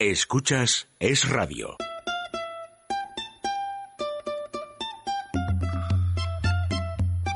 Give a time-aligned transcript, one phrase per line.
[0.00, 1.76] Escuchas Es Radio.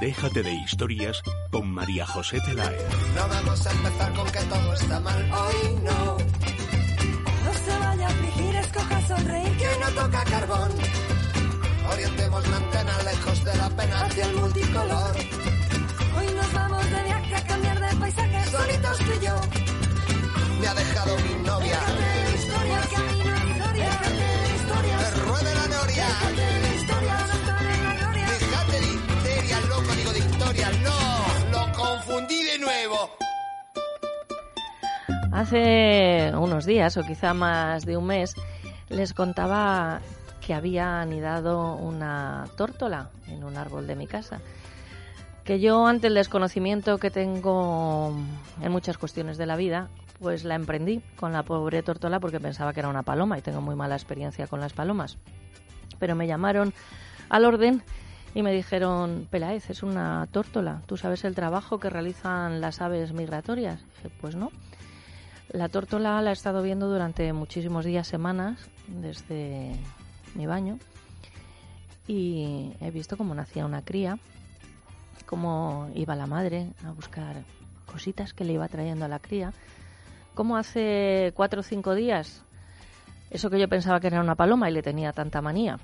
[0.00, 2.82] Déjate de historias con María José Pelaez.
[3.14, 5.30] No vamos a empezar con que todo está mal.
[5.30, 6.16] Hoy no.
[7.44, 9.56] No se vaya a afligir, escoja sonreír.
[9.58, 10.70] Que no toca carbón.
[11.92, 15.16] Orientemos la antena lejos de la pena hacia el multicolor.
[16.16, 18.50] Hoy nos vamos de viaje a cambiar de paisaje.
[18.50, 19.40] Solitos tú y yo.
[20.62, 22.13] Me ha dejado mi novia.
[35.44, 38.34] Hace unos días, o quizá más de un mes,
[38.88, 40.00] les contaba
[40.40, 44.40] que había anidado una tórtola en un árbol de mi casa.
[45.44, 48.16] Que yo, ante el desconocimiento que tengo
[48.62, 52.72] en muchas cuestiones de la vida, pues la emprendí con la pobre tórtola porque pensaba
[52.72, 55.18] que era una paloma y tengo muy mala experiencia con las palomas.
[55.98, 56.72] Pero me llamaron
[57.28, 57.82] al orden
[58.34, 60.80] y me dijeron, Pelaez, es una tórtola.
[60.86, 63.84] ¿Tú sabes el trabajo que realizan las aves migratorias?
[63.96, 64.50] Dije, pues no.
[65.50, 69.76] La tórtola la he estado viendo durante muchísimos días, semanas, desde
[70.34, 70.78] mi baño,
[72.06, 74.18] y he visto cómo nacía una cría,
[75.26, 77.44] cómo iba la madre a buscar
[77.86, 79.52] cositas que le iba trayendo a la cría,
[80.34, 82.42] cómo hace cuatro o cinco días,
[83.30, 85.78] eso que yo pensaba que era una paloma y le tenía tanta manía,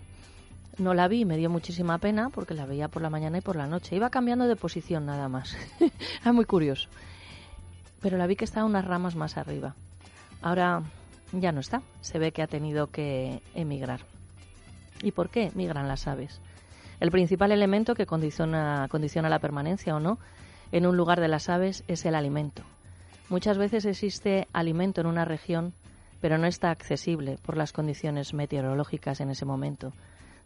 [0.78, 3.56] no la vi, me dio muchísima pena porque la veía por la mañana y por
[3.56, 3.96] la noche.
[3.96, 5.56] Iba cambiando de posición nada más.
[6.22, 6.88] Era muy curioso.
[8.00, 9.74] Pero la vi que estaba unas ramas más arriba.
[10.42, 10.82] Ahora
[11.32, 11.82] ya no está.
[12.00, 14.00] Se ve que ha tenido que emigrar.
[15.02, 16.40] ¿Y por qué migran las aves?
[16.98, 20.18] El principal elemento que condiciona, condiciona la permanencia o no
[20.72, 22.62] en un lugar de las aves es el alimento.
[23.28, 25.72] Muchas veces existe alimento en una región,
[26.20, 29.92] pero no está accesible por las condiciones meteorológicas en ese momento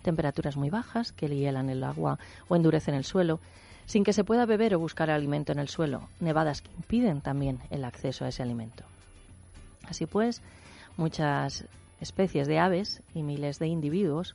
[0.05, 3.41] temperaturas muy bajas que hielan el agua o endurecen el suelo,
[3.87, 7.61] sin que se pueda beber o buscar alimento en el suelo, nevadas que impiden también
[7.71, 8.85] el acceso a ese alimento.
[9.89, 10.43] Así pues,
[10.97, 11.65] muchas
[12.01, 14.35] especies de aves y miles de individuos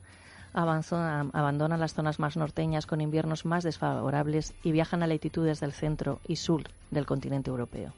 [0.52, 6.20] abandonan las zonas más norteñas con inviernos más desfavorables y viajan a latitudes del centro
[6.26, 7.92] y sur del continente europeo.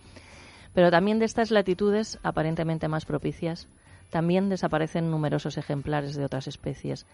[0.74, 3.68] Pero también de estas latitudes aparentemente más propicias,
[4.10, 7.06] también desaparecen numerosos ejemplares de otras especies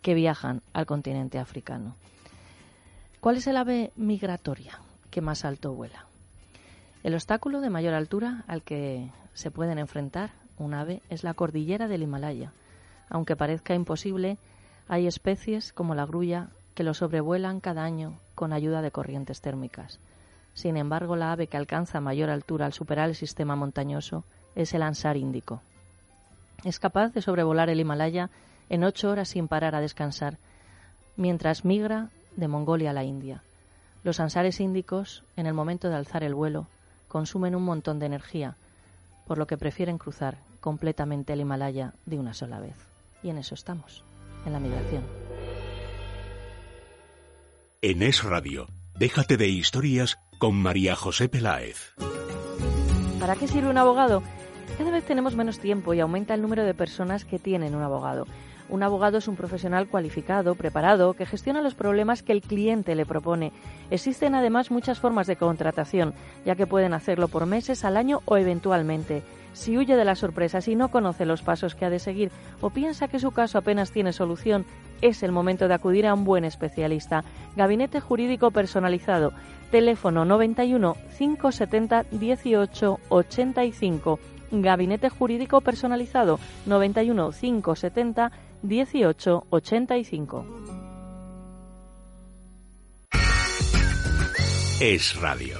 [0.00, 1.94] que viajan al continente africano.
[3.26, 4.78] ¿Cuál es el ave migratoria
[5.10, 6.06] que más alto vuela?
[7.02, 11.88] El obstáculo de mayor altura al que se pueden enfrentar un ave es la cordillera
[11.88, 12.52] del Himalaya.
[13.10, 14.38] Aunque parezca imposible,
[14.86, 19.98] hay especies como la grulla que lo sobrevuelan cada año con ayuda de corrientes térmicas.
[20.54, 24.22] Sin embargo, la ave que alcanza mayor altura al superar el sistema montañoso
[24.54, 25.62] es el ansar índico.
[26.62, 28.30] Es capaz de sobrevolar el Himalaya
[28.68, 30.38] en ocho horas sin parar a descansar,
[31.16, 33.42] mientras migra de Mongolia a la India.
[34.04, 36.68] Los ansares índicos, en el momento de alzar el vuelo,
[37.08, 38.56] consumen un montón de energía,
[39.26, 42.76] por lo que prefieren cruzar completamente el Himalaya de una sola vez.
[43.22, 44.04] Y en eso estamos,
[44.44, 45.02] en la migración.
[47.82, 48.68] En Es Radio,
[48.98, 51.94] déjate de historias con María José Peláez.
[53.20, 54.22] ¿Para qué sirve un abogado?
[54.78, 58.26] Cada vez tenemos menos tiempo y aumenta el número de personas que tienen un abogado.
[58.68, 63.06] Un abogado es un profesional cualificado, preparado, que gestiona los problemas que el cliente le
[63.06, 63.52] propone.
[63.90, 68.36] Existen además muchas formas de contratación, ya que pueden hacerlo por meses, al año o
[68.36, 69.22] eventualmente.
[69.52, 72.70] Si huye de las sorpresas y no conoce los pasos que ha de seguir o
[72.70, 74.66] piensa que su caso apenas tiene solución,
[75.00, 77.24] es el momento de acudir a un buen especialista.
[77.56, 79.32] Gabinete Jurídico Personalizado.
[79.70, 84.18] Teléfono 91 570 18 85.
[84.50, 88.45] Gabinete Jurídico Personalizado 91 570 18
[89.50, 90.46] 85.
[94.80, 95.56] Es Radio.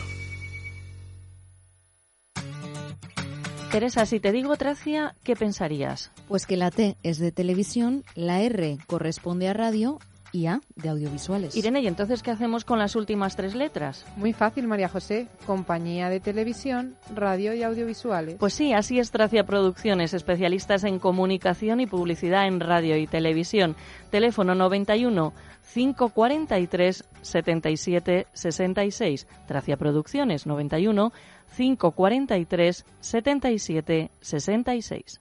[3.72, 6.12] Teresa, si te digo Tracia, ¿qué pensarías?
[6.28, 9.98] Pues que la T es de televisión, la R corresponde a radio
[10.36, 11.56] y A de audiovisuales.
[11.56, 14.04] Irene, ¿y entonces qué hacemos con las últimas tres letras?
[14.16, 15.28] Muy fácil, María José.
[15.46, 18.36] Compañía de televisión, radio y audiovisuales.
[18.38, 23.76] Pues sí, así es Tracia Producciones, especialistas en comunicación y publicidad en radio y televisión.
[24.10, 25.32] Teléfono 91
[25.72, 29.26] 543 77 66.
[29.46, 31.12] Tracia Producciones 91
[31.56, 35.20] 543 77 66.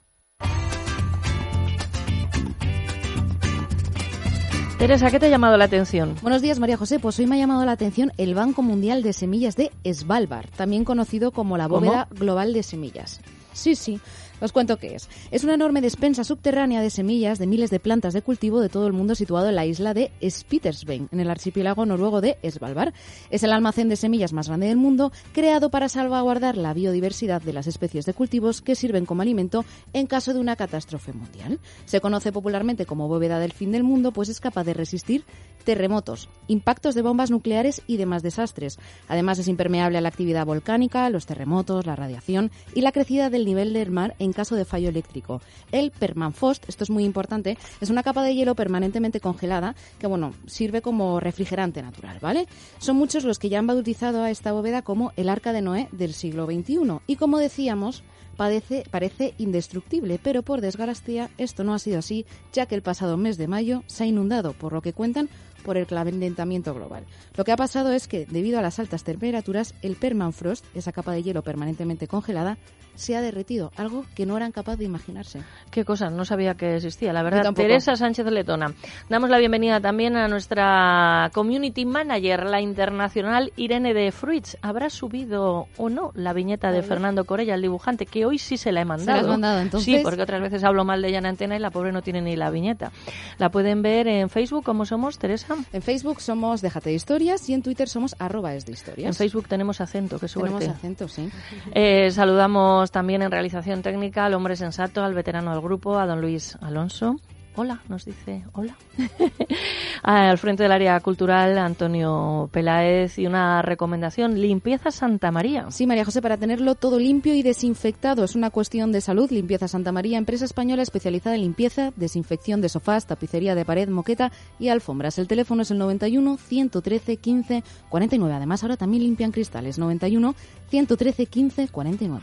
[4.78, 6.16] Teresa, ¿qué te ha llamado la atención?
[6.20, 6.98] Buenos días, María José.
[6.98, 10.84] Pues hoy me ha llamado la atención el Banco Mundial de Semillas de Svalbard, también
[10.84, 11.80] conocido como la ¿Cómo?
[11.80, 13.22] Bóveda Global de Semillas.
[13.54, 13.98] Sí, sí.
[14.40, 15.08] Os cuento qué es.
[15.30, 18.86] Es una enorme despensa subterránea de semillas de miles de plantas de cultivo de todo
[18.86, 22.92] el mundo situado en la isla de Spitsbergen, en el archipiélago noruego de Svalbard.
[23.30, 27.54] Es el almacén de semillas más grande del mundo, creado para salvaguardar la biodiversidad de
[27.54, 31.58] las especies de cultivos que sirven como alimento en caso de una catástrofe mundial.
[31.86, 35.24] Se conoce popularmente como bóveda del fin del mundo, pues es capaz de resistir
[35.64, 38.78] terremotos, impactos de bombas nucleares y demás desastres.
[39.08, 43.44] Además es impermeable a la actividad volcánica, los terremotos, la radiación y la crecida del
[43.44, 45.40] nivel del mar caso de fallo eléctrico.
[45.72, 50.32] El permafrost, esto es muy importante, es una capa de hielo permanentemente congelada que bueno,
[50.46, 52.46] sirve como refrigerante natural, ¿vale?
[52.78, 55.88] Son muchos los que ya han bautizado a esta bóveda como el Arca de Noé
[55.92, 58.02] del siglo XXI y como decíamos,
[58.36, 63.38] parece, indestructible, pero por desgracia esto no ha sido así, ya que el pasado mes
[63.38, 65.28] de mayo se ha inundado, por lo que cuentan
[65.66, 67.04] por el calentamiento global.
[67.36, 71.12] Lo que ha pasado es que, debido a las altas temperaturas, el permafrost, esa capa
[71.12, 72.56] de hielo permanentemente congelada,
[72.96, 75.42] se ha derretido, algo que no eran capaces de imaginarse.
[75.70, 77.52] Qué cosa, no sabía que existía, la verdad.
[77.52, 78.74] Teresa Sánchez Letona.
[79.08, 84.56] Damos la bienvenida también a nuestra community manager, la internacional Irene de Fruits.
[84.62, 88.72] ¿Habrá subido o no la viñeta de Fernando Corella, el dibujante, que hoy sí se
[88.72, 89.04] la he mandado?
[89.04, 89.84] ¿Se la has mandado, entonces?
[89.84, 92.22] Sí, porque otras veces hablo mal de ella en antena y la pobre no tiene
[92.22, 92.92] ni la viñeta.
[93.38, 95.55] La pueden ver en Facebook, ¿cómo somos, Teresa?
[95.72, 99.06] En Facebook somos Déjate de Historias y en Twitter somos arroba es de historias.
[99.08, 100.58] En Facebook tenemos acento, qué suerte.
[100.58, 101.30] Tenemos acento, sí.
[101.74, 106.20] Eh, saludamos también en realización técnica al hombre sensato, al veterano del grupo, a don
[106.20, 107.16] Luis Alonso.
[107.58, 108.76] Hola, nos dice hola.
[110.02, 115.70] Al frente del área cultural, Antonio Peláez, y una recomendación, limpieza Santa María.
[115.70, 118.24] Sí, María José, para tenerlo todo limpio y desinfectado.
[118.24, 119.30] Es una cuestión de salud.
[119.30, 124.32] Limpieza Santa María, empresa española especializada en limpieza, desinfección de sofás, tapicería de pared, moqueta
[124.58, 125.18] y alfombras.
[125.18, 128.34] El teléfono es el 91 113 15 49.
[128.34, 129.78] Además, ahora también limpian cristales.
[129.78, 130.34] 91
[130.68, 132.22] 113 15 49.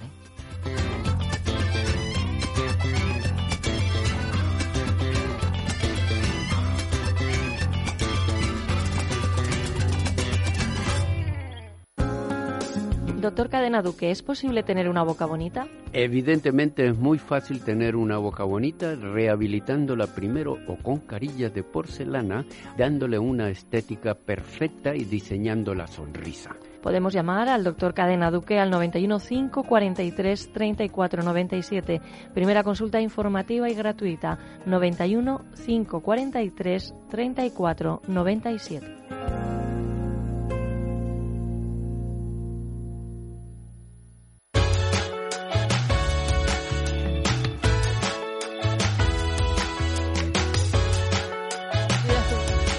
[13.24, 15.66] Doctor Cadena Duque, ¿es posible tener una boca bonita?
[15.94, 22.44] Evidentemente es muy fácil tener una boca bonita rehabilitándola primero o con carillas de porcelana,
[22.78, 26.58] dándole una estética perfecta y diseñando la sonrisa.
[26.82, 32.02] Podemos llamar al doctor Cadena Duque al 91 5 43 34 97.
[32.34, 39.53] Primera consulta informativa y gratuita 91 5 43 34 97.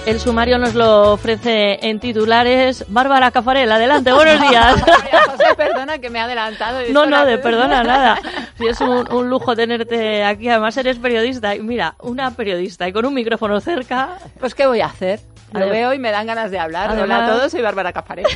[0.07, 2.85] El sumario nos lo ofrece en titulares.
[2.89, 4.83] Bárbara Cafarel, adelante, buenos días.
[5.31, 6.81] José, perdona que me he adelantado.
[6.91, 8.21] No, no, de perdona, nada.
[8.59, 10.51] es un, un, lujo tenerte aquí.
[10.51, 11.57] Además, eres periodista.
[11.57, 14.19] Y mira, una periodista y con un micrófono cerca.
[14.39, 15.21] Pues, ¿qué voy a hacer?
[15.55, 16.91] Lo veo y me dan ganas de hablar.
[16.91, 18.27] Además, Hola a todos, soy Bárbara Cafarel.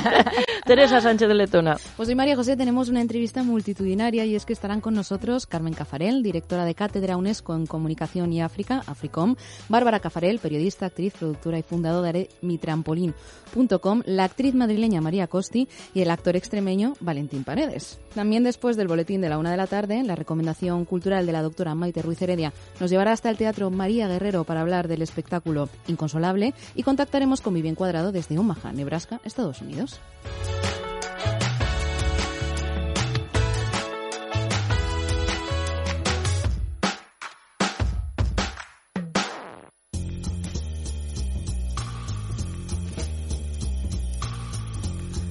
[0.64, 1.76] Teresa Sánchez de Letona.
[1.96, 5.74] Pues hoy, María José, tenemos una entrevista multitudinaria y es que estarán con nosotros Carmen
[5.74, 9.36] Cafarel, directora de Cátedra UNESCO en Comunicación y África, AFRICOM,
[9.68, 16.00] Bárbara Cafarel, periodista, actriz, productora y fundadora de mitrampolin.com, la actriz madrileña María Costi y
[16.00, 18.00] el actor extremeño Valentín Paredes.
[18.14, 21.42] También después del boletín de la una de la tarde, la recomendación cultural de la
[21.42, 25.68] doctora Maite Ruiz Heredia nos llevará hasta el Teatro María Guerrero para hablar del espectáculo
[25.88, 30.00] Inconsolable y contactaremos con Vivian Cuadrado desde Omaha, Nebraska, Estados Unidos.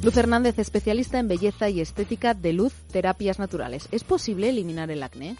[0.04, 3.88] Luz Hernández, especialista en belleza y estética de luz, terapias naturales.
[3.94, 5.38] ¿Es posible eliminar el acné?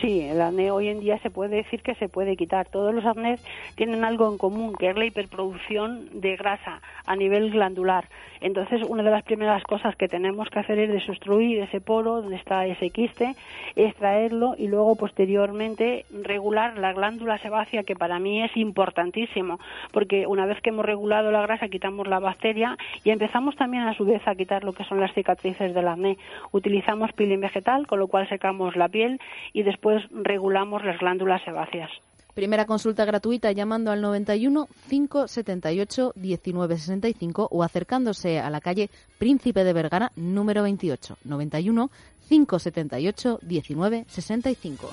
[0.00, 2.68] Sí, el acné hoy en día se puede decir que se puede quitar.
[2.70, 7.50] Todos los acnés tienen algo en común, que es la hiperproducción de grasa a nivel
[7.50, 8.08] glandular.
[8.40, 12.36] Entonces, una de las primeras cosas que tenemos que hacer es desobstruir ese poro donde
[12.36, 13.34] está ese quiste,
[13.74, 19.58] extraerlo y luego posteriormente regular la glándula sebácea, que para mí es importantísimo,
[19.92, 23.97] porque una vez que hemos regulado la grasa quitamos la bacteria y empezamos también a
[23.98, 26.16] su vez a quitar lo que son las cicatrices del acné.
[26.52, 29.20] Utilizamos peeling vegetal, con lo cual secamos la piel
[29.52, 31.90] y después regulamos las glándulas sebáceas.
[32.34, 39.72] Primera consulta gratuita llamando al 91 578 1965 o acercándose a la calle Príncipe de
[39.72, 41.90] Vergara número 28 91
[42.28, 44.88] 578 1965.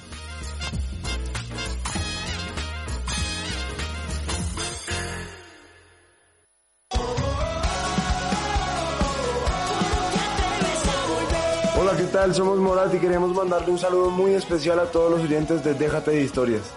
[11.96, 12.36] Hola, ¿qué tal?
[12.36, 16.12] Somos Morat y queremos mandarle un saludo muy especial a todos los oyentes de Déjate
[16.12, 16.74] de Historias.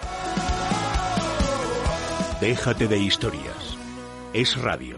[2.40, 3.76] Déjate de historias.
[4.32, 4.94] Es radio.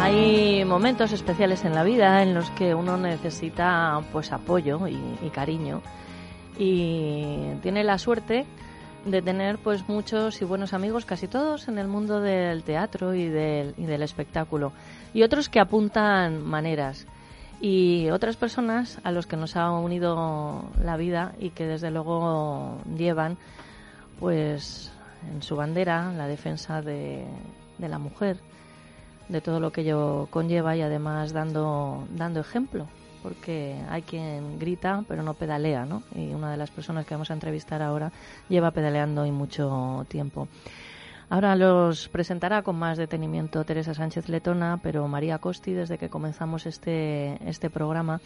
[0.00, 5.30] Hay momentos especiales en la vida en los que uno necesita pues apoyo y, y
[5.30, 5.80] cariño
[6.58, 8.46] y tiene la suerte
[9.04, 13.28] de tener pues muchos y buenos amigos, casi todos en el mundo del teatro y
[13.28, 14.72] del, y del espectáculo.
[15.14, 17.06] Y otros que apuntan maneras.
[17.60, 22.78] Y otras personas a los que nos ha unido la vida y que desde luego
[22.96, 23.36] llevan
[24.20, 24.92] pues
[25.32, 27.24] en su bandera la defensa de,
[27.78, 28.38] de la mujer
[29.28, 32.86] de todo lo que ello conlleva y además dando, dando ejemplo,
[33.22, 36.02] porque hay quien grita pero no pedalea, ¿no?
[36.14, 38.12] Y una de las personas que vamos a entrevistar ahora
[38.48, 40.48] lleva pedaleando y mucho tiempo.
[41.30, 46.64] Ahora los presentará con más detenimiento Teresa Sánchez Letona, pero María Costi, desde que comenzamos
[46.64, 48.20] este, este programa,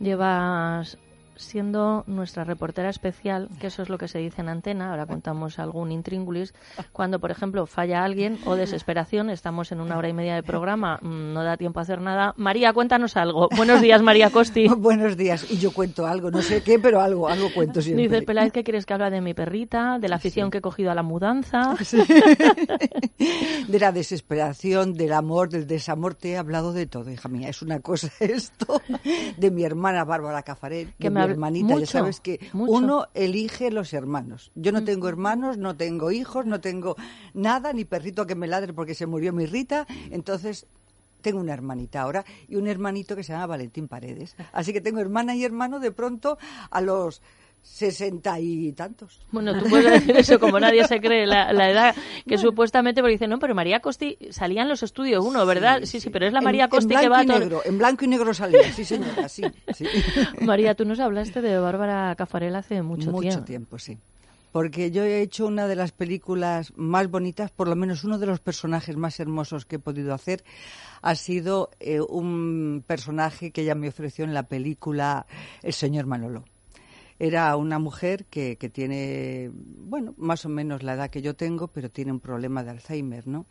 [0.00, 0.82] lleva
[1.38, 5.58] siendo nuestra reportera especial, que eso es lo que se dice en antena, ahora contamos
[5.58, 6.52] algún intríngulis,
[6.92, 10.98] cuando, por ejemplo, falla alguien o desesperación, estamos en una hora y media de programa,
[11.00, 12.34] mm, no da tiempo a hacer nada.
[12.36, 13.48] María, cuéntanos algo.
[13.56, 14.68] Buenos días, María Costi.
[14.76, 18.08] Buenos días, y yo cuento algo, no sé qué, pero algo, algo cuento siempre.
[18.08, 20.50] Dice Peláez que quieres que hable de mi perrita, de la afición Sí.
[20.52, 21.74] que he cogido a la mudanza.
[23.68, 27.48] de la desesperación, del amor, del desamor, te he hablado de todo, hija mía.
[27.48, 28.80] Es una cosa esto
[29.36, 31.74] de mi hermana Bárbara Cafarel, Que me hermanita.
[31.74, 32.72] mucho, ya sabes que mucho.
[32.72, 34.52] uno elige los hermanos.
[34.54, 36.96] Yo no tengo hermanos, no tengo hijos, no tengo
[37.34, 39.86] nada, ni perrito que me ladre porque se murió mi Rita.
[40.10, 40.66] Entonces
[41.20, 44.36] tengo una hermanita ahora y un hermanito que se llama Valentín Paredes.
[44.52, 46.38] Así que tengo hermana y hermano de pronto
[46.70, 47.22] a los
[47.62, 49.20] sesenta y tantos.
[49.30, 51.94] Bueno, tú puedes decir eso como nadie se cree la, la edad
[52.26, 55.80] que supuestamente, porque dicen, no, pero María Costi salía en los estudios uno, ¿verdad?
[55.84, 57.78] Sí, sí, pero es la En- María en Costi que va y todo- negro, En
[57.78, 59.42] blanco y negro salía, sí señora, sí.
[59.74, 59.84] sí.
[60.40, 63.78] María, tú nos hablaste de Bárbara Cafarel hace mucho, Mucho tiempo.
[63.78, 63.98] sí.
[64.50, 68.24] Porque yo he hecho una de las películas más bonitas, por lo menos uno de
[68.26, 70.42] los personajes más hermosos que he podido hacer,
[71.02, 75.26] ha sido eh, un personaje que ella me ofreció en la película
[75.62, 76.44] El señor Manolo.
[77.18, 81.68] Era una mujer que, que tiene, bueno, más o menos la edad que yo tengo,
[81.68, 83.46] pero tiene un problema de Alzheimer, ¿no?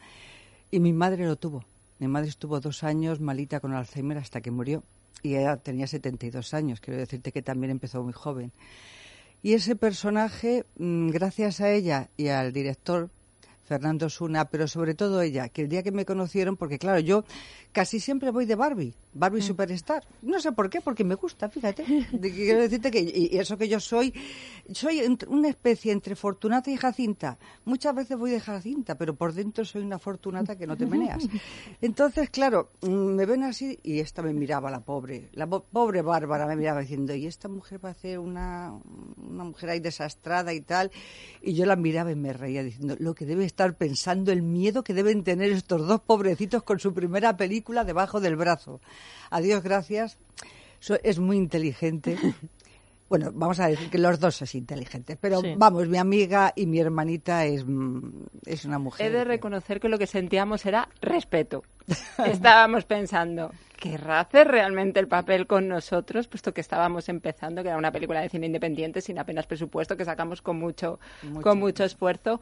[0.72, 1.64] Y mi madre lo tuvo.
[2.00, 4.84] Mi madre estuvo dos años malita con Alzheimer hasta que murió.
[5.24, 8.52] Y ella tenía 72 años, quiero decirte que también empezó muy joven.
[9.42, 13.10] Y ese personaje, mm, gracias a ella y al director
[13.68, 17.24] Fernando Suna, pero sobre todo ella, que el día que me conocieron, porque claro, yo
[17.74, 20.04] casi siempre voy de Barbie, Barbie Superstar.
[20.22, 21.84] No sé por qué, porque me gusta, fíjate.
[22.22, 24.14] Quiero decirte que y eso que yo soy,
[24.72, 27.38] soy una especie entre Fortunata y Jacinta.
[27.66, 31.28] Muchas veces voy de Jacinta, pero por dentro soy una Fortunata que no te meneas.
[31.82, 36.02] Entonces, claro, mm, me ven así y esta me miraba, la pobre, la po- pobre
[36.02, 38.74] Bárbara me miraba diciendo, y esta mujer va a ser una,
[39.28, 40.92] una mujer ahí desastrada y tal.
[41.42, 44.84] Y yo la miraba y me reía diciendo, lo que debe estar pensando, el miedo
[44.84, 48.82] que deben tener estos dos pobrecitos con su primera película debajo del brazo.
[49.30, 50.18] Adiós, gracias.
[51.04, 52.18] Es muy inteligente.
[53.10, 55.54] Bueno, vamos a decir que los dos son inteligentes, pero Sí.
[55.58, 57.64] vamos, mi amiga y mi hermanita es,
[58.46, 59.06] es una mujer.
[59.06, 61.64] He de reconocer que lo que sentíamos era respeto.
[62.26, 66.28] Estábamos pensando, ¿querrá hacer realmente el papel con nosotros?
[66.28, 70.06] Puesto que estábamos empezando, que era una película de cine independiente sin apenas presupuesto, que
[70.06, 71.42] sacamos con mucho, Mucho.
[71.42, 72.42] con mucho esfuerzo.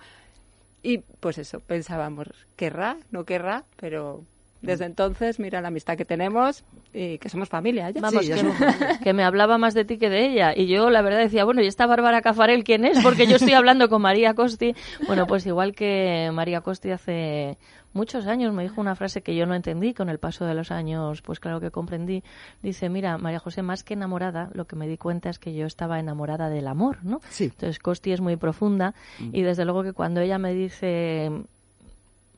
[0.82, 2.98] Y pues eso, pensábamos, ¿querrá?
[3.12, 3.66] ¿No querrá?
[3.78, 4.24] Pero
[4.66, 7.90] desde entonces, mira la amistad que tenemos y que somos familia.
[7.92, 8.02] ya.
[8.02, 8.36] Vamos, que,
[9.04, 10.54] que me hablaba más de ti que de ella.
[10.56, 13.02] Y yo, la verdad, decía, bueno, ¿y esta Bárbara Cafarel quién es?
[13.04, 14.76] Porque yo estoy hablando con María Costi.
[15.08, 17.58] Bueno, pues igual que María Costi hace
[17.96, 20.70] muchos años me dijo una frase que yo no entendí, con el paso de los
[20.70, 22.24] años, pues claro que comprendí.
[22.62, 25.66] Dice, mira, María José, más que enamorada, lo que me di cuenta es que yo
[25.66, 27.22] estaba enamorada del amor, ¿no?
[27.30, 27.46] Sí.
[27.46, 31.32] Entonces, Costi es muy profunda y desde luego que cuando ella me dice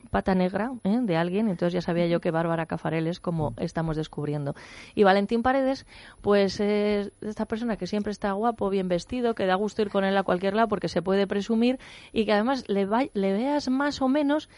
[0.10, 1.00] pata negra ¿eh?
[1.02, 4.56] de alguien, entonces ya sabía yo que Bárbara Cafarel es como estamos descubriendo.
[4.96, 5.86] Y Valentín Paredes,
[6.22, 10.04] pues es esta persona que siempre está guapo, bien vestido, que da gusto ir con
[10.04, 11.80] él a cualquier lado porque se puede presumir
[12.14, 14.50] y que además le, va- le veas más o menos,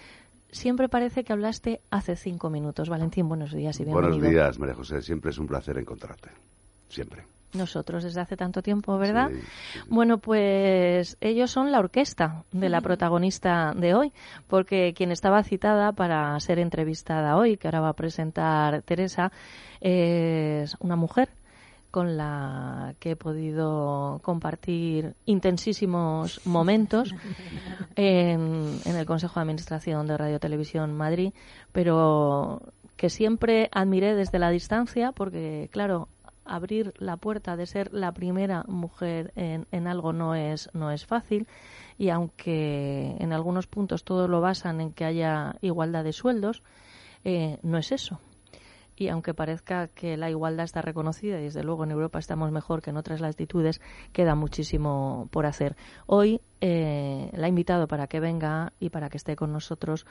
[0.52, 2.90] siempre parece que hablaste hace cinco minutos.
[2.90, 4.16] Valentín, buenos días y bienvenido.
[4.18, 5.02] Buenos días, María José.
[5.02, 6.30] Siempre es un placer encontrarte.
[6.90, 7.24] Siempre.
[7.54, 9.30] Nosotros desde hace tanto tiempo, ¿verdad?
[9.32, 14.14] Sí, Bueno, pues ellos son la orquesta de la protagonista de hoy,
[14.48, 19.32] porque quien estaba citada para ser entrevistada hoy, que ahora va a presentar Teresa,
[19.82, 21.30] es una mujer
[21.90, 27.16] con la que he podido compartir intensísimos momentos
[27.96, 31.34] en, en el Consejo de Administración de Radio Televisión Madrid,
[31.72, 32.62] pero
[32.96, 36.10] que siempre admiré desde la distancia porque, claro,
[36.56, 41.06] abrir la puerta de ser la primera mujer en, en, algo no es, no es
[41.06, 41.48] fácil
[41.98, 46.64] y aunque en algunos puntos todo lo basan en que haya igualdad de sueldos,
[47.24, 48.20] eh, no es eso.
[48.96, 52.82] Y aunque parezca que la igualdad está reconocida y desde luego en Europa estamos mejor
[52.82, 53.80] que en otras latitudes,
[54.12, 55.78] queda muchísimo por hacer.
[56.06, 60.06] Hoy eh, la he invitado para que venga y para que esté con nosotros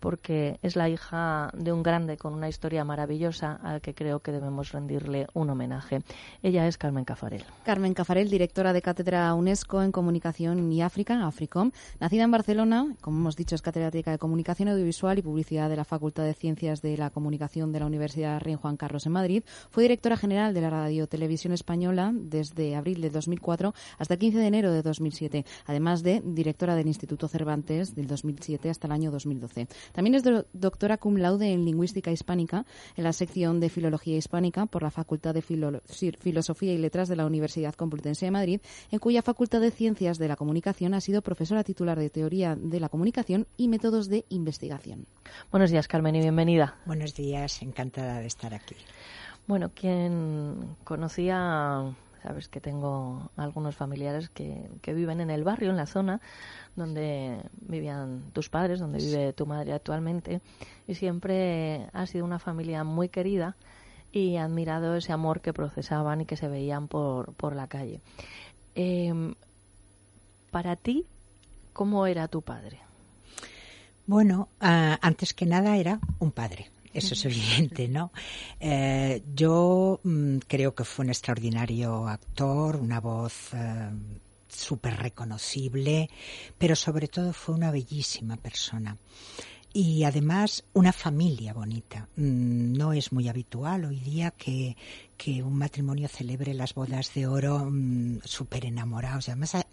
[0.00, 4.32] porque es la hija de un grande con una historia maravillosa al que creo que
[4.32, 6.02] debemos rendirle un homenaje.
[6.42, 7.44] Ella es Carmen Cafarel.
[7.64, 11.70] Carmen Cafarel, directora de Cátedra UNESCO en Comunicación y África, AFRICOM.
[12.00, 15.84] Nacida en Barcelona, como hemos dicho, es catedrática de Comunicación Audiovisual y Publicidad de la
[15.84, 19.44] Facultad de Ciencias de la Comunicación de la Universidad Rey Juan Carlos en Madrid.
[19.70, 24.38] Fue directora general de la Radio Televisión Española desde abril de 2004 hasta el 15
[24.38, 29.10] de enero de 2007, además de directora del Instituto Cervantes del 2007 hasta el año
[29.10, 29.68] 2012.
[29.92, 32.64] También es doctora cum laude en Lingüística Hispánica
[32.96, 37.26] en la sección de Filología Hispánica por la Facultad de Filosofía y Letras de la
[37.26, 41.64] Universidad Complutense de Madrid, en cuya Facultad de Ciencias de la Comunicación ha sido profesora
[41.64, 45.06] titular de Teoría de la Comunicación y Métodos de Investigación.
[45.50, 46.76] Buenos días, Carmen, y bienvenida.
[46.86, 48.76] Buenos días, encantada de estar aquí.
[49.46, 55.76] Bueno, quien conocía Sabes que tengo algunos familiares que, que viven en el barrio, en
[55.76, 56.20] la zona
[56.76, 60.40] donde vivían tus padres, donde vive tu madre actualmente,
[60.86, 63.56] y siempre ha sido una familia muy querida
[64.12, 68.00] y admirado ese amor que procesaban y que se veían por, por la calle.
[68.74, 69.34] Eh,
[70.50, 71.06] para ti,
[71.72, 72.80] ¿cómo era tu padre?
[74.06, 76.70] Bueno, uh, antes que nada era un padre.
[76.92, 78.12] Eso es evidente, ¿no?
[78.58, 83.90] Eh, yo mm, creo que fue un extraordinario actor, una voz eh,
[84.48, 86.10] súper reconocible,
[86.58, 88.96] pero sobre todo fue una bellísima persona.
[89.72, 92.08] Y además una familia bonita.
[92.16, 94.76] Mm, no es muy habitual hoy día que,
[95.16, 99.28] que un matrimonio celebre las bodas de oro mm, súper enamorados.
[99.28, 99.64] Además,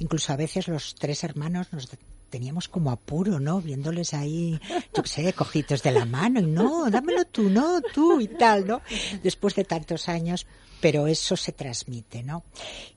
[0.00, 1.88] incluso a veces los tres hermanos nos
[2.30, 3.60] teníamos como apuro, ¿no?
[3.60, 4.60] Viéndoles ahí,
[4.94, 8.66] yo qué sé, cojitos de la mano y no, dámelo tú, no, tú y tal,
[8.66, 8.80] ¿no?
[9.22, 10.46] Después de tantos años,
[10.80, 12.44] pero eso se transmite, ¿no?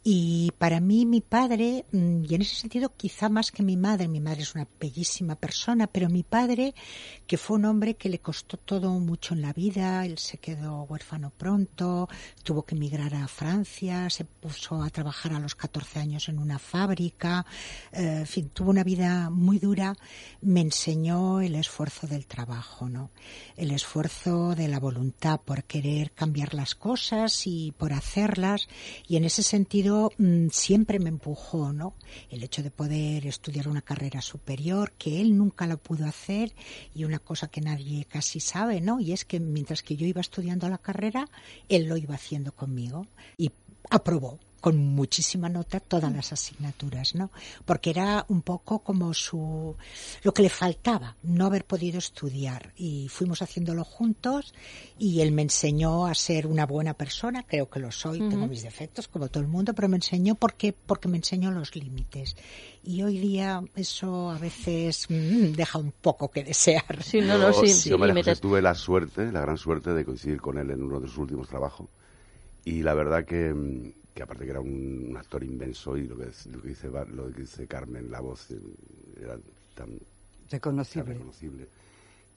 [0.04, 4.08] Y para mí mi padre, mm, y en ese sentido quizá más que mi madre,
[4.08, 6.74] mi madre es una bellísima persona, pero mi padre,
[7.28, 10.84] que fue un hombre que le costó todo mucho en la vida, él se quedó
[10.84, 12.10] huérfano pronto,
[12.44, 16.60] tuvo que emigrar a Francia, se puso a trabajar a los 14 años en una
[16.60, 17.46] fábrica,
[17.92, 19.96] eh, en fin, tuvo una vida muy dura,
[20.42, 23.12] me enseñó el esfuerzo del trabajo, ¿no?
[23.56, 28.68] El esfuerzo de la voluntad por querer cambiar las cosas y por hacerlas
[29.08, 31.96] y en ese sentido mm, siempre me empujó, ¿no?
[32.30, 36.54] El hecho de poder estudiar una carrera superior que él nunca lo pudo hacer
[36.94, 39.00] y una cosa que nadie casi sabe, ¿no?
[39.00, 41.28] Y es que mientras que yo iba estudiando la carrera,
[41.70, 43.08] él lo iba haciendo conmigo
[43.38, 43.52] y
[43.90, 47.32] aprobó con muchísima nota todas las asignaturas, ¿no?
[47.66, 49.76] Porque era un poco como su
[50.24, 54.54] lo que le faltaba, no haber podido estudiar y fuimos haciéndolo juntos
[54.98, 58.62] y él me enseñó a ser una buena persona, creo que lo soy, tengo mis
[58.62, 62.36] defectos como todo el mundo, pero me enseñó porque porque me enseñó los límites.
[62.84, 67.04] Y hoy día eso a veces mmm, deja un poco que desear.
[67.04, 70.40] Sí, no, no, sí, sí, yo me tuve la suerte, la gran suerte de coincidir
[70.40, 71.88] con él en uno de sus últimos trabajos
[72.64, 76.26] y la verdad que mm, que aparte que era un, actor inmenso y lo que,
[76.52, 78.50] lo que, dice, lo que dice Carmen, la voz
[79.22, 79.38] era
[79.76, 80.00] tan
[80.50, 81.68] reconocible, reconocible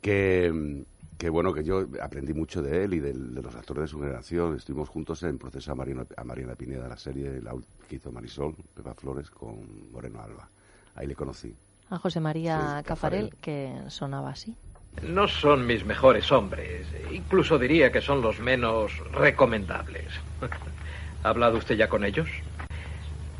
[0.04, 0.84] que,
[1.16, 3.98] que, bueno, que yo aprendí mucho de él y de, de, los actores de su
[3.98, 4.54] generación.
[4.54, 7.54] Estuvimos juntos en proceso a Mariana, a Mariana Pineda, la serie la,
[7.88, 10.46] que hizo Marisol, Pepa Flores, con Moreno Alba.
[10.94, 11.56] Ahí le conocí.
[11.88, 14.54] A José María sí, Cafarel, Cafarel, que sonaba así.
[15.02, 20.08] No son mis mejores hombres, incluso diría que son los menos recomendables.
[21.24, 22.28] ¿Ha hablado usted ya con ellos?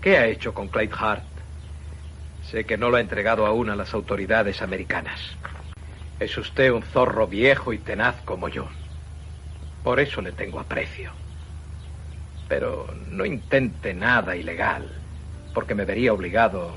[0.01, 1.23] ¿Qué ha hecho con Clyde Hart?
[2.43, 5.21] Sé que no lo ha entregado aún a las autoridades americanas.
[6.19, 8.69] Es usted un zorro viejo y tenaz como yo.
[9.83, 11.11] Por eso le tengo aprecio.
[12.49, 14.91] Pero no intente nada ilegal,
[15.53, 16.75] porque me vería obligado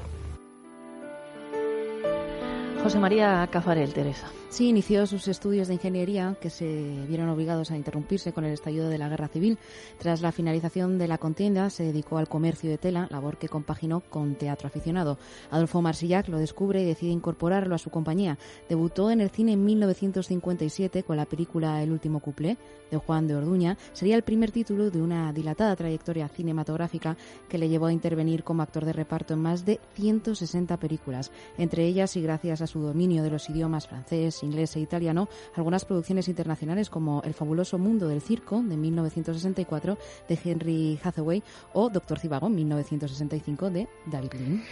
[2.84, 4.28] José María Cafarel, Teresa.
[4.50, 6.66] Sí, inició sus estudios de ingeniería que se
[7.08, 9.58] vieron obligados a interrumpirse con el estallido de la guerra civil.
[10.00, 14.00] Tras la finalización de la contienda se dedicó al comercio de tela, labor que compaginó
[14.00, 15.18] con teatro aficionado.
[15.52, 18.38] Adolfo Marsillac lo descubre y decide incorporarlo a su compañía.
[18.70, 22.58] Debutó en el cine en 1957 con la película El último cuplé
[22.90, 23.78] de Juan de Orduña.
[23.92, 27.18] Sería el primer título de una dilatada trayectoria cinematográfica
[27.50, 31.86] que le llevó a intervenir como actor de reparto en más de 160 películas, entre
[31.86, 36.28] ellas y gracias a su dominio de los idiomas francés, inglés e italiano, algunas producciones
[36.28, 39.98] internacionales como El fabuloso mundo del circo de 1964
[40.28, 44.64] de Henry Hathaway o Doctor Cibago en 1965 de David Lean.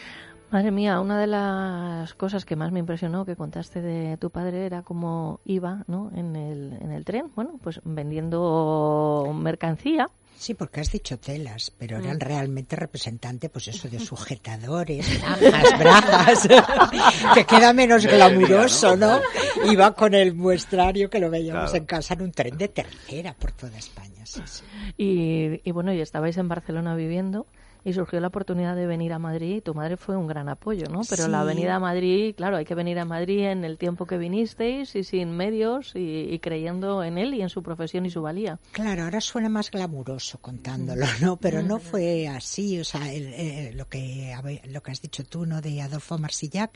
[0.52, 4.66] Madre mía, una de las cosas que más me impresionó que contaste de tu padre
[4.66, 6.12] era cómo iba ¿no?
[6.16, 11.98] en, el, en el tren, bueno, pues vendiendo mercancía Sí, porque has dicho telas, pero
[11.98, 12.20] eran Mm.
[12.20, 15.06] realmente representantes, pues eso, de sujetadores,
[15.80, 16.48] bragas, bragas,
[17.34, 19.20] que queda menos glamuroso, ¿no?
[19.72, 21.78] Iba con el muestrario que lo veíamos Claro.
[21.78, 24.64] en casa en un tren de tercera por toda España, sí, sí.
[24.98, 27.48] Y, y bueno, y estabais en Barcelona viviendo
[27.86, 30.88] y surgió la oportunidad de venir a Madrid y tu madre fue un gran apoyo,
[30.90, 31.02] ¿no?
[31.10, 34.18] Pero la venida a Madrid, claro, hay que venir a Madrid en el tiempo que
[34.18, 38.22] vinisteis y sin medios y, y creyendo en él y en su profesión y su
[38.22, 38.60] valía.
[38.72, 41.38] Claro, ahora suena más glamuroso contándolo, ¿no?
[41.38, 44.34] Pero no fue así, o sea, el- eh, lo que
[44.68, 45.62] lo que has dicho tú, ¿no?
[45.62, 46.72] De Adolfo Marsillac,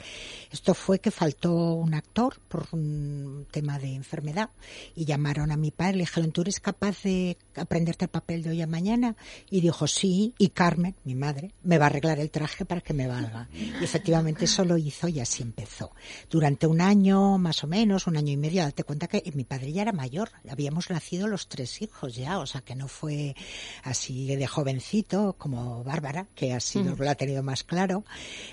[0.51, 4.51] esto fue que faltó un actor por un tema de enfermedad
[4.95, 8.51] y llamaron a mi padre, le dijeron, ¿tú eres capaz de aprenderte el papel de
[8.51, 9.15] hoy a mañana?
[9.49, 12.93] Y dijo, sí, y Carmen, mi madre, me va a arreglar el traje para que
[12.93, 13.49] me valga.
[13.53, 15.91] Y efectivamente eso lo hizo y así empezó.
[16.29, 19.71] Durante un año, más o menos, un año y medio, date cuenta que mi padre
[19.71, 23.35] ya era mayor, habíamos nacido los tres hijos ya, o sea que no fue
[23.83, 28.03] así de jovencito como Bárbara, que ha sido, lo ha tenido más claro.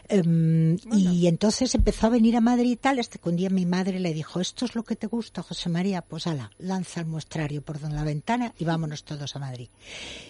[0.08, 3.66] Em, Y entonces empezó a venir a Madrid y tal, hasta que un día mi
[3.66, 7.06] madre le dijo, esto es lo que te gusta, José María, pues ala, lanza el
[7.06, 9.68] muestrario por la ventana y vámonos todos a Madrid.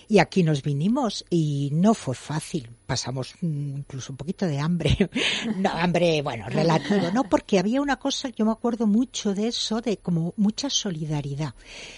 [0.08, 2.68] Y aquí nos vinimos y no fue fácil.
[2.86, 4.96] Pasamos mm, incluso un poquito de hambre.
[5.56, 7.24] No, hambre, bueno, relativo, ¿no?
[7.24, 11.54] Porque había una cosa, yo me acuerdo mucho de eso, de como mucha solidaridad.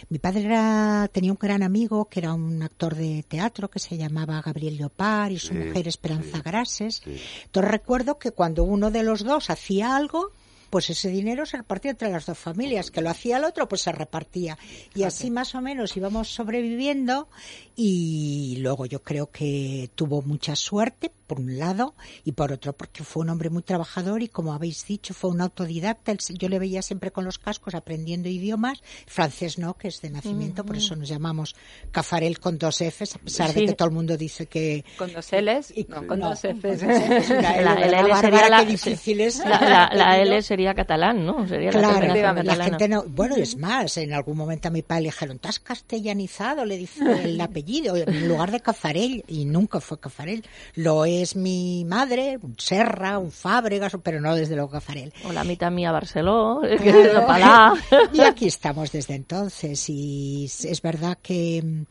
[0.09, 3.97] Mi padre era, tenía un gran amigo que era un actor de teatro que se
[3.97, 7.03] llamaba Gabriel Leopard y su Sí, mujer Esperanza Grases.
[7.45, 10.33] Entonces recuerdo que cuando uno de los dos hacía algo,
[10.71, 13.83] pues ese dinero se repartía entre las dos familias, que lo hacía el otro, pues
[13.83, 14.59] se repartía.
[14.95, 17.29] Y así más o menos íbamos sobreviviendo
[17.77, 23.05] y luego yo creo que tuvo mucha suerte, por un lado, y por otro porque
[23.05, 26.15] fue un hombre muy trabajador y como habéis dicho, fue un autodidacta.
[26.31, 30.65] Yo le veía siempre con los cascos aprendiendo idiomas, francés no, que es de nacimiento,
[30.65, 31.55] por eso nos llamamos
[31.93, 33.61] Cafarel con dos Fs, a pesar Sí.
[33.61, 34.85] de que todo el mundo dice que...
[34.97, 36.83] Con dos L's, no, con no, dos con dos Fs,
[37.31, 40.19] La, ¿verdad, la L sería la, difícil es la.
[40.23, 41.47] L sería catalán, ¿no?
[41.47, 42.65] Sería la Claro, la catalana.
[42.65, 43.05] gente no.
[43.05, 46.65] Bueno, es más, en algún momento a mi padre le dijeron, ¿te has castellanizado?
[46.65, 50.45] Le dice el apellido, en lugar de Cafarel, y nunca fue Cafarel.
[50.75, 55.13] Lo es mi madre, un Serra, un Fábregas, pero no desde luego Cafarel.
[55.27, 57.01] O la mitad mía Barceló, que Claro.
[57.03, 57.75] es la palá.
[58.13, 61.85] Y aquí estamos desde entonces y es verdad que,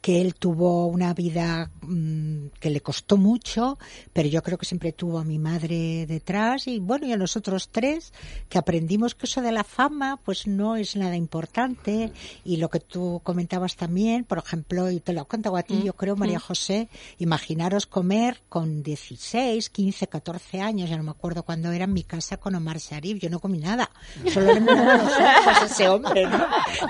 [0.00, 3.78] que él tuvo una vida mm, que le costó mucho,
[4.12, 7.68] pero yo creo que siempre tuvo a mi madre detrás y bueno, y a nosotros
[7.70, 8.09] tres
[8.48, 12.12] que aprendimos que eso de la fama pues no es nada importante
[12.44, 15.84] y lo que tú comentabas también, por ejemplo, y te lo contado a ti, Mm,
[15.84, 16.42] yo creo, María mm.
[16.42, 21.92] José, imaginaros comer con 16, 15, 14 años, ya no me acuerdo cuándo era en
[21.92, 23.90] mi casa con Omar Sharif, yo no comí nada,
[24.32, 26.38] solo le miraba los ojos ese hombre, ¿no?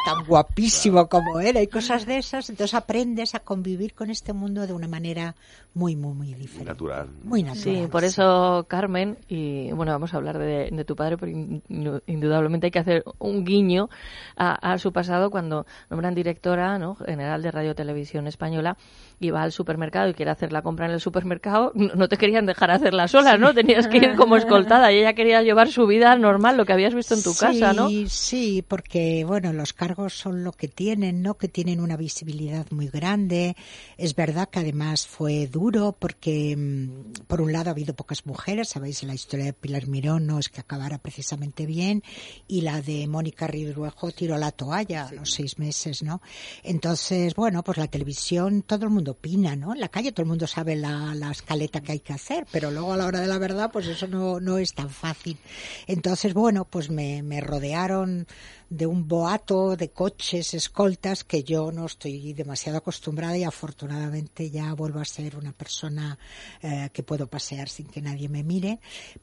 [0.05, 4.67] Tan guapísimo como era y cosas de esas, entonces aprendes a convivir con este mundo
[4.67, 5.35] de una manera
[5.75, 6.65] muy, muy, muy diferente.
[6.65, 7.09] Natural.
[7.23, 7.63] Muy natural.
[7.63, 11.63] Sí, por eso Carmen, y bueno, vamos a hablar de, de tu padre, pero in-
[11.69, 13.89] in- indudablemente hay que hacer un guiño
[14.37, 16.95] a, a su pasado cuando nombran directora ¿no?
[16.95, 18.77] general de Radio Televisión Española
[19.19, 22.17] y va al supermercado y quiere hacer la compra en el supermercado, no, no te
[22.17, 23.53] querían dejar hacerla sola, ¿no?
[23.55, 26.95] Tenías que ir como escoltada y ella quería llevar su vida normal, lo que habías
[26.95, 27.89] visto en tu casa, ¿no?
[27.89, 31.35] Sí, sí, porque bueno, los cargos son lo que tienen, ¿no?
[31.35, 33.57] Que tienen una visibilidad muy grande.
[33.99, 38.69] Es verdad que además fue duro porque mm, por un lado ha habido pocas mujeres,
[38.71, 42.03] sabéis la historia de Pilar Mirón no es que acabara precisamente bien
[42.47, 46.21] y la de Mónica Ridruejo tiró la toalla a los seis meses, ¿no?
[46.63, 49.75] Entonces, bueno, pues la televisión todo el mundo opina, ¿no?
[49.75, 52.71] En la calle todo el mundo sabe la, la escaleta que hay que hacer, pero
[52.71, 55.39] luego a la hora de la verdad, pues eso no, no es tan fácil.
[55.87, 58.27] Entonces, bueno, pues me, me rodearon
[58.71, 64.73] de un boato de coches, escoltas, que yo no estoy demasiado acostumbrada y afortunadamente ya
[64.75, 66.17] vuelvo a ser una persona
[66.63, 68.79] eh, que puedo pasear sin que nadie me mire.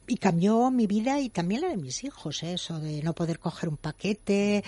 [0.06, 2.52] Y cambió mi vida y también la de mis hijos, ¿eh?
[2.52, 4.58] eso de no poder coger un paquete.
[4.58, 4.62] eh,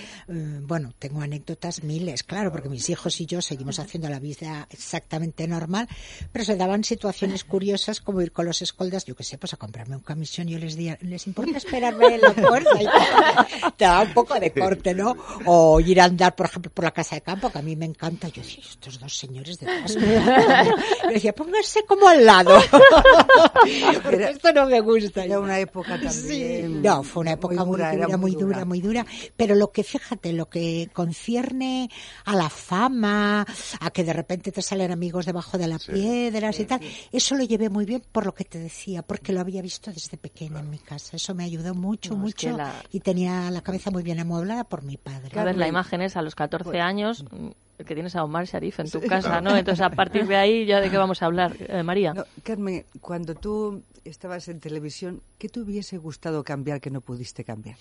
[0.62, 5.47] bueno, tengo anécdotas miles, claro, porque mis hijos y yo seguimos haciendo la vida exactamente
[5.47, 5.88] normal,
[6.33, 9.59] pero se daban situaciones curiosas como ir con los escoldas, yo que sé, pues a
[9.59, 12.83] comprarme un camisón y yo les decía, ¿les importa esperarme en la puerta?
[12.83, 12.87] Y
[13.77, 14.51] te da un poco de
[14.94, 15.16] ¿no?
[15.46, 17.85] O ir a andar, por ejemplo, por la casa de campo, que a mí me
[17.87, 18.28] encanta.
[18.28, 19.94] Yo decía, estos dos señores detrás.
[19.94, 22.59] Yo decía, pónganse como al lado.
[24.02, 25.24] Porque esto no me gusta.
[25.24, 26.11] Era una época también.
[26.12, 26.62] Sí.
[26.83, 29.06] No, fue una época muy dura, era muy dura, muy dura.
[29.37, 31.90] Pero lo que, fíjate, lo que concierne
[32.24, 33.46] a la fama,
[33.80, 36.80] a que de repente te salen amigos debajo de las piedras y tal,
[37.12, 40.16] eso lo llevé muy bien por lo que te decía, porque lo había visto desde
[40.16, 41.16] pequeña en mi casa.
[41.16, 42.59] Eso me ayudó mucho, No, es que mucho.
[42.59, 45.38] la- Y tenía la cabeza muy bien amueblada por mi padre.
[45.38, 48.81] A ver, la imagen es a los 14 años mm, que tienes a Omar Sharif
[48.81, 49.57] en tu casa, ¿no?
[49.57, 51.57] Entonces, a partir de ahí, ¿ya de qué vamos a hablar?
[51.59, 52.14] Eh, María.
[52.14, 57.44] No, Carmen, cuando tú estabas en televisión, ¿qué te hubiese gustado cambiar que no pudiste
[57.44, 57.77] cambiar?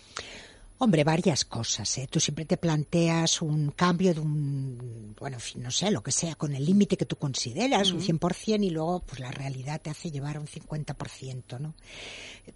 [0.81, 1.97] Hombre, varias cosas.
[1.97, 2.07] ¿eh?
[2.09, 6.13] Tú siempre te planteas un cambio de un, bueno, en fin, no sé, lo que
[6.13, 8.05] sea, con el límite que tú consideras, un Ujú.
[8.17, 11.75] 100%, y luego pues la realidad te hace llevar a un 50%, ¿no?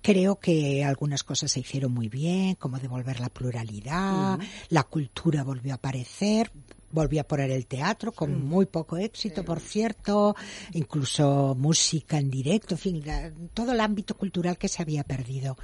[0.01, 5.73] Creo que algunas cosas se hicieron muy bien, como devolver la pluralidad, la cultura volvió
[5.73, 6.49] a aparecer,
[6.91, 10.33] volví a poner el teatro con muy poco éxito, por cierto,
[10.73, 15.57] incluso música en directo, en fin, la- todo el ámbito cultural que se había perdido.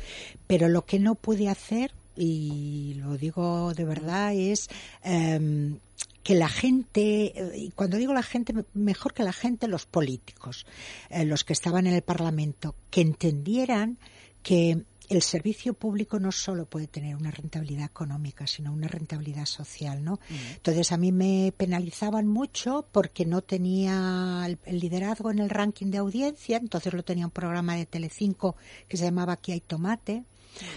[0.47, 4.67] Pero lo que no pude hacer, y lo digo de verdad, es
[5.03, 5.77] em,
[6.21, 9.85] que la gente, eh, y cuando digo la gente, me- mejor que la gente, los
[9.85, 10.65] políticos,
[11.09, 13.97] eh, los que estaban en el Parlamento, que entendieran
[14.43, 20.03] que el servicio público no solo puede tener una rentabilidad económica, sino una rentabilidad social,
[20.03, 20.19] ¿no?
[20.57, 25.87] Entonces a mí me penalizaban mucho porque no tenía el, el liderazgo en el ranking
[25.87, 28.55] de audiencia, entonces lo tenía un programa de Telecinco
[28.87, 30.25] que se llamaba Aquí hay tomate.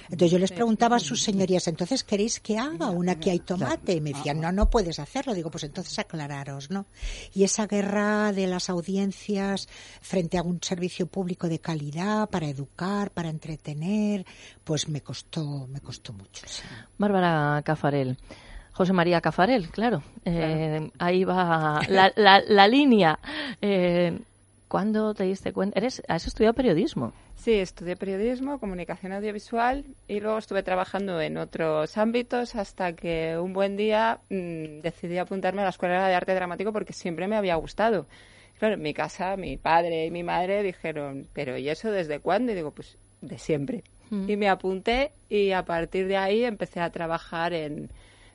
[0.04, 3.94] Entonces yo les preguntaba a sus señorías, entonces queréis que haga una aquí hay tomate?
[3.94, 5.34] Y me decían, no, no puedes hacerlo.
[5.34, 6.86] Digo, pues entonces aclararos, ¿no?
[7.34, 9.68] Y esa guerra de las audiencias
[10.00, 14.24] frente a un servicio público de calidad para educar, para entretener,
[14.64, 16.44] pues me costó, me costó mucho.
[16.46, 16.62] sí.
[16.98, 18.18] Bárbara Cafarel.
[18.74, 20.02] José María Cafarel, claro.
[20.24, 23.18] Eh, ahí va la, la, la línea.
[23.60, 24.18] Eh,
[24.72, 25.78] ¿Cuándo te diste cuenta?
[25.78, 27.12] Eres, has estudiado periodismo.
[27.34, 33.52] Sí, estudié periodismo, comunicación audiovisual y luego estuve trabajando en otros ámbitos hasta que un
[33.52, 37.56] buen día mm, decidí apuntarme a la Escuela de Arte Dramático porque siempre me había
[37.56, 38.06] gustado.
[38.58, 42.52] Claro, en mi casa mi padre y mi madre dijeron, pero ¿y eso desde cuándo?
[42.52, 43.84] Y digo, pues de siempre.
[44.08, 44.30] Mm.
[44.30, 47.90] Y me apunté y a partir de ahí empecé a trabajar en,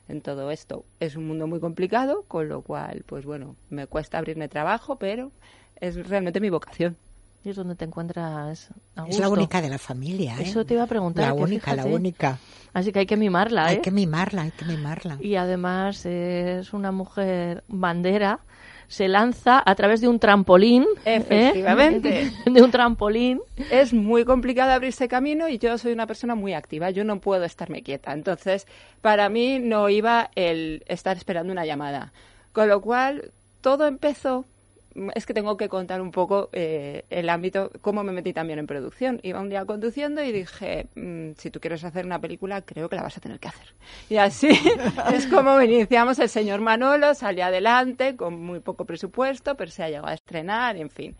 [0.06, 0.84] en todo esto.
[1.00, 5.32] Es un mundo muy complicado, con lo cual, pues bueno, me cuesta abrirme trabajo, pero
[5.80, 6.96] es realmente mi vocación.
[7.44, 10.42] Y es donde te encuentras a Es la única de la familia, ¿eh?
[10.42, 11.24] Eso te iba a preguntar.
[11.24, 12.38] La única, la única.
[12.72, 13.76] Así que hay que mimarla, ¿eh?
[13.76, 15.18] Hay que mimarla, hay que mimarla.
[15.20, 18.40] Y además es una mujer bandera.
[18.88, 20.84] Se lanza a través de un trampolín.
[21.04, 21.16] ¿eh?
[21.16, 22.32] Efectivamente.
[22.46, 23.40] De un trampolín.
[23.70, 26.90] Es muy complicado abrirse camino y yo soy una persona muy activa.
[26.90, 28.12] Yo no puedo estarme quieta.
[28.14, 28.66] Entonces,
[29.02, 32.12] para mí no iba el estar esperando una llamada.
[32.52, 34.46] Con lo cual, todo empezó.
[35.14, 38.66] Es que tengo que contar un poco eh, el ámbito, cómo me metí también en
[38.66, 39.20] producción.
[39.22, 42.96] Iba un día conduciendo y dije, mm, si tú quieres hacer una película, creo que
[42.96, 43.74] la vas a tener que hacer.
[44.08, 44.48] Y así
[45.12, 49.88] es como iniciamos El Señor Manolo, salió adelante con muy poco presupuesto, pero se ha
[49.88, 51.16] llegado a estrenar, en fin.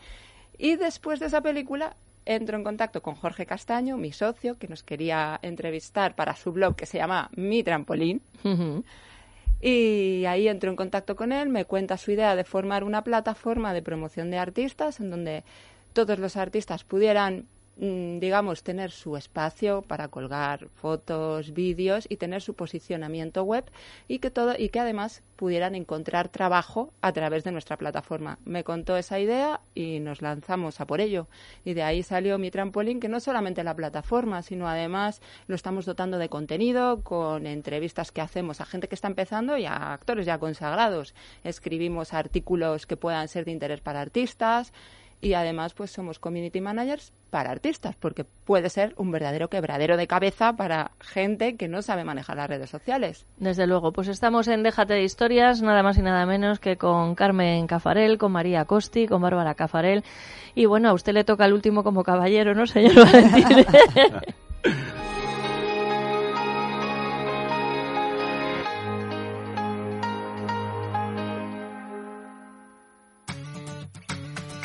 [0.56, 1.94] Y después de esa película
[2.28, 6.76] entro en contacto con Jorge Castaño, mi socio, que nos quería entrevistar para su blog
[6.76, 8.20] que se llama Mi Trampolín.
[9.60, 13.72] Y ahí entro en contacto con él, me cuenta su idea de formar una plataforma
[13.72, 15.44] de promoción de artistas en donde
[15.92, 17.46] todos los artistas pudieran,
[17.78, 23.64] digamos, tener su espacio para colgar fotos, vídeos y tener su posicionamiento web
[24.08, 28.40] y que todo y que además pudieran encontrar trabajo a través de nuestra plataforma.
[28.44, 31.28] Me contó esa idea y nos lanzamos a por ello.
[31.64, 35.86] Y de ahí salió mi trampolín, que no solamente la plataforma, sino además lo estamos
[35.86, 40.26] dotando de contenido con entrevistas que hacemos a gente que está empezando y a actores
[40.26, 41.14] ya consagrados.
[41.44, 44.72] Escribimos artículos que puedan ser de interés para artistas
[45.20, 50.06] y además pues somos community managers para artistas porque puede ser un verdadero quebradero de
[50.06, 53.26] cabeza para gente que no sabe manejar las redes sociales.
[53.36, 57.14] Desde luego, pues estamos en Déjate de Historias, nada más y nada menos que con
[57.14, 60.04] Carmen Cafarel, con María Costi, con Bárbara Cafarel.
[60.54, 63.66] Y bueno, a usted le toca el último como caballero, ¿no, señor Valentín?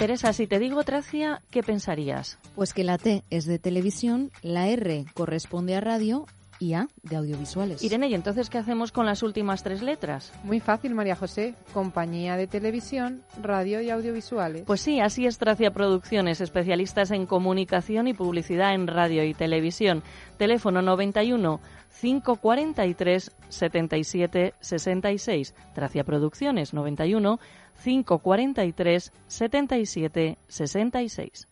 [0.03, 2.37] Teresa, si te digo Tracia, ¿qué pensarías?
[2.55, 6.25] Pues que la T es de televisión, la R corresponde a radio
[6.59, 7.81] y A de audiovisuales.
[7.81, 10.33] Irene, ¿y entonces qué hacemos con las últimas tres letras?
[10.43, 11.55] Muy fácil, María José.
[11.73, 14.63] Compañía de televisión, radio y audiovisuales.
[14.65, 20.03] Pues sí, así es Tracia Producciones, especialistas en comunicación y publicidad en radio y televisión.
[20.37, 21.61] Teléfono 91
[22.01, 25.55] 543 77 66.
[25.73, 27.39] Tracia Producciones 91
[27.83, 31.47] 543 77 66.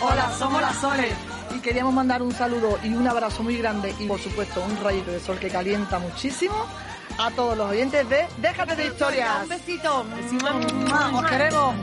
[0.00, 1.14] Hola, somos las Soles
[1.54, 5.10] y queríamos mandar un saludo y un abrazo muy grande y por supuesto un rayito
[5.10, 6.54] de sol que calienta muchísimo
[7.18, 9.42] a todos los oyentes de Déjate de historias.
[9.42, 10.06] Un besito.
[11.14, 11.74] Os queremos.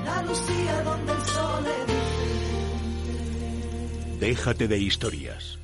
[4.19, 5.59] Déjate de historias.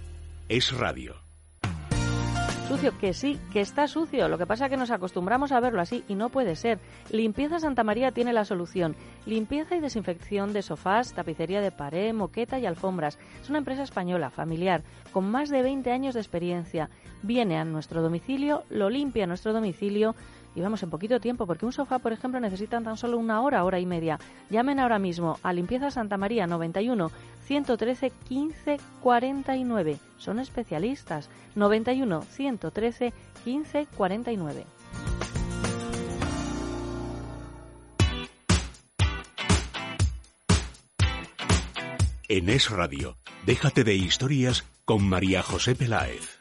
[0.49, 1.20] Es radio.
[2.71, 4.29] Sucio, que sí, que está sucio.
[4.29, 6.79] Lo que pasa es que nos acostumbramos a verlo así y no puede ser.
[7.11, 8.95] Limpieza Santa María tiene la solución.
[9.25, 13.19] Limpieza y desinfección de sofás, tapicería de pared, moqueta y alfombras.
[13.41, 16.89] Es una empresa española, familiar, con más de 20 años de experiencia.
[17.23, 20.15] Viene a nuestro domicilio, lo limpia a nuestro domicilio
[20.55, 23.63] y vamos en poquito tiempo, porque un sofá, por ejemplo, necesitan tan solo una hora,
[23.63, 24.19] hora y media.
[24.49, 27.11] Llamen ahora mismo a Limpieza Santa María 91
[27.45, 29.97] 113 15 49.
[30.17, 31.29] Son especialistas.
[31.55, 34.65] 91 113 15 49.
[42.33, 46.40] En Es Radio, déjate de historias con María José Peláez.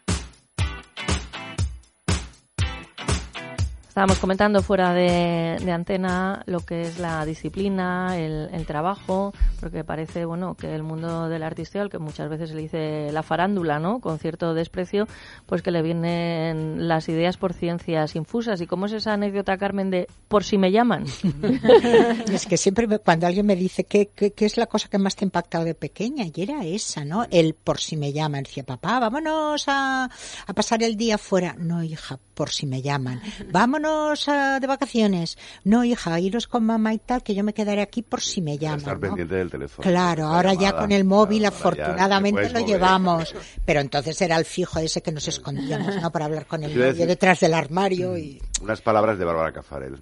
[4.01, 10.25] Estábamos comentando fuera de, antena lo que es la disciplina, el, el trabajo, porque parece
[10.25, 14.01] bueno que el mundo del artisteo, que muchas veces se le dice la farándula, ¿no?
[14.01, 15.07] Con cierto desprecio,
[15.45, 18.63] pues que le vienen las ideas por ciencias infusas.
[18.63, 21.05] ¿Y cómo es esa anécdota, Carmen, de por si me llaman?
[22.33, 24.97] es que siempre me- cuando alguien me dice ¿qué, qué, qué es la cosa que
[24.97, 27.27] más te ha impactado de pequeña, y era esa, ¿no?
[27.31, 28.45] El por si me llaman.
[28.45, 30.05] Decía, papá, vámonos a,
[30.47, 31.55] a pasar el día fuera.
[31.59, 33.21] No, hija, por si me llaman.
[33.53, 33.90] Vámonos
[34.27, 35.37] a- de vacaciones.
[35.65, 38.59] No, hija, iros con mamá y tal, que yo me quedaré aquí por si me
[38.59, 38.79] llaman.
[38.79, 39.01] Estar ¿no?
[39.01, 39.89] pendiente del teléfono.
[39.89, 40.81] Claro, La ahora ya llamada.
[40.83, 42.67] con el móvil Claro, ya afortunadamente lo mover.
[42.67, 43.35] llevamos.
[43.67, 46.11] Pero entonces era el fijo ese que nos escondíamos, ¿no?
[46.11, 48.41] Para hablar con el novio decir- detrás del armario y...
[48.63, 49.99] Unas palabras de Bárbara Cafarel.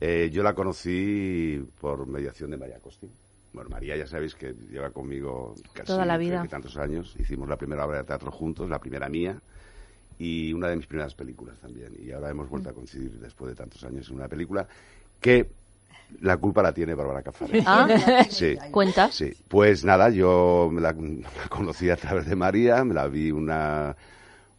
[0.00, 3.10] Eh, yo la conocí por mediación de María Costín.
[3.52, 6.46] Bueno, María ya sabéis que lleva conmigo casi Toda la vida.
[6.48, 7.14] tantos años.
[7.18, 9.40] Hicimos la primera obra de teatro juntos, la primera mía,
[10.20, 11.94] y una de mis primeras películas también.
[11.98, 14.68] Y ahora hemos vuelto a coincidir después de tantos años en una película
[15.18, 15.50] que
[16.20, 17.64] la culpa la tiene Bárbara Cafarel.
[17.66, 17.88] Ah,
[18.28, 18.54] sí.
[18.70, 19.10] ¿Cuenta?
[19.10, 23.30] Sí, pues nada, yo me la, la conocí a través de María, me la vi
[23.30, 23.96] una,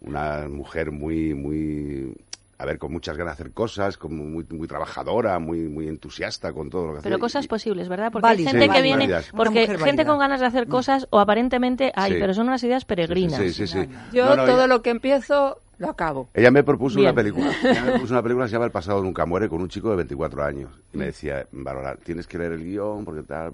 [0.02, 2.16] una mujer muy, muy,
[2.62, 6.54] a ver, con muchas ganas de hacer cosas, como muy, muy trabajadora, muy, muy entusiasta
[6.54, 7.04] con todo lo que hacía.
[7.10, 8.12] Pero Y- cosas posibles, ¿verdad?
[8.12, 8.50] Porque Válida.
[8.52, 9.32] hay gente Sí, que viene, válidas.
[9.36, 10.06] Porque gente válida.
[10.06, 12.18] con ganas de hacer cosas o aparentemente hay, Sí.
[12.20, 13.40] pero son unas ideas peregrinas.
[13.40, 13.88] Sí, sí, sí.
[14.14, 16.30] Yo No, no, todo ella- lo que empiezo lo acabo.
[16.36, 17.08] Ella me propuso Bien.
[17.08, 17.52] una película.
[17.64, 19.90] Ella me propuso una película que se llama El pasado nunca muere con un chico
[19.90, 20.70] de 24 años.
[20.94, 23.54] Y me decía, Bárbara, tienes que leer el guion porque tal,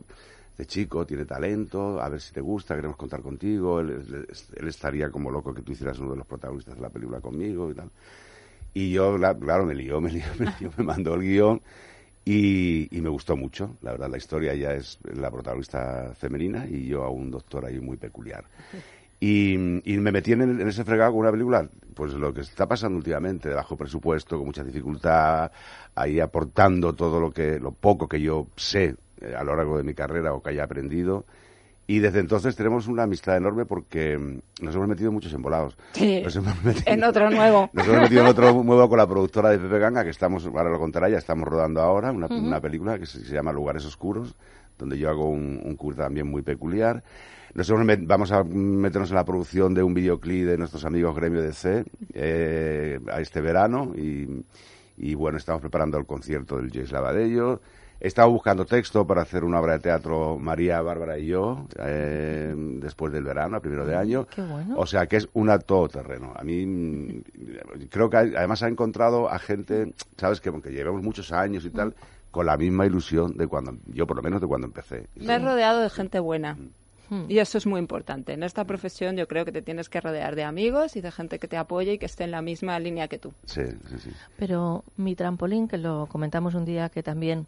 [0.52, 3.80] este chico tiene talento, a ver si te gusta, queremos contar contigo.
[3.80, 6.90] Él, él- él estaría como loco que tú hicieras uno de los protagonistas de la
[6.90, 7.90] película conmigo y tal.
[8.78, 11.60] Y yo, la- claro, me lió, me lió, me lió, me mandó el guion
[12.24, 13.76] y, me gustó mucho.
[13.82, 17.80] La verdad, la historia ya es la protagonista femenina y yo a un doctor ahí
[17.80, 18.46] muy peculiar.
[19.20, 23.00] Y, me metí en, en ese fregado con una película, pues lo que está pasando
[23.00, 25.52] últimamente, de bajo presupuesto, con mucha dificultad,
[25.96, 29.84] ahí aportando todo lo que, lo poco que yo sé eh, a lo largo de
[29.84, 31.26] mi carrera o que haya aprendido.
[31.90, 35.78] Y desde entonces tenemos una amistad enorme porque mm, nos hemos metido muchos embolados.
[35.94, 37.70] Sí, Nos hemos metido- en otro nuevo.
[37.74, 40.70] nos hemos metido en otro nuevo con la productora de Pepe Ganga, que estamos, ahora
[40.70, 44.36] lo contará, ya estamos rodando ahora, una, una película que se, se llama Lugares Oscuros,
[44.78, 47.04] donde yo hago un, un curso también muy peculiar.
[47.54, 51.42] Nosotros me- vamos a meternos en la producción de un videoclip de nuestros amigos Gremio
[51.42, 54.44] de C eh, a este verano y,
[54.98, 57.62] y bueno, estamos preparando el concierto del James Lavadello.
[58.00, 62.54] He estado buscando texto para hacer una obra de teatro María, Bárbara y yo eh,
[62.56, 64.28] después del verano, a primero de año.
[64.28, 64.76] Qué bueno.
[64.78, 66.32] O sea que es un todoterreno.
[66.36, 67.22] A mí mm,
[67.90, 71.72] creo que hay- además ha encontrado a gente, sabes, que aunque llevamos muchos años y
[71.72, 71.96] tal,
[72.30, 75.08] con la misma ilusión de cuando, yo por lo menos de cuando empecé.
[75.16, 76.56] Me he rodeado de gente buena.
[77.30, 78.34] Y eso es muy importante.
[78.34, 81.40] En esta profesión yo creo que te tienes que rodear de amigos y de gente
[81.40, 83.32] que te apoye y que esté en la misma línea que tú.
[83.46, 84.10] Sí, sí, sí.
[84.38, 87.48] Pero mi trampolín, que lo comentamos un día que también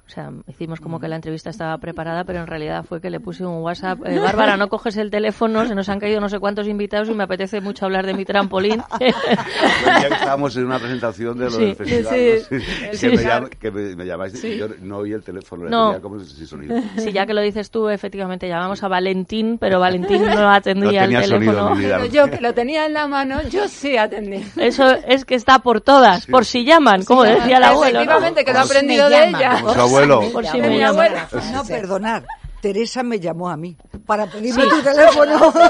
[0.11, 3.45] sea, hicimos como que la entrevista estaba preparada, pero en realidad fue que le puse
[3.45, 3.99] un WhatsApp.
[4.05, 7.13] eh, Bárbara, no coges el teléfono, se nos han caído no sé cuántos invitados y
[7.13, 8.81] me apetece mucho hablar de mi trampolín.
[8.99, 12.65] El día que estábamos en una presentación de lo Sí, del festival, sí, no sí.
[12.91, 13.07] que, Sí.
[13.07, 14.57] me llama- que me, me llamáis, Sí.
[14.57, 16.01] yo no oí el teléfono, No.
[16.01, 16.75] como sonido.
[16.97, 21.07] Sí, ya que lo dices tú, efectivamente llamamos a Valentín, pero Valentín no atendía No
[21.07, 21.73] tenía el teléfono.
[21.77, 24.43] Pero yo que lo tenía en la mano, yo sí atendí.
[24.57, 27.99] Eso es que está por todas, por si llaman, como decía el abuelo.
[27.99, 29.61] Efectivamente, que lo he si aprendido de ella.
[30.03, 30.31] Abuelo.
[30.31, 31.27] Por si me abuela.
[31.53, 32.23] No, perdonar.
[32.61, 33.75] Teresa me llamó a mí
[34.05, 35.49] para pedirme tu teléfono.
[35.55, 35.69] Una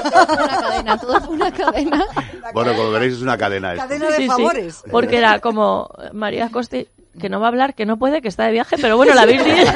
[0.60, 2.06] cadena, todo fue una cadena.
[2.52, 3.84] Bueno, como veréis, es una cadena esto.
[3.88, 4.82] Cadena de Sí, sí, favores.
[4.90, 6.86] porque era como María Costi,
[7.18, 9.24] que no va a hablar, que no puede, que está de viaje, pero bueno, la
[9.24, 9.56] Virgen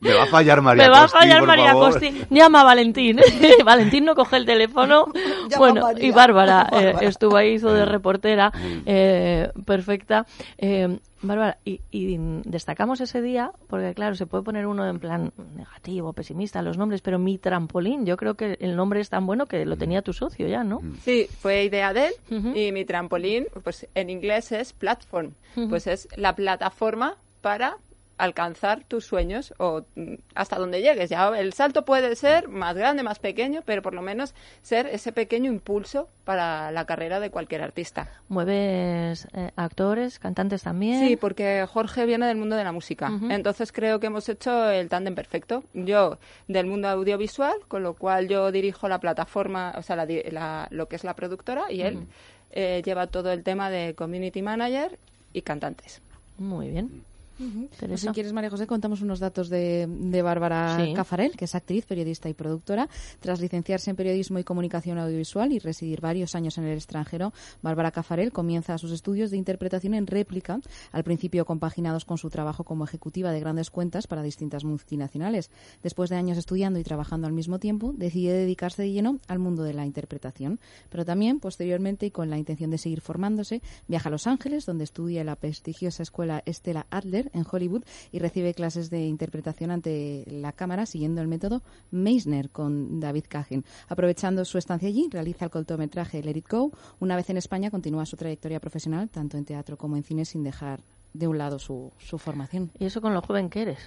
[0.00, 1.92] Me va a fallar María me va a fallar María favor.
[1.92, 2.12] Costi.
[2.30, 3.18] Llama a Valentín.
[3.64, 5.06] Valentín no coge el teléfono.
[5.48, 6.06] Llama bueno, María.
[6.06, 7.08] y Bárbara, eh, Bárbara.
[7.08, 8.52] estuvo ahí, hizo de reportera,
[8.84, 10.26] eh, perfecta.
[10.58, 15.32] Eh, Bárbara, y, y destacamos ese día, porque claro, se puede poner uno en plan
[15.56, 19.46] negativo, pesimista, los nombres, pero mi trampolín, yo creo que el nombre es tan bueno
[19.46, 20.82] que lo tenía tu socio ya, ¿no?
[21.02, 25.32] Sí, fue idea de él y mi trampolín, pues en inglés es platform,
[25.70, 27.76] pues es la plataforma para
[28.18, 31.10] alcanzar tus sueños o mm, hasta donde llegues.
[31.10, 35.12] Ya el salto puede ser más grande, más pequeño, pero por lo menos ser ese
[35.12, 38.08] pequeño impulso para la carrera de cualquier artista.
[38.28, 41.06] Mueves eh, actores, cantantes también.
[41.06, 43.10] Sí, porque Jorge viene del mundo de la música.
[43.30, 45.62] Entonces creo que hemos hecho el tándem perfecto.
[45.74, 50.68] Yo del mundo audiovisual, con lo cual yo dirijo la plataforma, o sea, la la-
[50.70, 52.06] lo que es la productora, y él
[52.52, 54.98] eh, lleva todo el tema de community manager
[55.32, 56.00] y cantantes.
[56.38, 57.02] Muy bien.
[57.38, 58.08] Pues Teresa.
[58.08, 60.92] si quieres, María José, contamos unos datos de, de Bárbara Sí.
[60.94, 62.88] Cafarel, que es actriz, periodista y productora.
[63.20, 67.32] Tras licenciarse en periodismo y comunicación audiovisual y residir varios años en el extranjero,
[67.62, 70.60] Bárbara Cafarel comienza sus estudios de interpretación en réplica,
[70.92, 75.50] al principio compaginados con su trabajo como ejecutiva de grandes cuentas para distintas multinacionales.
[75.82, 79.62] Después de años estudiando y trabajando al mismo tiempo, decide dedicarse de lleno al mundo
[79.62, 80.58] de la interpretación.
[80.90, 84.84] Pero también, posteriormente, y con la intención de seguir formándose, viaja a Los Ángeles, donde
[84.84, 90.24] estudia en la prestigiosa escuela Stella Adler en Hollywood y recibe clases de interpretación ante
[90.28, 93.64] la cámara siguiendo el método Meisner con David Cajen.
[93.88, 96.72] Aprovechando su estancia allí, realiza el cortometraje Let It Go.
[97.00, 100.42] Una vez en España, continúa su trayectoria profesional, tanto en teatro como en cine, sin
[100.42, 100.80] dejar
[101.12, 102.70] de un lado su, su formación.
[102.78, 103.78] Y eso con lo joven que eres.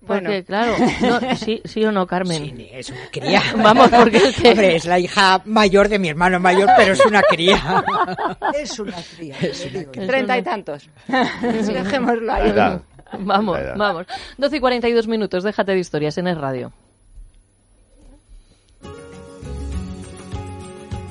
[0.00, 0.28] Bueno.
[0.30, 2.56] Porque, claro, no, sí, sí o no, Carmen.
[2.56, 3.42] Sí, es una cría.
[3.56, 7.04] Vamos, porque es que- Hombre, es la hija mayor de mi hermano mayor, pero es
[7.04, 7.84] una cría.
[8.54, 9.36] Es una cría.
[9.40, 10.06] Es una cría.
[10.06, 10.88] Treinta y tantos.
[11.42, 12.48] Dejémoslo ahí.
[12.48, 12.80] Está.
[13.18, 13.74] Vamos, está.
[13.74, 14.06] vamos.
[14.38, 16.72] 12 y 42 minutos, déjate de historias en el radio.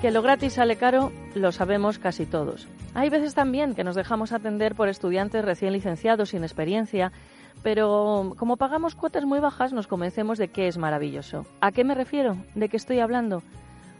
[0.01, 2.67] Que lo gratis sale caro, lo sabemos casi todos.
[2.93, 7.11] Hay veces también que nos dejamos atender por estudiantes recién licenciados sin experiencia,
[7.63, 11.45] pero como pagamos cuotas muy bajas nos convencemos de que es maravilloso.
[11.61, 12.37] ¿A qué me refiero?
[12.55, 13.43] ¿De qué estoy hablando?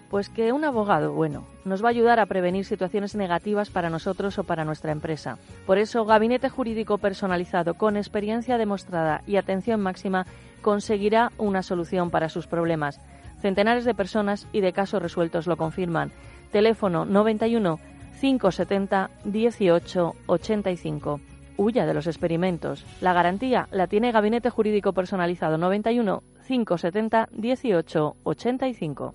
[0.09, 4.39] Pues que un abogado, bueno, nos va a ayudar a prevenir situaciones negativas para nosotros
[4.39, 5.37] o para nuestra empresa.
[5.65, 10.25] Por eso, Gabinete Jurídico Personalizado con experiencia demostrada y atención máxima
[10.61, 13.01] conseguirá una solución para sus problemas.
[13.41, 16.11] Centenares de personas y de casos resueltos lo confirman.
[16.51, 17.79] Teléfono 91
[18.21, 21.19] 570 18 85.
[21.57, 22.85] Huya de los experimentos.
[23.01, 29.13] La garantía la tiene Gabinete Jurídico Personalizado 91 570 18 85.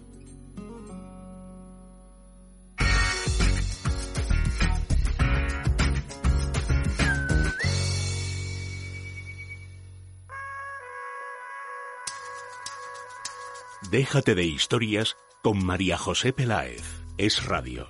[13.92, 16.82] Déjate de historias con María José Peláez.
[17.18, 17.88] Es radio.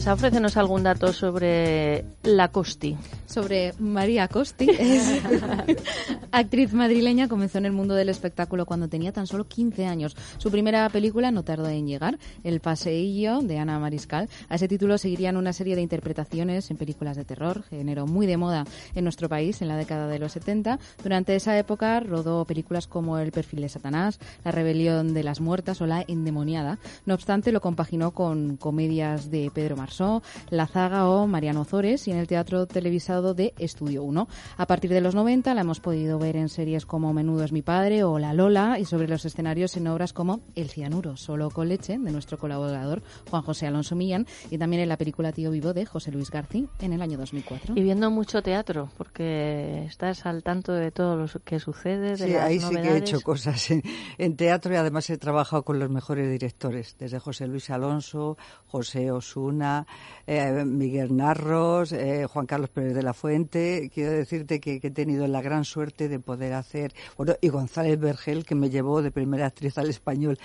[0.00, 2.96] Teresa, ofrécenos algún dato sobre la Costi.
[3.26, 4.66] sobre María Costi.
[6.32, 10.16] Actriz madrileña, comenzó en el mundo del espectáculo cuando tenía tan solo 15 años.
[10.38, 14.30] Su primera película no tardó en llegar, El paseillo de Ana Mariscal.
[14.48, 18.38] A ese título seguirían una serie de interpretaciones en películas de terror, género muy de
[18.38, 20.78] moda en nuestro país en la década de los 70.
[21.02, 25.82] Durante esa época rodó películas como El perfil de Satanás, La rebelión de las muertas
[25.82, 26.78] o La endemoniada.
[27.04, 32.06] No obstante, lo compaginó con comedias de Pedro Martínez Marsó, La Zaga o Mariano Zores
[32.06, 34.28] y en el teatro televisado de Estudio 1.
[34.56, 37.60] A partir de los 90 la hemos podido ver en series como Menudo es mi
[37.60, 41.68] padre o La Lola y sobre los escenarios en obras como El cianuro, solo con
[41.68, 45.72] leche, de nuestro colaborador Juan José Alonso Millán y también en la película Tío Vivo
[45.74, 47.74] de José Luis García en el año 2004.
[47.74, 52.32] Y viendo mucho teatro, porque estás al tanto de todo lo que sucede, de sí,
[52.32, 52.82] las ahí novedades.
[52.82, 53.82] sí que he hecho cosas en,
[54.18, 59.10] en teatro y además he trabajado con los mejores directores, desde José Luis Alonso, José
[59.10, 59.79] Osuna,
[60.26, 63.90] eh, Miguel Narros, eh, Juan Carlos Pérez de la Fuente.
[63.92, 67.98] Quiero decirte que, que he tenido la gran suerte de poder hacer, bueno, y González
[67.98, 70.38] Vergel, que me llevó de primera actriz al español,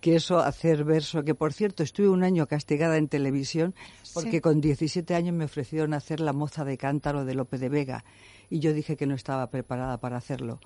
[0.00, 3.74] que eso, hacer verso, que por cierto estuve un año castigada en televisión
[4.14, 4.40] porque Sí.
[4.40, 8.04] con 17 años me ofrecieron hacer la moza de cántaro de Lope de Vega
[8.50, 10.60] y yo dije que no estaba preparada para hacerlo.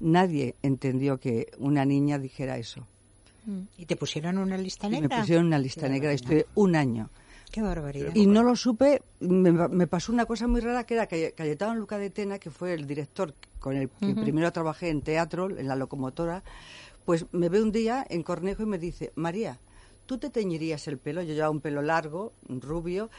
[0.00, 2.86] Nadie entendió que una niña dijera eso.
[3.76, 5.20] ¿Y te pusieron una lista Y me negra?
[5.20, 7.10] pusieron una lista negra y estuve un año.
[7.50, 8.14] Qué barbaridad.
[8.14, 11.74] Y no lo supe, me, me pasó una cosa muy rara que era que Cayetano
[11.74, 15.68] Luca de Tena, que fue el director con el que primero trabajé en teatro, en
[15.68, 16.42] la locomotora,
[17.04, 19.58] pues me ve un día en Cornejo y me dice, María,
[20.06, 21.22] ¿tú te teñirías el pelo?
[21.22, 23.10] Yo llevaba un pelo largo, rubio,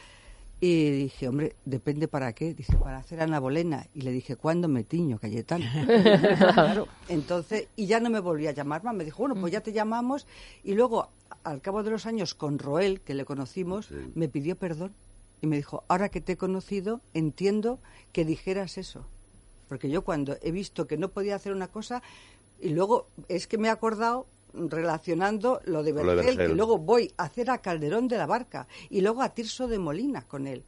[0.64, 2.54] y dije, hombre, depende para qué.
[2.54, 3.88] Dice, para hacer Ana Bolena.
[3.94, 5.64] Y le dije, ¿cuándo me tiño, Cayetano?
[6.54, 6.86] Claro.
[7.08, 8.94] Entonces, y ya no me volví a llamar más.
[8.94, 10.24] Me dijo, bueno, pues ya te llamamos.
[10.62, 11.08] Y luego,
[11.44, 14.92] al cabo de los años, con Roel, que le conocimos, me pidió perdón.
[15.40, 17.80] Y me dijo, ahora que te he conocido, entiendo
[18.12, 19.04] que dijeras eso.
[19.68, 22.02] Porque yo cuando he visto que no podía hacer una cosa,
[22.60, 27.24] y luego es que me he acordado relacionando lo de Vergel, que luego voy a
[27.24, 30.62] hacer a Calderón de la Barca y luego a Tirso de Molina con él.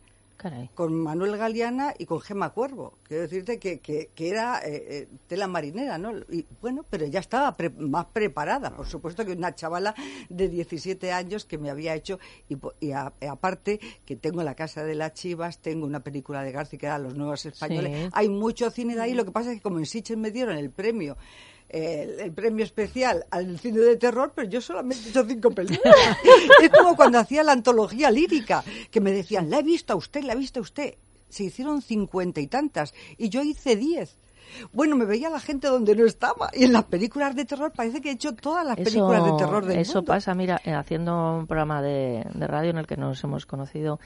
[0.45, 0.69] Caray.
[0.75, 2.99] Con Manuel Galeana y con Gema Cuervo.
[3.05, 6.13] Quiero decirte que, que, que era eh, eh, tela marinera, ¿no?
[6.31, 8.77] Y bueno, pero ya estaba pre- más preparada.
[8.77, 9.95] Por supuesto que una chavala
[10.29, 12.19] de 17 años que me había hecho,
[12.51, 16.43] y, y a- y aparte que tengo la Casa de las Chivas, tengo una película
[16.43, 18.05] de García que era Los Nuevos Españoles.
[18.05, 18.11] Sí.
[18.13, 19.15] Hay mucho cine de ahí.
[19.15, 21.17] Lo que pasa es que como en Sitges me dieron el premio
[21.75, 25.97] el, el premio especial al cine de terror, pero yo solamente he hecho cinco películas.
[26.63, 30.23] es como cuando hacía la antología lírica, que me decían, la he visto a usted,
[30.23, 30.95] la ha visto usted.
[31.29, 34.17] Se hicieron cincuenta y tantas, y yo hice diez.
[34.73, 36.49] Bueno, me veía la gente donde no estaba.
[36.53, 39.65] Y en las películas de terror parece que he hecho todas las películas de terror
[39.65, 40.13] del eso mundo.
[40.13, 43.99] pasa, mira, eh, haciendo un programa de, de radio en el que nos hemos conocido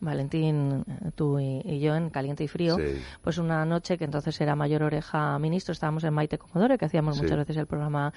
[0.00, 2.82] Valentín, eh, tú y, y yo en Caliente y Frío, Sí.
[3.22, 7.16] pues una noche que entonces era Mayor Oreja Ministro, estábamos en Maite Comodore, que hacíamos
[7.16, 7.22] Sí.
[7.22, 8.12] muchas veces el programa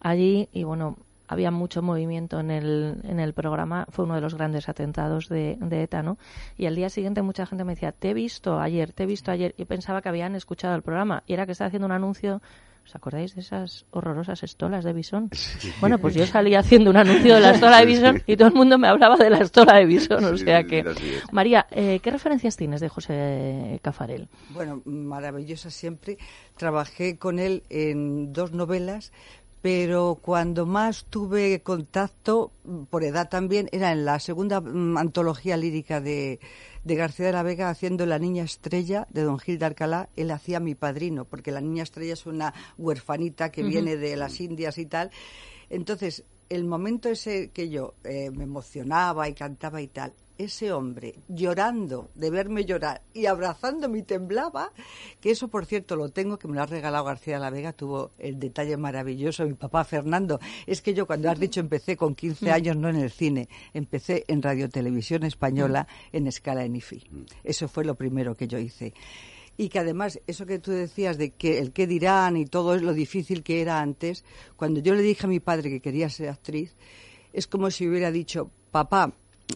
[0.00, 4.34] allí y bueno, había mucho movimiento en el, en el programa, fue uno de los
[4.34, 6.18] grandes atentados de, de ETA, ¿no?
[6.58, 9.30] Y al día siguiente mucha gente me decía, te he visto ayer, te he visto
[9.30, 12.42] ayer, y pensaba que habían escuchado el programa, y era que estaba haciendo un anuncio,
[12.84, 15.30] ¿os acordáis de esas horrorosas estolas de bisón?
[15.80, 18.54] Bueno, pues yo salí haciendo un anuncio de la estola de bisón y todo el
[18.54, 20.84] mundo me hablaba de la estola de bisón, o sea que...
[21.32, 24.28] María, eh, ¿qué referencias tienes de José Cafarel?
[24.50, 26.18] Bueno, maravillosa siempre.
[26.56, 29.12] Trabajé con él en dos novelas,
[29.64, 35.56] pero cuando más tuve contacto, mm, por edad también, era en la segunda mm, antología
[35.56, 36.38] lírica de,
[36.84, 40.10] de García de la Vega haciendo La Niña Estrella de Don Gil de Alcalá.
[40.16, 44.38] Él hacía mi padrino, porque La Niña Estrella es una huerfanita que viene de las
[44.38, 45.10] Indias y tal.
[45.70, 51.14] Entonces, el momento ese que yo eh, me emocionaba y cantaba y tal, ese hombre
[51.28, 54.72] llorando de verme llorar y abrazándome y temblaba,
[55.20, 57.72] que eso por cierto lo tengo, que me lo ha regalado García de la Vega,
[57.72, 60.40] tuvo el detalle maravilloso, mi papá Fernando.
[60.66, 64.24] Es que yo cuando has dicho empecé con 15 años, no en el cine, empecé
[64.28, 67.04] en Radio Televisión Española en escala en IFI.
[67.42, 68.94] Eso fue lo primero que yo hice.
[69.56, 72.82] Y que además, eso que tú decías de que el qué dirán y todo es
[72.82, 74.24] lo difícil que era antes,
[74.56, 76.74] cuando yo le dije a mi padre que quería ser actriz,
[77.32, 79.12] es como si hubiera dicho, papá,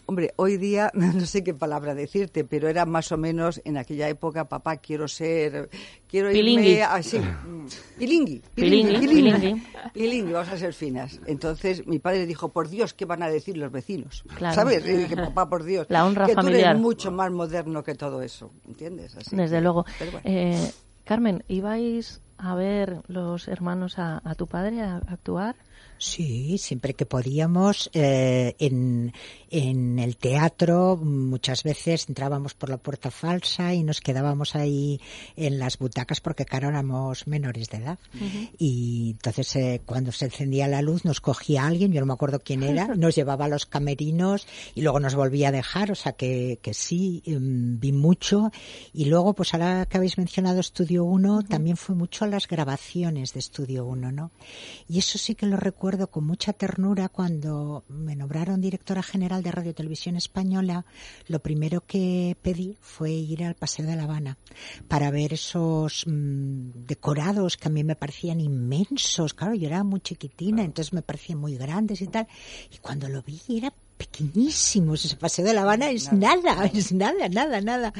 [0.06, 4.08] hombre, hoy día no sé qué palabra decirte, pero era más o menos en aquella
[4.08, 5.70] época, papá, quiero ser,
[6.08, 6.68] quiero Pilingui.
[6.72, 7.20] irme así,
[7.98, 9.62] pilingui, Pilingui, pilingui.
[9.94, 11.20] pilingui, vamos a ser finas.
[11.26, 14.24] Entonces mi padre dijo, por Dios, ¿qué van a decir los vecinos?
[14.36, 14.54] Claro.
[14.54, 14.86] ¿Sabes?
[14.86, 16.70] Y dije, papá, por Dios, La honra que tú familiar.
[16.72, 19.16] eres mucho más moderno que todo eso, ¿entiendes?
[19.16, 19.84] Así Desde luego.
[19.98, 20.24] pero bueno.
[20.28, 20.70] Eh,
[21.04, 25.56] Carmen, ¿ibais a ver los hermanos a, a tu padre a actuar?
[25.98, 27.90] Sí, siempre que podíamos.
[27.92, 29.12] eh, en,
[29.50, 35.00] en el teatro muchas veces entrábamos por la puerta falsa y nos quedábamos ahí
[35.36, 37.98] en las butacas porque, claro, éramos menores de edad.
[38.58, 42.40] Y entonces eh, cuando se encendía la luz nos cogía alguien, yo no me acuerdo
[42.40, 46.12] quién era, nos llevaba a los camerinos y luego nos volvía a dejar, o sea
[46.12, 48.52] que, que sí, em, vi mucho.
[48.92, 53.32] Y luego, pues ahora que habéis mencionado Estudio 1, también fue mucho todas las grabaciones
[53.32, 54.30] de Estudio 1, ¿no?
[54.88, 59.52] Y eso sí que lo recuerdo con mucha ternura cuando me nombraron directora general de
[59.52, 60.86] Radio Televisión Española.
[61.26, 64.38] Lo primero que pedí fue ir al Paseo de La Habana
[64.88, 69.34] para ver esos mm, decorados que a mí me parecían inmensos.
[69.34, 72.26] Claro, yo era muy chiquitina, entonces me parecían muy grandes y tal.
[72.72, 75.04] Y cuando lo vi era pequeñísimos.
[75.04, 77.92] Ese paseo de La Habana es nada, es nada, nada, nada.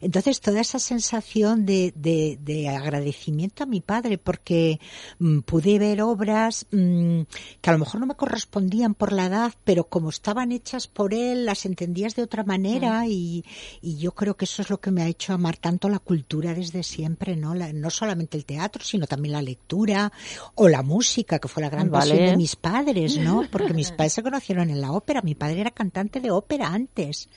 [0.00, 4.80] Entonces, toda esa sensación de, de, de agradecimiento a mi padre, porque
[5.18, 7.20] mm, pude ver obras mm,
[7.60, 11.14] que a lo mejor no me correspondían por la edad, pero como estaban hechas por
[11.14, 13.44] él, las entendías de otra manera y,
[13.80, 16.54] y yo creo que eso es lo que me ha hecho amar tanto la cultura
[16.54, 17.54] desde siempre, ¿no?
[17.54, 20.12] La- no solamente el teatro, sino también la lectura
[20.54, 23.44] o la música, que fue la gran pasión de mis padres, ¿no?
[23.50, 25.20] Porque mis padres se conocieron en la ópera.
[25.22, 27.28] Mi padre era cantante de ópera antes,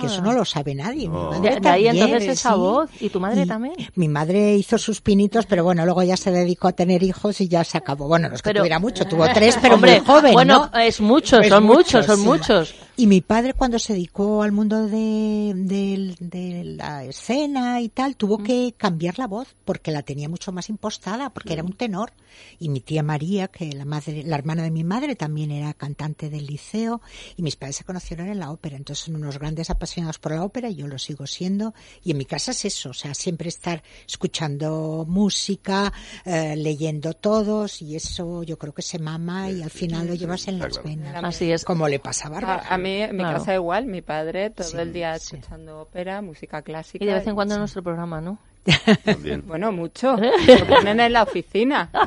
[0.00, 1.08] que eso no lo sabe nadie.
[1.08, 2.58] Mi madre De- de ahí entonces esa sí.
[2.58, 2.90] voz.
[3.00, 3.74] ¿Y tu madre también?
[3.94, 7.48] Mi madre hizo sus pinitos, pero bueno, luego ya se dedicó a tener hijos y
[7.48, 8.06] ya se acabó.
[8.08, 10.78] Bueno, no es que Pero- tuviera mucho, tuvo tres, pero Hombre, muy joven, bueno, ¿no?
[10.80, 12.24] es mucho, Es son muchos, son sí.
[12.24, 12.74] muchos.
[13.00, 18.16] Y mi padre cuando se dedicó al mundo de, de- de la escena y tal,
[18.16, 22.12] tuvo que cambiar la voz porque la tenía mucho más impostada, porque era un tenor.
[22.58, 26.28] Y mi tía María, que la madre, la hermana de mi madre, también era cantante
[26.28, 27.00] del liceo,
[27.36, 28.76] y mis padres se conocieron en la ópera.
[28.76, 31.74] Entonces son unos grandes apasionados por la ópera, y yo lo sigo siendo.
[32.02, 35.92] Y en mi casa es eso, o sea, siempre estar escuchando música,
[36.24, 40.48] eh, leyendo todos, y eso yo creo que se mama y al final lo llevas
[40.48, 41.22] en las venas.
[41.22, 41.64] Así es.
[41.64, 42.64] Como le pasa a Bárbara.
[42.68, 43.38] A, a mí, en mi Claro.
[43.38, 47.04] casa igual, mi padre todo Sí, el día escuchando ópera, música clásica.
[47.04, 48.38] Y de vez en cuando nuestro programa, ¿no?
[49.46, 50.16] Bueno, mucho.
[50.46, 51.88] Lo ponen en la oficina.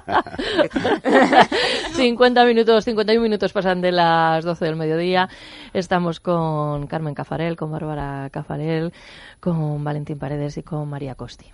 [1.94, 5.28] 50 minutos, 51 minutos pasan de las 12 del mediodía.
[5.74, 8.94] Estamos con Carmen Cafarel, con Bárbara Cafarel,
[9.40, 11.46] con Valentín Paredes y con María Costi.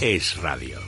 [0.00, 0.78] Es radio.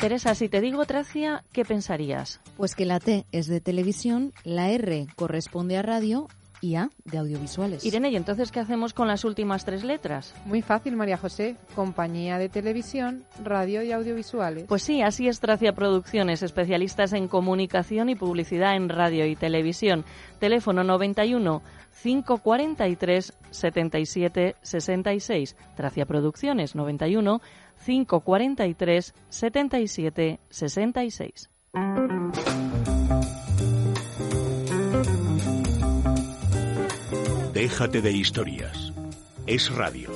[0.00, 2.40] Teresa, si te digo Tracia, ¿qué pensarías?
[2.58, 6.28] Pues que la T es de televisión, la R corresponde a radio
[6.60, 7.84] y A de audiovisuales.
[7.84, 10.34] Irene, ¿y entonces qué hacemos con las últimas tres letras?
[10.44, 11.56] Muy fácil, María José.
[11.74, 14.64] Compañía de televisión, radio y audiovisuales.
[14.64, 20.04] Pues sí, así es Tracia Producciones, especialistas en comunicación y publicidad en radio y televisión.
[20.38, 21.62] Teléfono 91
[22.02, 25.56] 543 77 66.
[25.74, 27.40] Tracia Producciones 91
[27.84, 31.50] 543 77 66.
[37.52, 38.92] Déjate de historias.
[39.46, 40.10] Es radio.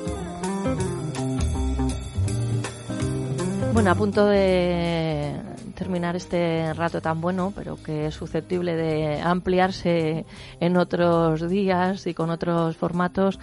[3.73, 5.41] Bueno, a punto de
[5.75, 10.27] terminar este rato tan bueno, pero que es susceptible de ampliarse
[10.61, 13.41] en otros días y con otros formatos.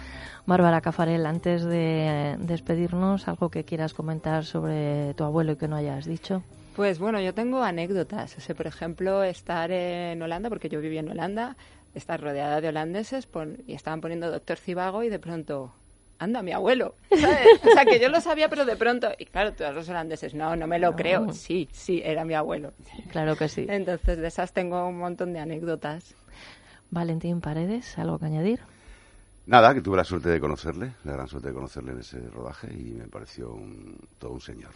[0.48, 5.76] Bárbara Cafarel, antes de despedirnos, algo que quieras comentar sobre tu abuelo y que no
[5.76, 6.42] hayas dicho.
[6.74, 8.34] Pues bueno, yo tengo anécdotas.
[8.38, 11.58] O sea, por ejemplo, estar en Holanda, porque yo viví en Holanda,
[11.94, 15.70] estar rodeada de holandeses pon- y estaban poniendo Doctor Cibago y de pronto,
[16.18, 16.94] anda, mi abuelo.
[17.10, 17.46] ¿sabes?
[17.62, 20.56] O sea, que yo lo sabía, pero de pronto, y claro, todos los holandeses, no,
[20.56, 20.96] no me lo No.
[20.96, 21.32] creo.
[21.34, 22.72] Sí, sí, era mi abuelo.
[23.10, 23.66] Claro que sí.
[23.68, 26.14] Entonces, de esas tengo un montón de anécdotas.
[26.90, 28.60] Valentín Paredes, ¿algo que añadir?
[29.48, 32.68] Nada, que tuve la suerte de conocerle, la gran suerte de conocerle en ese rodaje
[32.70, 34.70] y me pareció un- todo un señor.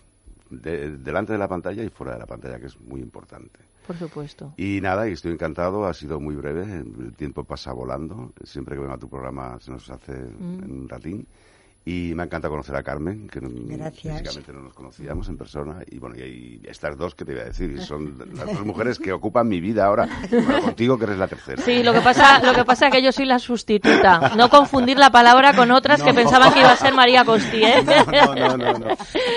[0.49, 3.59] De- delante de la pantalla y fuera de la pantalla, que es muy importante.
[3.87, 4.55] Por supuesto.
[4.57, 8.81] Y nada, y estoy encantado, ha sido muy breve, el tiempo pasa volando, siempre que
[8.81, 10.65] vengo a tu programa se nos hace Mm.
[10.65, 11.27] en un ratín.
[11.85, 14.21] Y me encanta conocer a Carmen, que Gracias.
[14.21, 15.79] físicamente no nos conocíamos en persona.
[15.91, 18.65] Y bueno, y, hay estas dos que te voy a decir, y son las dos
[18.65, 20.09] mujeres que ocupan mi vida ahora.
[20.31, 21.61] Bueno, contigo que eres la tercera.
[21.63, 24.33] Sí, lo que pasa, lo que pasa es que yo soy la sustituta.
[24.37, 26.15] No confundir la palabra con otras que No.
[26.17, 27.85] pensaban que iba a ser María Costi, ¿eh?
[27.85, 28.87] No, no, no, no.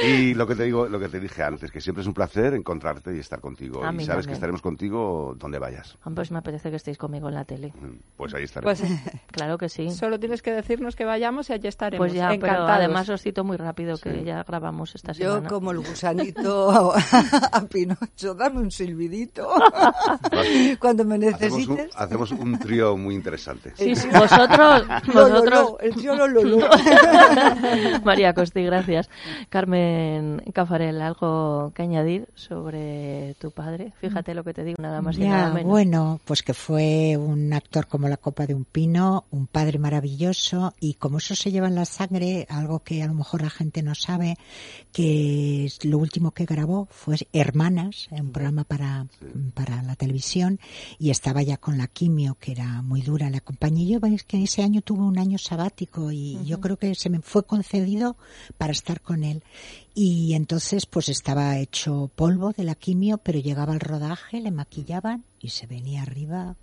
[0.08, 2.54] Y lo que te digo, lo que te dije antes, que siempre es un placer
[2.54, 3.84] encontrarte y estar contigo.
[3.84, 4.28] A y sabes también.
[4.28, 5.98] que estaremos contigo donde vayas.
[6.04, 7.74] Ah, Pues me apetece que estéis conmigo en la tele.
[8.18, 8.80] Pues ahí estaremos.
[8.80, 8.92] Pues
[9.32, 9.90] Claro que sí.
[9.92, 12.06] solo tienes que decirnos que vayamos y allí estaremos.
[12.08, 15.50] Pues ya, pero además os cito muy rápido que ya grabamos esta Yo semana.
[15.50, 16.94] como el gusanito
[17.52, 19.48] a Pinocho, dame un silbidito
[20.80, 21.96] cuando me Hacemos un, necesites.
[21.96, 23.74] hacemos un trío muy interesante.
[23.76, 24.84] Sí, sí, vosotros,
[25.14, 25.46] vosotros.
[25.72, 26.58] lo, el tío lo, lo, lo.
[28.04, 29.10] María Costi, gracias.
[29.50, 33.94] Carmen Cafarel, algo que añadir sobre tu padre.
[34.00, 35.70] Fíjate lo que te digo, nada más y Ya, nada menos.
[35.72, 40.74] bueno, pues que fue un actor como la copa de un pino, un padre maravilloso
[40.80, 43.50] y como eso se lleva en la sangre, padre, algo que a lo mejor la
[43.50, 44.38] gente no sabe,
[44.92, 49.08] que lo último que grabó fue Hermanas, un programa para,
[49.54, 50.60] para la televisión,
[51.00, 53.94] y estaba ya con la quimio, que era muy dura la compañía.
[53.94, 57.22] Yo veis que ese año tuve un año sabático y yo creo que se me
[57.22, 58.18] fue concedido
[58.58, 59.44] para estar con él.
[59.94, 65.24] Y entonces pues estaba hecho polvo de la quimio, pero llegaba al rodaje, le maquillaban
[65.40, 66.56] y se venía arriba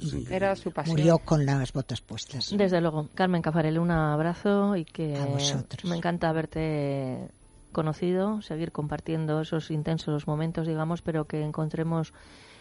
[0.00, 0.96] y Era su pasión.
[0.96, 2.52] murió con las botas puestas.
[2.56, 3.08] Desde luego.
[3.14, 5.84] Carmen Cafarel, un abrazo y que A vosotros.
[5.90, 7.28] me encanta haberte
[7.72, 12.12] conocido, seguir compartiendo esos intensos momentos, digamos, pero que encontremos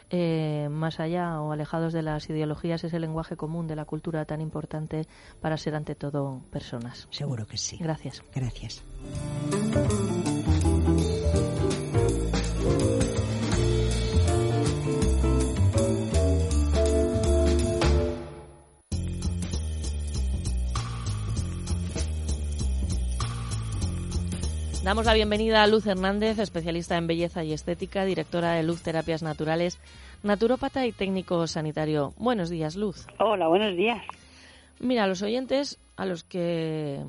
[0.10, 4.42] eh, más allá o alejados de las ideologías ese lenguaje común de la cultura tan
[4.42, 5.08] importante
[5.42, 7.08] para ser ante todo personas.
[7.12, 7.78] Seguro que sí.
[7.80, 8.22] Gracias.
[8.34, 8.84] Gracias.
[24.84, 29.24] Damos la bienvenida a Luz Hernández, especialista en belleza y estética, directora de Luz Terapias
[29.24, 29.80] Naturales,
[30.24, 32.14] naturópata y técnico sanitario.
[32.18, 33.08] Buenos días, Luz.
[33.18, 34.04] Hola, buenos días.
[34.82, 37.00] Mira, los oyentes a los que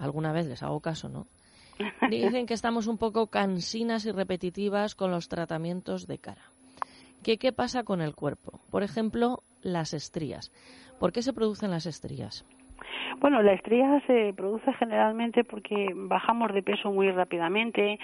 [0.00, 1.28] alguna vez les hago caso, ¿no?
[2.10, 6.50] Dicen que estamos un poco cansinas y repetitivas con los tratamientos de cara.
[7.22, 8.58] ¿Qué, ¿Qué pasa con el cuerpo?
[8.72, 10.50] Por ejemplo, las estrías.
[10.98, 12.44] ¿Por qué se producen las estrías?
[13.18, 17.98] Bueno, la estría se produce generalmente porque bajamos de peso muy rápidamente,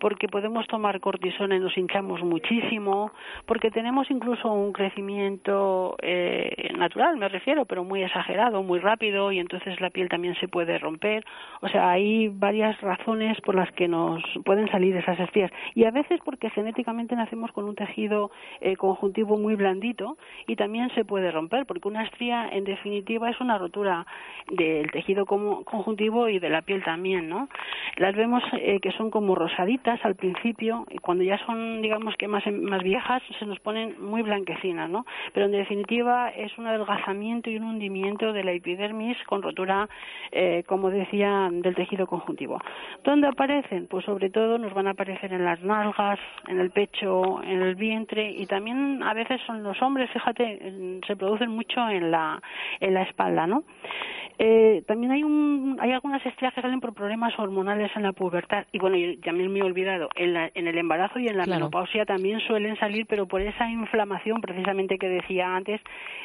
[0.00, 3.12] porque podemos tomar cortisona y nos hinchamos muchísimo,
[3.46, 9.38] porque tenemos incluso un crecimiento eh, natural, me refiero, pero muy exagerado, muy rápido, y
[9.38, 11.24] entonces la piel también se puede romper.
[11.60, 15.50] O sea, hay varias razones por las que nos pueden salir esas estrías.
[15.74, 20.16] Y a veces porque genéticamente nacemos con un tejido eh, conjuntivo muy blandito
[20.46, 24.06] y también se puede romper, porque una estría, en definitiva, es una rotura
[24.50, 27.48] del tejido conjuntivo y de la piel también, ¿no?
[27.96, 32.28] Las vemos eh, que son como rosaditas al principio y cuando ya son, digamos que
[32.28, 35.04] más, más viejas, se nos ponen muy blanquecinas, ¿no?
[35.32, 39.88] Pero en definitiva es un adelgazamiento y un hundimiento de la epidermis con rotura,
[40.32, 42.58] eh, como decía, del tejido conjuntivo.
[43.04, 43.86] ¿Dónde aparecen?
[43.86, 47.74] Pues sobre todo nos van a aparecer en las nalgas, en el pecho, en el
[47.74, 52.40] vientre y también a veces son los hombres, fíjate, se producen mucho en la,
[52.80, 53.64] en la espalda, ¿no?
[54.38, 58.66] Eh, también hay un, hay algunas estrías que salen por problemas hormonales en la pubertad
[58.72, 61.44] y bueno, y también me he olvidado, en, la- en el embarazo y en la
[61.44, 61.60] Claro.
[61.60, 65.80] menopausia también suelen salir, pero por esa inflamación precisamente que decía antes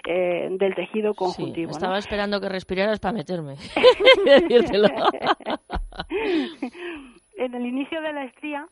[0.07, 1.71] eh, del tejido conjuntivo.
[1.71, 3.55] Estaba esperando que respiraras para meterme.
[7.37, 8.67] En el inicio de la estría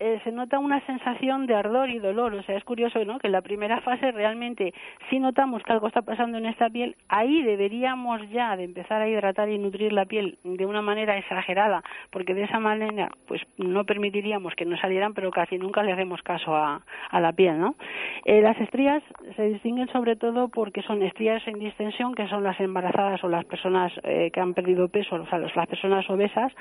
[0.00, 2.34] eh, se nota una sensación de ardor y dolor.
[2.34, 3.18] O sea, es curioso, ¿no?
[3.18, 4.72] Que en la primera fase realmente
[5.10, 9.08] si notamos que algo está pasando en esta piel, ahí deberíamos ya de empezar a
[9.08, 13.84] hidratar y nutrir la piel de una manera exagerada, porque de esa manera, pues no
[13.84, 16.82] permitiríamos que nos salieran, pero casi nunca le hacemos caso a,
[17.12, 17.74] la piel, ¿no?
[18.24, 19.02] Eh, las estrías
[19.36, 23.44] se distinguen sobre todo porque son estrías en distensión, que son las embarazadas o las
[23.44, 26.52] personas eh, que han perdido peso, o sea, las personas obesas,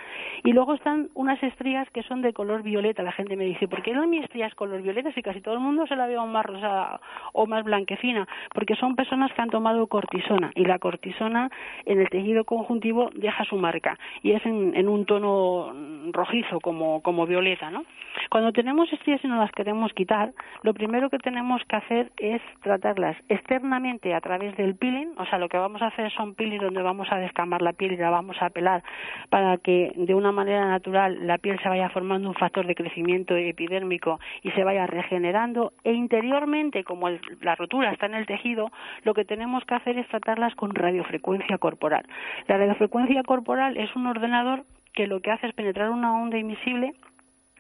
[0.44, 3.04] y luego están unas estrías que son de color violeta.
[3.04, 5.56] La gente me dice, ¿por qué no mi estría es color violeta si casi todo
[5.56, 7.00] el mundo se la ve más rosada
[7.34, 8.28] o más blanquecina?
[8.54, 11.50] Porque son personas que han tomado cortisona y la cortisona
[11.86, 15.74] en el tejido conjuntivo deja su marca y es en, un tono
[16.14, 17.84] rojizo como, como violeta, ¿no?
[18.30, 20.32] Cuando tenemos estrías y no las queremos quitar,
[20.64, 25.38] lo primero que tenemos que hacer es tratarlas externamente a través del peeling, o sea,
[25.38, 28.10] lo que vamos a hacer son peeling donde vamos a descamar la piel y la
[28.10, 28.84] vamos a pelar
[29.30, 33.17] para que de una manera natural la piel se vaya formando un factor de crecimiento
[33.18, 38.72] epidérmico y se vaya regenerando e interiormente, como el- la rotura está en el tejido,
[39.04, 42.06] lo que tenemos que hacer es tratarlas con radiofrecuencia corporal.
[42.48, 44.64] La radiofrecuencia corporal es un ordenador
[44.94, 46.94] que lo que hace es penetrar una onda invisible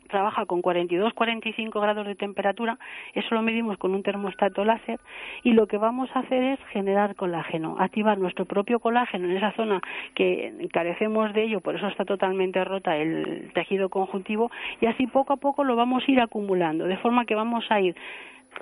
[0.07, 2.77] trabaja con 42-45 grados de temperatura,
[3.13, 4.99] eso lo medimos con un termostato láser
[5.43, 9.51] y lo que vamos a hacer es generar colágeno, activar nuestro propio colágeno en esa
[9.53, 9.81] zona
[10.15, 14.51] que carecemos de ello, por eso está totalmente rota el tejido conjuntivo
[14.81, 17.79] y así poco a poco lo vamos a ir acumulando, de forma que vamos a
[17.79, 17.95] ir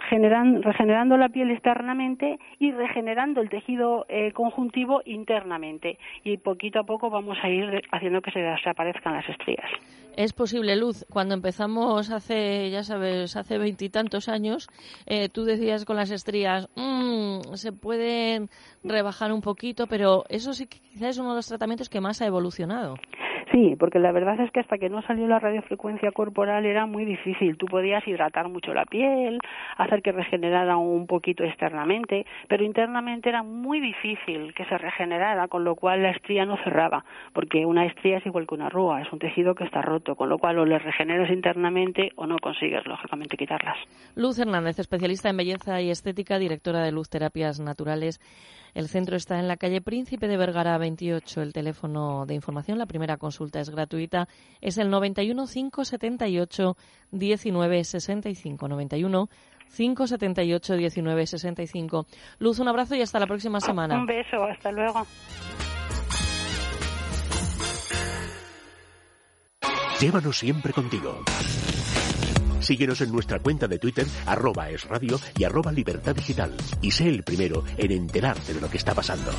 [0.10, 6.84] generan- regenerando la piel externamente y regenerando el tejido eh, conjuntivo internamente y poquito a
[6.84, 9.70] poco vamos a ir haciendo que se desaparezcan las estrías.
[10.16, 11.06] Es posible, Luz.
[11.12, 14.70] Cuando empezamos hace, ya sabes, hace veintitantos años,
[15.08, 18.50] eh, tú decías con las estrías, "Mm, se pueden
[18.82, 22.22] rebajar un poquito, pero eso sí que quizás es uno de los tratamientos que más
[22.22, 22.96] ha evolucionado.
[23.56, 27.06] Sí, porque la verdad es que hasta que no salió la radiofrecuencia corporal era muy
[27.06, 27.56] difícil.
[27.56, 29.40] Tú podías hidratar mucho la piel,
[29.78, 35.64] hacer que regenerara un poquito externamente, pero internamente era muy difícil que se regenerara, con
[35.64, 39.14] lo cual la estría no cerraba, porque una estría es igual que una arruga, es
[39.14, 42.86] un tejido que está roto, con lo cual o le regeneras internamente o no consigues,
[42.86, 43.78] lógicamente, quitarlas.
[44.16, 48.20] Luz Hernández, especialista en belleza y estética, directora de Luz Terapias Naturales.
[48.74, 51.42] El centro está en la calle Príncipe de Vergara 28.
[51.42, 54.28] El teléfono de información, la primera consulta es gratuita,
[54.62, 56.78] es el 91 578
[57.12, 58.68] 1965.
[58.68, 59.30] 91
[59.76, 62.06] 578 1965.
[62.40, 63.98] Luz, un abrazo y hasta la próxima semana.
[63.98, 65.06] Un beso, hasta luego.
[70.00, 71.24] Llévanos siempre contigo.
[72.60, 76.52] Síguenos en nuestra cuenta de Twitter, arroba es radio y arroba libertad digital.
[76.82, 79.32] Y sé el primero en enterarte de lo que está pasando.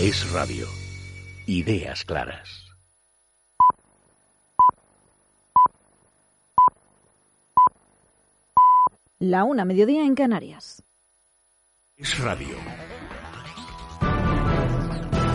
[0.00, 0.66] Es radio.
[1.46, 2.66] Ideas claras.
[9.20, 10.82] La una mediodía en Canarias.
[11.96, 12.56] Es radio.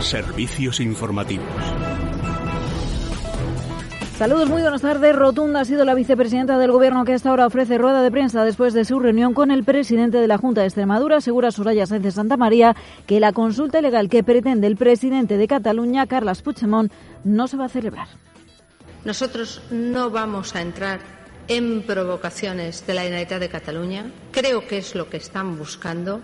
[0.01, 1.47] Servicios informativos.
[4.19, 5.15] Saludos, muy buenas tardes.
[5.15, 8.73] Rotunda ha sido la vicepresidenta del Gobierno que hasta ahora ofrece rueda de prensa después
[8.73, 11.15] de su reunión con el presidente de la Junta de Extremadura.
[11.15, 12.75] Asegura Soraya Sánchez Santa María
[13.07, 16.91] que la consulta ilegal que pretende el presidente de Cataluña, Carles Puigdemont,
[17.23, 18.09] no se va a celebrar.
[19.05, 20.99] Nosotros no vamos a entrar
[21.47, 24.11] en provocaciones de la Generalitat de Cataluña.
[24.31, 26.19] Creo que es lo que están buscando.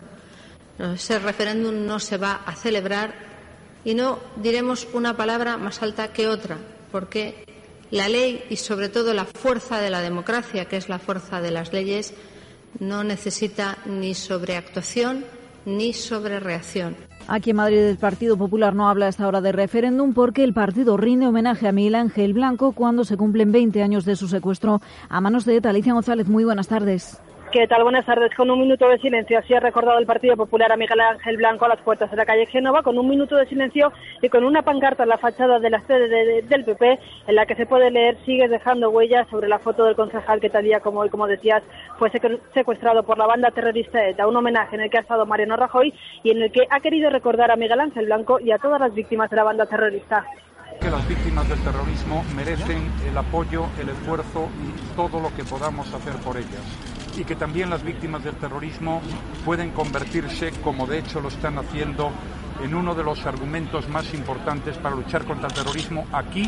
[0.78, 3.14] Ese referéndum no se va a celebrar
[3.86, 6.58] y no diremos una palabra más alta que otra,
[6.92, 7.55] porque
[7.92, 11.52] la ley y sobre todo la fuerza de la democracia, que es la fuerza de
[11.52, 12.14] las leyes,
[12.80, 15.26] no necesita ni sobreactuación
[15.66, 16.96] ni sobrereacción.
[17.28, 20.54] Aquí en Madrid el Partido Popular no habla a esta hora de referéndum porque el
[20.54, 24.82] partido rinde homenaje a Miguel Ángel Blanco cuando se cumplen 20 años de su secuestro
[25.10, 25.70] a manos de ETA.
[25.70, 27.20] Alicia González, muy buenas tardes.
[27.56, 27.84] ¿Qué tal?
[27.84, 28.36] Buenas tardes.
[28.36, 31.64] Con un minuto de silencio, así ha recordado el Partido Popular a Miguel Ángel Blanco
[31.64, 34.62] a las puertas de la calle Génova, con un minuto de silencio y con una
[34.64, 38.18] pancarta en la fachada de la sede del PP, en la que se puede leer
[38.26, 41.64] sigue dejando huellas sobre la foto del concejal que tal día como hoy, como decías,
[41.98, 42.12] fue
[42.54, 44.28] secuestrado por la banda terrorista ETA.
[44.28, 45.94] Un homenaje en el que ha estado Mariano Rajoy
[46.24, 48.94] y en el que ha querido recordar a Miguel Ángel Blanco y a todas las
[48.94, 50.26] víctimas de la banda terrorista
[50.82, 55.94] que las víctimas del terrorismo merecen el apoyo, el esfuerzo y todo lo que podamos
[55.94, 56.85] hacer por ellas
[57.18, 59.02] y que también las víctimas del terrorismo
[59.44, 62.12] pueden convertirse, como de hecho lo están haciendo,
[62.64, 66.48] en uno de los argumentos más importantes para luchar contra el terrorismo aquí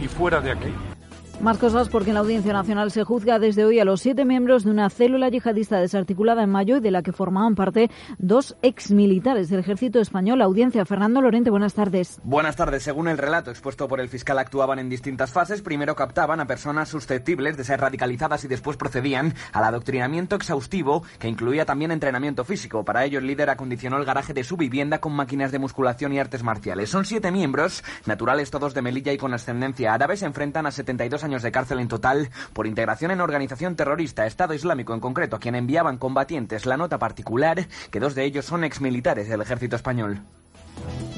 [0.00, 0.97] y fuera de aquí.
[1.40, 4.64] Más cosas porque en la Audiencia Nacional se juzga desde hoy a los siete miembros
[4.64, 9.48] de una célula yihadista desarticulada en mayo y de la que formaban parte dos exmilitares
[9.48, 10.42] del ejército español.
[10.42, 12.20] Audiencia, Fernando Lorente, buenas tardes.
[12.24, 12.82] Buenas tardes.
[12.82, 15.62] Según el relato expuesto por el fiscal, actuaban en distintas fases.
[15.62, 21.28] Primero captaban a personas susceptibles de ser radicalizadas y después procedían al adoctrinamiento exhaustivo que
[21.28, 22.84] incluía también entrenamiento físico.
[22.84, 26.18] Para ello, el líder acondicionó el garaje de su vivienda con máquinas de musculación y
[26.18, 26.90] artes marciales.
[26.90, 31.22] Son siete miembros, naturales todos de Melilla y con ascendencia árabe, se enfrentan a 72
[31.22, 35.36] años años de cárcel en total por integración en organización terrorista, Estado Islámico en concreto,
[35.36, 36.64] a quien enviaban combatientes.
[36.64, 40.22] La nota particular que dos de ellos son exmilitares del ejército español.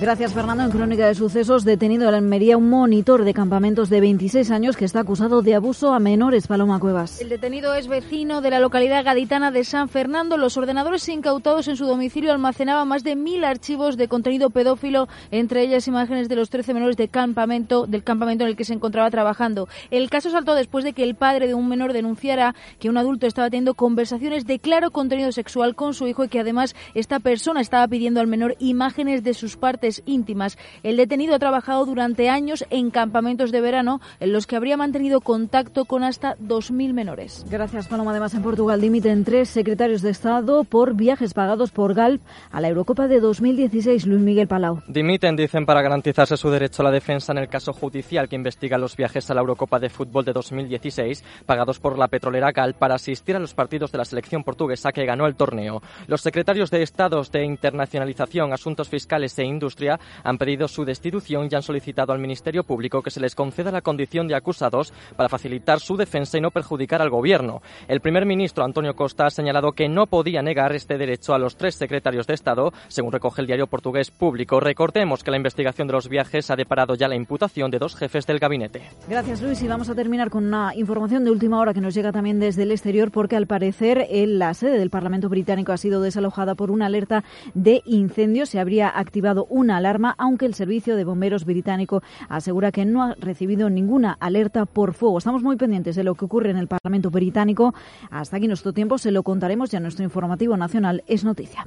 [0.00, 0.64] Gracias, Fernando.
[0.64, 4.86] En Crónica de Sucesos, detenido en Almería un monitor de campamentos de 26 años que
[4.86, 6.46] está acusado de abuso a menores.
[6.46, 7.20] Paloma Cuevas.
[7.20, 10.38] El detenido es vecino de la localidad gaditana de San Fernando.
[10.38, 15.60] Los ordenadores incautados en su domicilio almacenaban más de mil archivos de contenido pedófilo, entre
[15.60, 19.10] ellas imágenes de los 13 menores de campamento, del campamento en el que se encontraba
[19.10, 19.68] trabajando.
[19.90, 23.26] El caso saltó después de que el padre de un menor denunciara que un adulto
[23.26, 27.60] estaba teniendo conversaciones de claro contenido sexual con su hijo y que además esta persona
[27.60, 30.58] estaba pidiendo al menor imágenes de sus partes íntimas.
[30.82, 35.20] El detenido ha trabajado durante años en campamentos de verano en los que habría mantenido
[35.20, 37.44] contacto con hasta 2.000 menores.
[37.50, 38.10] Gracias, Paloma.
[38.10, 42.68] Además, en Portugal dimiten tres secretarios de Estado por viajes pagados por Galp a la
[42.68, 44.06] Eurocopa de 2016.
[44.06, 44.82] Luis Miguel Palau.
[44.88, 48.78] Dimiten, dicen, para garantizarse su derecho a la defensa en el caso judicial que investiga
[48.78, 52.94] los viajes a la Eurocopa de Fútbol de 2016 pagados por la petrolera Galp para
[52.94, 55.82] asistir a los partidos de la selección portuguesa que ganó el torneo.
[56.06, 61.54] Los secretarios de Estados de Internacionalización, Asuntos Fiscales e Industria han pedido su destitución y
[61.54, 65.80] han solicitado al Ministerio Público que se les conceda la condición de acusados para facilitar
[65.80, 67.62] su defensa y no perjudicar al Gobierno.
[67.88, 71.56] El primer ministro Antonio Costa ha señalado que no podía negar este derecho a los
[71.56, 74.60] tres secretarios de Estado, según recoge el diario portugués Público.
[74.60, 78.26] Recordemos que la investigación de los viajes ha deparado ya la imputación de dos jefes
[78.26, 78.82] del gabinete.
[79.08, 79.62] Gracias, Luis.
[79.62, 82.64] Y vamos a terminar con una información de última hora que nos llega también desde
[82.64, 86.70] el exterior, porque al parecer en la sede del Parlamento británico ha sido desalojada por
[86.70, 87.24] una alerta
[87.54, 88.46] de incendio.
[88.46, 93.02] Se habría activado una ninguna alarma, aunque el servicio de bomberos británico asegura que no
[93.02, 95.18] ha recibido ninguna alerta por fuego.
[95.18, 97.74] Estamos muy pendientes de lo que ocurre en el Parlamento británico.
[98.10, 101.66] Hasta aquí nuestro tiempo, se lo contaremos ya nuestro informativo nacional es noticia.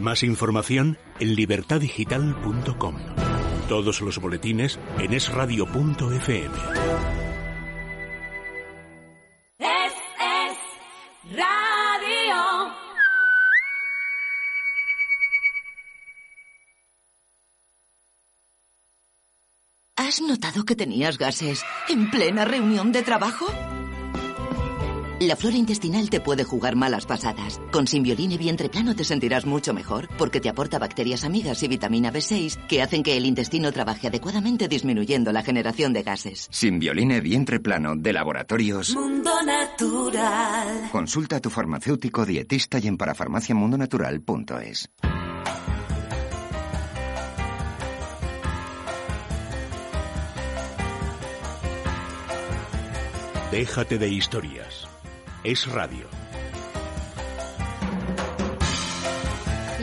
[0.00, 2.96] Más información en libertadigital.com.
[3.68, 7.31] Todos los boletines en esradio.fm.
[20.12, 23.46] ¿Has notado que tenías gases en plena reunión de trabajo?
[25.20, 27.58] La flora intestinal te puede jugar malas pasadas.
[27.72, 32.12] Con Simbioline Vientre Plano te sentirás mucho mejor porque te aporta bacterias amigas y vitamina
[32.12, 36.46] B6 que hacen que el intestino trabaje adecuadamente disminuyendo la generación de gases.
[36.50, 38.94] Simbioline Vientre Plano de Laboratorios.
[38.94, 40.90] Mundo natural.
[40.92, 44.90] Consulta a tu farmacéutico dietista y en parafarmaciamundonatural.es.
[53.52, 54.88] Déjate de historias.
[55.44, 56.06] Es radio.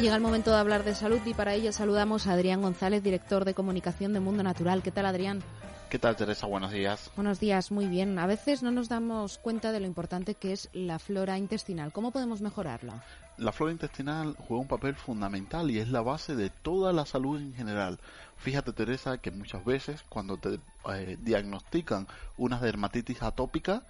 [0.01, 3.45] Llega el momento de hablar de salud y para ello saludamos a Adrián González, director
[3.45, 4.81] de comunicación de Mundo Natural.
[4.81, 5.43] ¿Qué tal, Adrián?
[5.89, 6.47] ¿Qué tal, Teresa?
[6.47, 7.11] Buenos días.
[7.15, 8.17] Buenos días, muy bien.
[8.17, 11.91] A veces no nos damos cuenta de lo importante que es la flora intestinal.
[11.91, 13.03] ¿Cómo podemos mejorarla?
[13.37, 17.39] La flora intestinal juega un papel fundamental y es la base de toda la salud
[17.39, 17.99] en general.
[18.39, 20.59] Fíjate, Teresa, que muchas veces cuando te
[20.93, 23.83] eh, diagnostican una dermatitis atópica,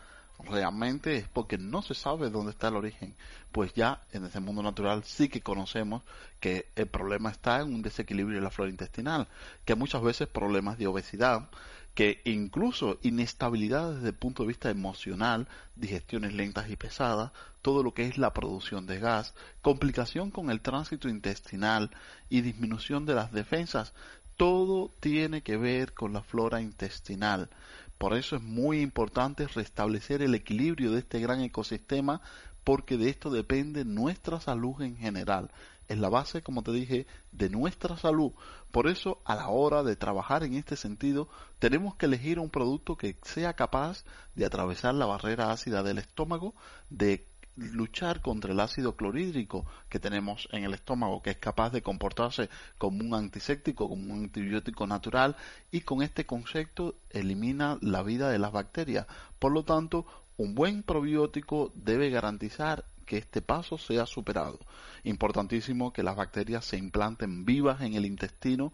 [0.43, 3.15] realmente es porque no se sabe dónde está el origen.
[3.51, 6.01] Pues ya en ese mundo natural sí que conocemos
[6.39, 9.27] que el problema está en un desequilibrio de la flora intestinal,
[9.65, 11.49] que muchas veces problemas de obesidad,
[11.93, 17.31] que incluso inestabilidad desde el punto de vista emocional, digestiones lentas y pesadas,
[17.61, 21.91] todo lo que es la producción de gas, complicación con el tránsito intestinal
[22.29, 23.93] y disminución de las defensas,
[24.39, 27.49] todo tiene que ver con la flora intestinal.
[27.97, 32.21] Por eso es muy importante restablecer el equilibrio de este gran ecosistema
[32.63, 35.51] porque de esto depende nuestra salud en general.
[35.89, 38.31] Es la base, como te dije, de nuestra salud.
[38.71, 41.27] Por eso, a la hora de trabajar en este sentido,
[41.59, 46.55] tenemos que elegir un producto que sea capaz de atravesar la barrera ácida del estómago,
[46.89, 47.25] de
[47.59, 52.49] luchar contra el ácido clorhídrico que tenemos en el estómago, que es capaz de comportarse
[52.77, 55.35] como un antiséptico, como un antibiótico natural,
[55.71, 59.07] y con este concepto elimina la vida de las bacterias.
[59.39, 60.05] Por lo tanto,
[60.37, 64.59] un buen probiótico debe garantizar que este paso sea superado.
[65.03, 68.71] Importantísimo que las bacterias se implanten vivas en el intestino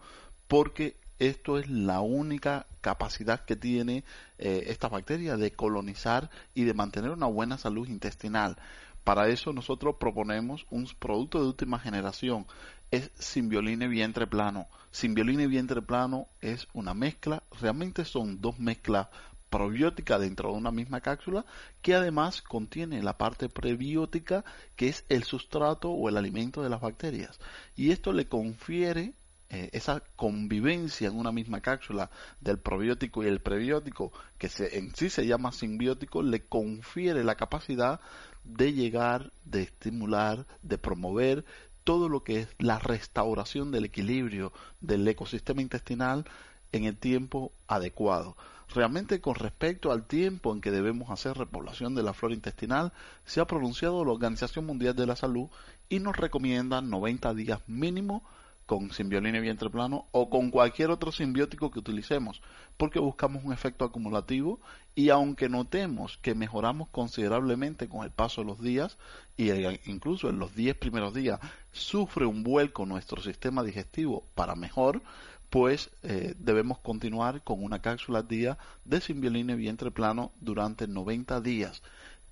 [0.48, 4.04] porque esto es la única capacidad que tiene
[4.38, 8.58] eh, esta bacteria de colonizar y de mantener una buena salud intestinal.
[9.04, 12.48] Para eso nosotros proponemos un producto de última generación,
[12.92, 14.68] es Simbioline Vientre Plano.
[14.92, 19.08] Simbioline Vientre Plano es una mezcla, realmente son dos mezclas
[19.50, 21.46] probióticas dentro de una misma cápsula
[21.82, 24.44] que además contiene la parte prebiótica
[24.76, 27.40] que es el sustrato o el alimento de las bacterias
[27.76, 29.14] y esto le confiere
[29.56, 32.10] eh, esa convivencia en una misma cápsula
[32.42, 37.36] del probiótico y el prebiótico, que se, en sí se llama simbiótico, le confiere la
[37.36, 38.02] capacidad
[38.44, 41.46] de llegar, de estimular, de promover
[41.86, 44.52] todo lo que es la restauración del equilibrio
[44.82, 46.26] del ecosistema intestinal
[46.74, 48.36] en el tiempo adecuado.
[48.74, 52.92] Realmente con respecto al tiempo en que debemos hacer repoblación de la flora intestinal,
[53.24, 55.48] se ha pronunciado la Organización Mundial de la Salud
[55.88, 58.22] y nos recomienda 90 días mínimo
[58.66, 62.42] con Simbioline vientre plano o con cualquier otro simbiótico que utilicemos,
[62.78, 64.60] porque buscamos un efecto acumulativo
[64.96, 68.98] y aunque notemos que mejoramos considerablemente con el paso de los días
[69.38, 69.52] y
[69.90, 71.40] incluso en los 10 primeros días
[71.72, 75.02] sufre un vuelco nuestro sistema digestivo para mejor,
[75.50, 81.40] pues eh, debemos continuar con una cápsula al día de Simbioline vientre plano durante 90
[81.42, 81.82] días.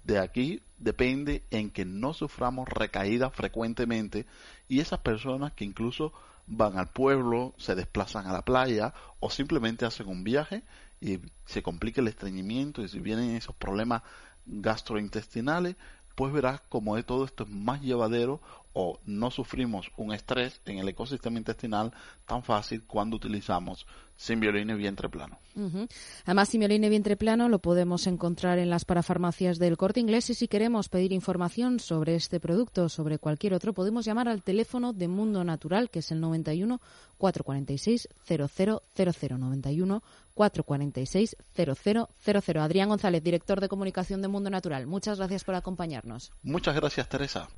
[0.04, 4.26] De aquí depende en que no suframos recaídas frecuentemente
[4.68, 6.14] y esas personas que incluso
[6.45, 10.64] van al pueblo, se desplazan a la playa o simplemente hacen un viaje
[10.99, 14.04] y se complica el estreñimiento y si vienen esos problemas
[14.45, 15.76] gastrointestinales,
[16.16, 18.41] pues verás como de todo esto es más llevadero
[18.74, 21.93] o no sufrimos un estrés en el ecosistema intestinal
[22.26, 25.39] tan fácil cuando utilizamos Simbioline vientre plano.
[25.55, 25.88] Ujú.
[26.26, 30.47] Además, Simbioline vientre plano lo podemos encontrar en las parafarmacias del Corte Inglés y si
[30.47, 35.07] queremos pedir información sobre este producto o sobre cualquier otro, podemos llamar al teléfono de
[35.07, 36.80] Mundo Natural, que es el 91
[37.17, 40.03] 446 0000 91
[40.34, 42.57] 446 0000.
[42.59, 44.88] Adrián González, director de comunicación de Mundo Natural.
[44.88, 46.32] Muchas gracias por acompañarnos.
[46.43, 47.49] Muchas gracias, Teresa.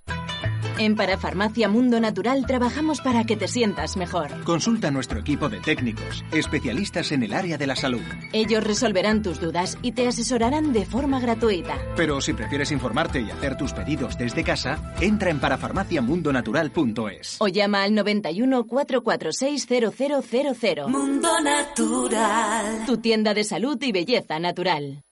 [0.78, 4.44] En Parafarmacia Mundo Natural trabajamos para que te sientas mejor.
[4.44, 8.02] Consulta a nuestro equipo de técnicos, especialistas en el área de la salud.
[8.34, 11.78] Ellos resolverán tus dudas y te asesorarán de forma gratuita.
[11.96, 17.38] Pero si prefieres informarte y hacer tus pedidos desde casa, entra en parafarmaciamundonatural.es.
[17.40, 20.88] O llama al 91 446 0000.
[20.88, 22.86] Mundo Natural.
[22.86, 25.06] Tu tienda de salud y belleza natural.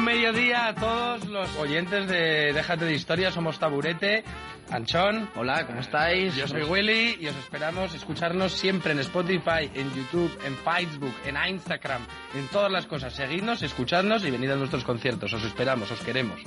[0.00, 4.24] Buen mediodía a todos los oyentes de Déjate de Historia, somos Taburete,
[4.70, 5.28] Anchón.
[5.36, 6.34] Hola, ¿cómo estáis?
[6.36, 11.36] Yo soy Willy y os esperamos escucharnos siempre en Spotify, en YouTube, en Facebook, en
[11.50, 12.00] Instagram,
[12.34, 13.12] en todas las cosas.
[13.12, 15.34] Seguidnos, escuchadnos y venid a nuestros conciertos.
[15.34, 16.40] Os esperamos, os queremos.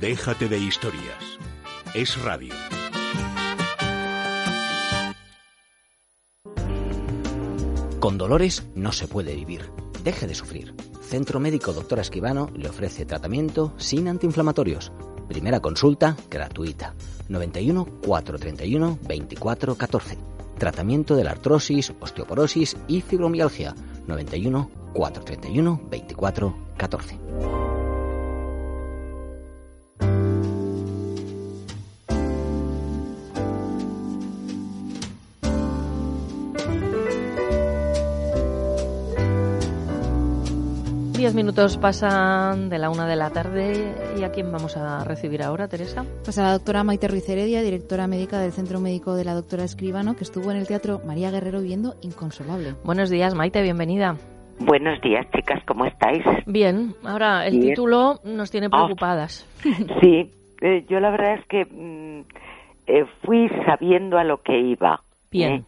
[0.00, 1.38] Déjate de historias.
[1.94, 2.54] Es radio.
[7.98, 9.79] Con dolores no se puede vivir.
[10.04, 10.74] Deje de sufrir.
[11.02, 14.92] Centro Médico Doctora Esquivano le ofrece tratamiento sin antiinflamatorios.
[15.28, 16.94] Primera consulta gratuita.
[17.28, 20.18] 91 431 24 14.
[20.58, 23.74] Tratamiento de la artrosis, osteoporosis y fibromialgia.
[24.06, 27.79] 91 431 24 14.
[41.20, 43.94] Diez minutos pasan de la una de la tarde.
[44.18, 46.06] ¿Y a quién vamos a recibir ahora, Teresa?
[46.24, 49.64] Pues a la doctora Maite Ruiz Heredia, directora médica del Centro Médico de la doctora
[49.64, 52.72] Escribano, que estuvo en el Teatro María Guerrero viendo Inconsolable.
[52.84, 54.16] Buenos días, Maite, bienvenida.
[54.60, 56.24] Buenos días, chicas, ¿cómo estáis?
[56.46, 57.74] Bien, ahora el Bien.
[57.74, 59.46] título nos tiene preocupadas.
[60.00, 62.20] Sí, eh, yo la verdad es que mm,
[62.86, 65.02] eh, fui sabiendo a lo que iba.
[65.30, 65.52] Bien.
[65.52, 65.64] ¿eh?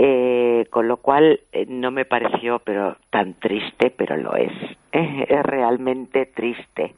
[0.00, 4.52] Eh, con lo cual eh, no me pareció pero tan triste, pero lo es.
[4.92, 6.94] es realmente triste.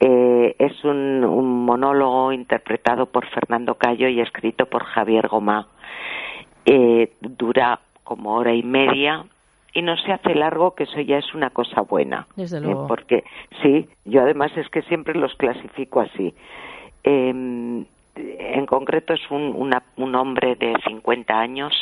[0.00, 5.66] Eh, es un, un monólogo interpretado por Fernando Cayo y escrito por Javier Gomá.
[6.64, 9.26] Eh, dura como hora y media
[9.74, 12.26] y no se hace largo, que eso ya es una cosa buena.
[12.34, 12.60] Desde ¿eh?
[12.62, 12.86] luego.
[12.86, 13.24] porque
[13.60, 16.34] sí, yo además es que siempre los clasifico así.
[17.04, 21.72] Eh, en concreto es un, una- un hombre de 50 años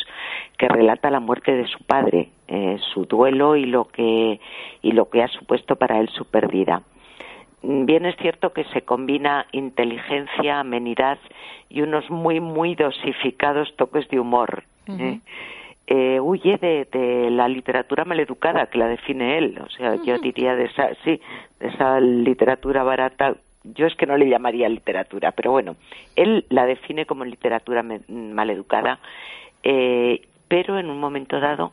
[0.59, 4.41] que relata la muerte de su padre, eh, su duelo y lo que
[4.83, 6.83] y lo que ha supuesto para él su pérdida.
[7.63, 11.19] Bien es cierto que se combina inteligencia, amenidad
[11.69, 14.63] y unos muy muy dosificados toques de humor.
[14.89, 15.21] ¿eh?
[15.93, 20.55] Eh, huye de, de la literatura maleducada que la define él, o sea, yo diría
[20.55, 21.21] de esa, sí,
[21.59, 23.35] de esa literatura barata.
[23.65, 25.77] Yo es que no le llamaría literatura, pero bueno,
[26.17, 28.99] él la define como literatura maleducada,
[29.63, 31.73] eh, pero en un momento dado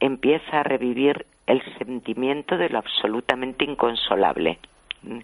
[0.00, 4.58] empieza a revivir el sentimiento de lo absolutamente inconsolable.
[5.02, 5.20] Mm,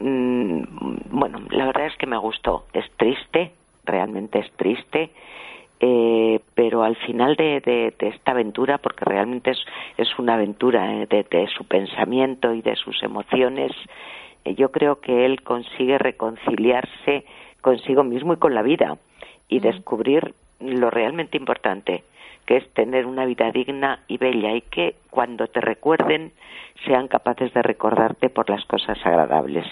[0.00, 0.62] mm,
[1.10, 2.66] bueno, la verdad es que me gustó.
[2.72, 3.52] Es triste,
[3.84, 5.10] realmente es triste,
[5.80, 9.58] eh, pero al final de, de- de esta aventura, porque realmente es,
[9.96, 13.72] es una aventura eh, de, su pensamiento y de sus emociones,
[14.44, 17.24] yo creo que él consigue reconciliarse
[17.60, 18.98] consigo mismo y con la vida
[19.48, 22.04] y descubrir lo realmente importante,
[22.46, 26.32] que es tener una vida digna y bella y que cuando te recuerden
[26.86, 29.66] sean capaces de recordarte por las cosas agradables.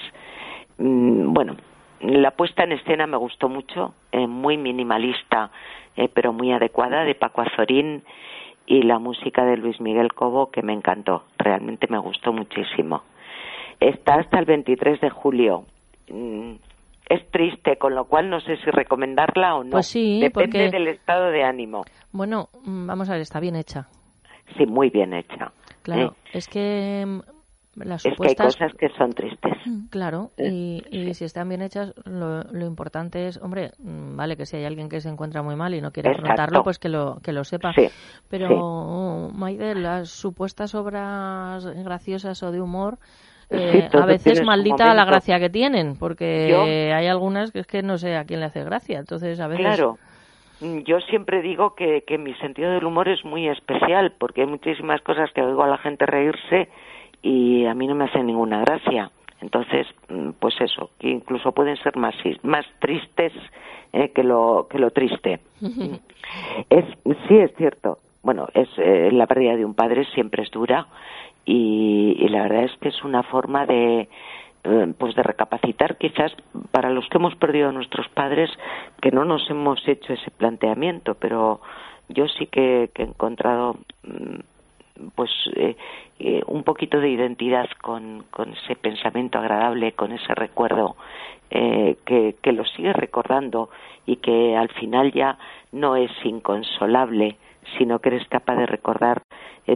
[0.79, 1.57] Mm, bueno,
[2.01, 5.51] la puesta en escena me gustó mucho, eh, muy minimalista,
[5.97, 8.03] eh, pero muy adecuada, de Paco Azorín
[8.67, 13.03] y la música de Luis Miguel Cobo, que me encantó, realmente me gustó muchísimo.
[13.81, 15.65] Está hasta el 23 de julio.
[16.11, 16.55] Mm,
[17.09, 19.71] Es triste, con lo cual no sé si recomendarla o no.
[19.71, 21.85] Pues sí, Depende porque- del estado de ánimo.
[22.11, 23.87] Bueno, mm, vamos a ver, está bien hecha.
[24.57, 25.53] Sí, muy bien hecha.
[25.83, 26.31] Claro, ¿eh?
[26.33, 27.21] es que mm,
[27.85, 28.57] las Es que hay supuestas...
[28.57, 29.53] cosas que son tristes.
[29.91, 34.57] Claro, y, y si están bien hechas, lo, lo importante es, hombre, vale, que si
[34.57, 36.33] hay alguien que se encuentra muy mal y no quiere Exacto.
[36.33, 37.73] afrontarlo, pues que lo, que lo sepa.
[37.75, 37.87] Sí,
[38.29, 45.05] Pero, Maide, las supuestas obras graciosas o de humor, Sí, eh, a veces maldita la
[45.05, 48.47] gracia que tienen, porque Yo- hay algunas que es que no sé a quién le
[48.47, 48.99] hace gracia.
[48.99, 49.65] Entonces, a veces...
[49.65, 49.99] Claro.
[50.61, 54.47] Mm, Yo siempre digo que, que mi sentido del humor es muy especial porque hay
[54.47, 56.69] muchísimas cosas que oigo a la gente reírse
[57.23, 59.11] y a mí no me hacen ninguna gracia.
[59.43, 63.33] Entonces, mm, pues eso, que incluso pueden ser más, más tristes
[63.93, 65.41] eh, que, lo, que lo triste.
[66.71, 66.85] Es,
[67.29, 67.99] sí, es cierto.
[68.23, 70.89] Bueno, es eh, la pérdida de un padre siempre es dura
[71.47, 74.09] y, la verdad es que es una forma de
[74.65, 76.33] eh, pues de recapacitar quizás
[76.73, 78.51] para los que hemos perdido a nuestros padres
[79.01, 81.61] que no nos hemos hecho ese planteamiento, pero
[82.09, 85.77] yo sí que, he encontrado mm, pues eh,
[86.19, 88.25] eh, un poquito de identidad con,
[88.65, 90.97] ese pensamiento agradable, con ese recuerdo
[91.51, 93.71] eh, que, que, lo sigue recordando
[94.05, 95.39] y que al final ya
[95.73, 97.37] no es inconsolable,
[97.79, 99.23] sino que eres capaz de recordar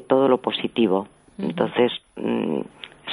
[0.06, 1.08] todo lo positivo.
[1.42, 2.60] Entonces, mm,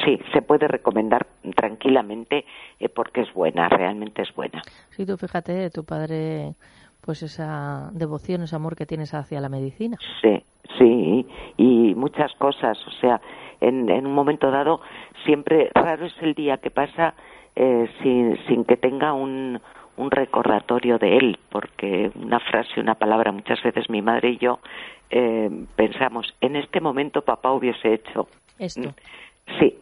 [0.06, 2.46] sí, se puede recomendar tranquilamente
[2.80, 4.62] eh, porque es buena, realmente es buena.
[4.90, 6.54] Sí, tú fíjate, tu padre,
[7.02, 9.98] pues esa devoción, ese amor que tienes hacia la medicina.
[10.22, 10.44] Sí,
[10.78, 11.28] sí,
[11.58, 13.22] y muchas cosas, o sea,
[13.62, 14.82] en, en un momento dado,
[15.26, 17.16] siempre raro es el día que pasa
[17.56, 19.60] eh, sin, sin que tenga un,
[19.98, 24.60] un recordatorio de él, porque una frase, una palabra, muchas veces mi madre y yo
[25.10, 28.28] eh, pensamos, en este momento papá hubiese hecho.
[28.60, 28.94] Esto.
[29.60, 29.76] Sí.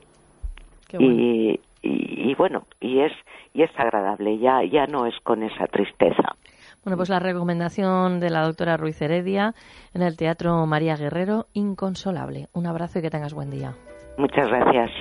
[0.98, 3.12] Y, y, bueno, y es,
[3.54, 6.36] y es agradable, ya, ya no es con esa tristeza.
[6.84, 9.54] Bueno, pues la recomendación de la doctora Ruiz Heredia
[9.94, 12.48] en el Teatro María Guerrero, inconsolable.
[12.54, 13.74] Un abrazo y que tengas buen día.
[14.18, 14.92] Muchas gracias.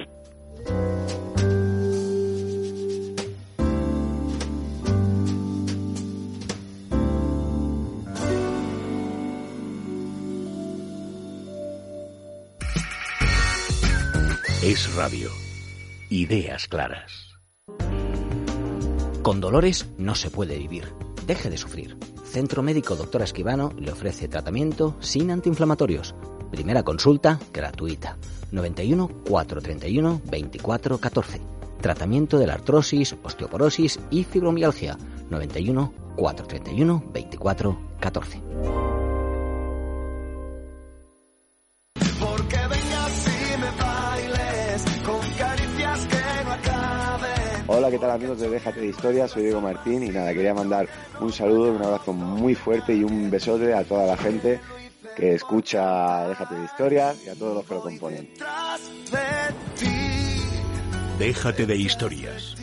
[14.66, 15.28] Es radio.
[16.09, 17.35] Ideas claras.
[19.20, 20.86] Con dolores no se puede vivir.
[21.27, 21.99] Deje de sufrir.
[22.24, 26.15] Centro Médico Doctor Esquivano le ofrece tratamiento sin antiinflamatorios.
[26.51, 28.16] Primera consulta gratuita.
[28.53, 31.41] 91 431 24 14.
[31.82, 34.97] Tratamiento de la artrosis, osteoporosis y fibromialgia.
[35.28, 38.94] 91 431 24 14.
[47.85, 49.28] Hola, ¿qué tal amigos de Déjate de Historia?
[49.28, 50.89] Soy Diego Martín y nada, quería mandar
[51.20, 54.59] un saludo, un abrazo muy fuerte y un besote a toda la gente
[55.15, 58.31] que escucha Déjate de Historia y a todos los que lo componen.
[61.19, 62.55] Déjate de Historias.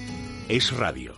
[0.50, 1.14] Es radio.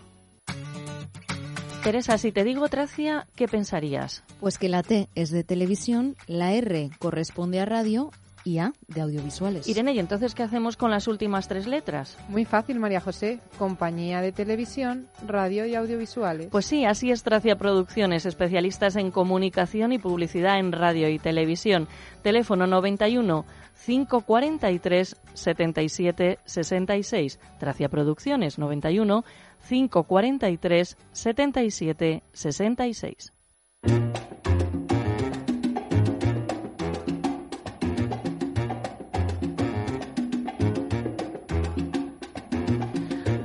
[1.82, 4.26] Teresa, si te digo Tracia, ¿qué pensarías?
[4.42, 8.12] Pues que la T es de televisión, la R corresponde a radio
[8.44, 9.68] y A de audiovisuales.
[9.68, 12.18] Irene, ¿y entonces qué hacemos con las últimas tres letras?
[12.30, 13.40] Muy fácil, María José.
[13.58, 16.48] Compañía de televisión, radio y audiovisuales.
[16.48, 21.88] Pues sí, así es Tracia Producciones, especialistas en comunicación y publicidad en radio y televisión.
[22.22, 23.46] Teléfono 91
[23.86, 27.40] 543 77 66.
[27.60, 29.24] Tracia Producciones 91
[29.68, 33.34] 543 77 66.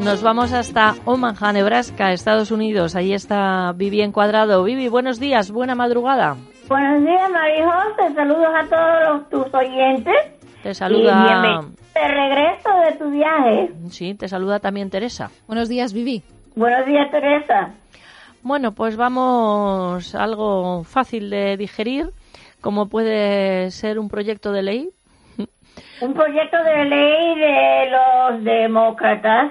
[0.09, 2.97] Nos vamos hasta Omaha, Nebraska, Estados Unidos.
[2.97, 4.65] Ahí está Vivi Encuadrado.
[4.65, 6.35] Vivi, buenos días, buena madrugada.
[6.67, 8.15] Buenos días, Marijose.
[8.15, 10.15] Saludos a todos tus oyentes.
[10.63, 11.63] Te saluda.
[11.95, 13.71] de regreso de tu viaje.
[13.91, 15.31] Sí, te saluda también Teresa.
[15.47, 16.23] Buenos días, Vivi.
[16.57, 17.75] Buenos días, Teresa.
[18.43, 22.13] Bueno, pues vamos a algo fácil de digerir,
[22.63, 24.89] como puede ser un proyecto de ley.
[26.01, 29.51] Un proyecto de ley de los demócratas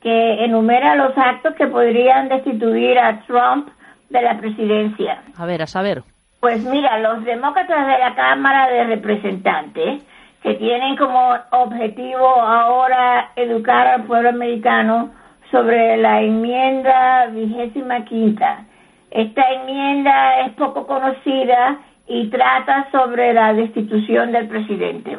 [0.00, 3.68] que enumera los actos que podrían destituir a Trump
[4.10, 5.22] de la presidencia.
[5.36, 6.02] A ver, a saber.
[6.40, 10.02] Pues mira, los demócratas de la Cámara de Representantes,
[10.42, 15.10] que tienen como objetivo ahora educar al pueblo americano
[15.50, 18.64] sobre la enmienda vigésima quinta.
[19.10, 25.18] Esta enmienda es poco conocida y trata sobre la destitución del presidente.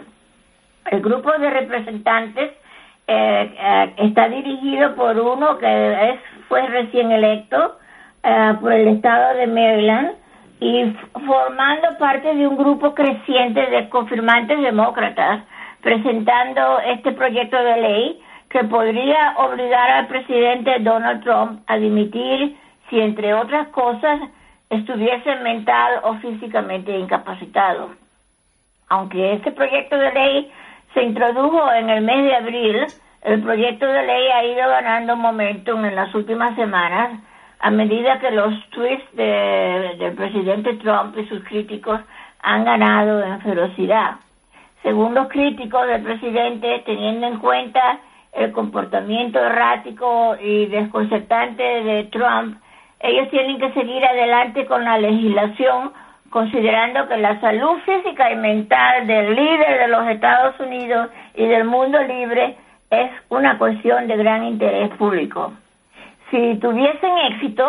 [0.85, 2.51] El grupo de representantes
[3.11, 7.79] eh, eh, está dirigido por uno que es, fue recién electo
[8.21, 10.11] eh, por el estado de Maryland
[10.59, 10.93] y
[11.25, 15.43] formando parte de un grupo creciente de confirmantes demócratas
[15.81, 22.57] presentando este proyecto de ley que podría obligar al presidente Donald Trump a dimitir
[22.91, 24.19] si, entre otras cosas,
[24.69, 27.89] estuviese mental o físicamente incapacitado.
[28.87, 30.51] Aunque este proyecto de ley
[30.93, 32.85] se introdujo en el mes de abril,
[33.21, 37.19] el proyecto de ley ha ido ganando momentum en las últimas semanas
[37.59, 41.99] a medida que los tweets del presidente Trump y sus críticos
[42.41, 44.15] han ganado en ferocidad.
[44.81, 47.99] Según los críticos del presidente, teniendo en cuenta
[48.31, 52.57] el comportamiento errático y desconcertante de Trump,
[53.01, 55.91] ellos tienen que seguir adelante con la legislación
[56.29, 61.65] considerando que la salud física y mental del líder de los Estados Unidos y del
[61.65, 62.55] mundo libre
[62.89, 65.53] es una cuestión de gran interés público.
[66.31, 67.65] Si tuviesen éxito,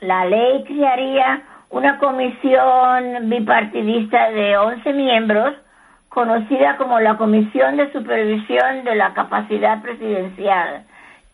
[0.00, 5.54] la ley crearía una comisión bipartidista de 11 miembros
[6.08, 10.84] conocida como la Comisión de Supervisión de la Capacidad Presidencial,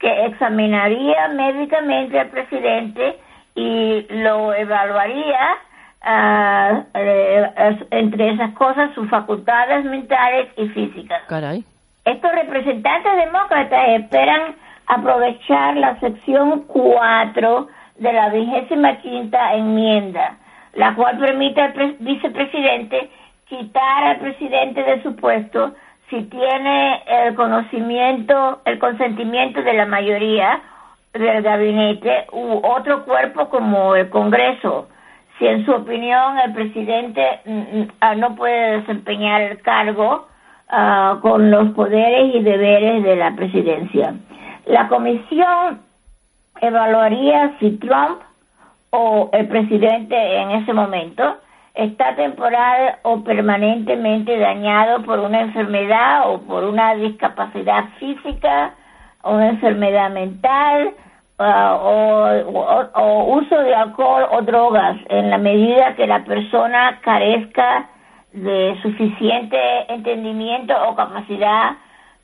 [0.01, 3.17] que examinaría médicamente al presidente
[3.55, 5.57] y lo evaluaría
[6.05, 11.23] eh, entre esas cosas sus facultades mentales y físicas.
[11.29, 11.65] Caray.
[12.05, 14.57] Estos representantes demócratas esperan
[14.87, 17.69] aprovechar la sección 4
[17.99, 20.37] de la vigésima quinta enmienda,
[20.74, 23.11] la cual permite al vicepresidente
[23.47, 25.74] quitar al presidente de su puesto
[26.11, 30.61] si tiene el conocimiento, el consentimiento de la mayoría
[31.12, 34.89] del gabinete u otro cuerpo como el Congreso,
[35.43, 40.28] si en su opinión el presidente mm, mm, ah, no puede desempeñar el cargo
[40.69, 44.14] ah, con los poderes y deberes de la presidencia.
[44.66, 45.81] La comisión
[46.60, 48.20] evaluaría si Trump
[48.90, 51.39] o el presidente en ese momento
[51.74, 58.74] está temporal o permanentemente dañado por una enfermedad o por una discapacidad física
[59.23, 60.93] o una enfermedad mental
[61.82, 67.89] o, uso de alcohol o drogas en la medida que la persona carezca
[68.32, 69.59] de suficiente
[69.89, 71.73] entendimiento o capacidad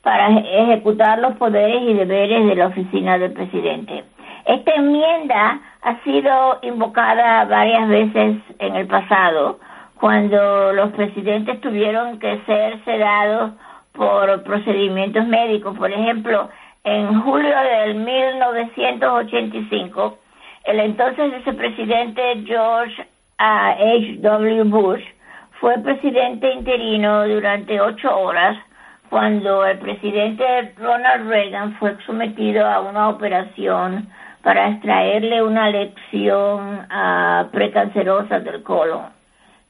[0.01, 4.05] para ejecutar los poderes y deberes de la oficina del presidente.
[4.45, 9.59] Esta enmienda ha sido invocada varias veces en el pasado,
[9.99, 13.51] cuando los presidentes tuvieron que ser sedados
[13.93, 15.77] por procedimientos médicos.
[15.77, 16.49] Por ejemplo,
[16.89, 20.17] en julio del 1985,
[20.63, 23.05] el entonces vicepresidente George
[23.37, 24.17] H.
[24.17, 24.63] W.
[24.63, 25.03] Bush
[25.59, 28.57] fue presidente interino durante ocho horas
[29.09, 34.09] cuando el presidente Ronald Reagan fue sometido a una operación
[34.41, 39.09] para extraerle una lección uh, precancerosa del colon.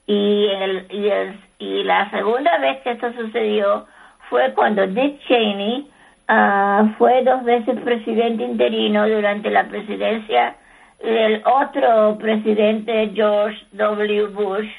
[0.08, 3.88] Y, el, y, el, y la segunda vez que esto sucedió
[4.30, 5.86] fue cuando Dick Cheney
[6.30, 10.56] uh, fue dos veces presidente interino durante la presidencia
[11.04, 14.28] del otro presidente George W.
[14.28, 14.70] Bush,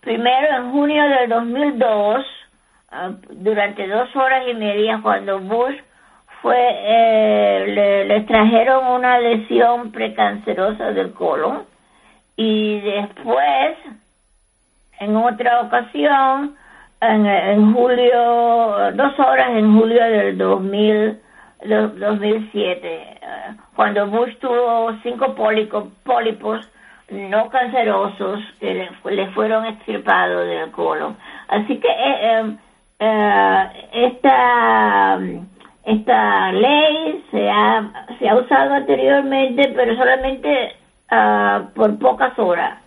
[0.00, 2.26] primero en junio del 2002,
[2.92, 5.76] uh, durante dos horas y media cuando Bush
[6.42, 11.64] fue eh, le, trajeron una lesión precancerosa del colon
[12.36, 13.76] y después
[15.00, 16.56] en otra ocasión
[17.00, 21.20] en, julio dos horas en julio del 2000
[21.66, 23.18] 2007 eh,
[23.74, 26.68] cuando Bush tuvo cinco pólipos
[27.10, 31.16] no cancerosos que le, fueron extirpados del colon
[31.48, 32.56] así que eh,
[33.00, 35.18] eh, esta
[35.88, 40.76] esta ley se ha, se ha usado anteriormente, pero solamente
[41.10, 42.78] uh, por pocas horas.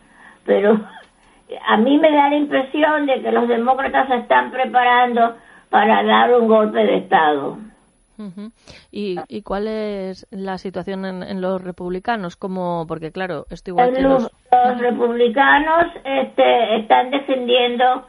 [0.46, 0.80] Pero
[1.66, 5.36] a mí me da la impresión de que los demócratas se están preparando
[5.70, 7.58] para dar un golpe de Estado.
[8.92, 12.36] ¿Y, ¿Y, cuál es la situación en, los republicanos?
[12.36, 14.30] Como, porque claro, esto igual que los...
[14.52, 18.06] los republicanos este, están defendiendo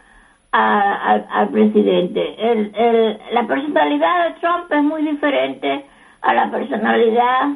[0.51, 2.35] al presidente.
[2.39, 5.87] El, el, la personalidad de Trump es muy diferente
[6.21, 7.49] a la personalidad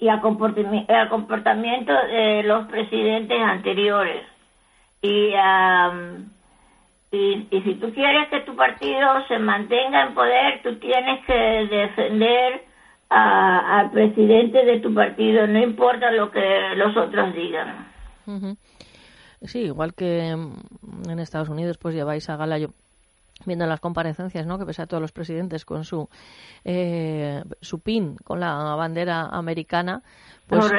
[0.00, 4.29] y al comportamiento de los presidentes anteriores.
[5.02, 5.32] Y,
[7.12, 11.34] y, y, si tú quieres que tu partido se mantenga en poder, tú tienes que
[11.34, 12.64] defender
[13.08, 17.88] al presidente de tu partido, no importa lo que los otros digan.
[19.42, 22.68] Sí, igual que en Estados Unidos, pues lleváis a gala yo
[23.46, 24.58] viendo las comparecencias, ¿no?
[24.58, 26.08] Que pese a todos los presidentes con su
[26.64, 30.02] eh, su pin con la bandera americana,
[30.46, 30.70] pues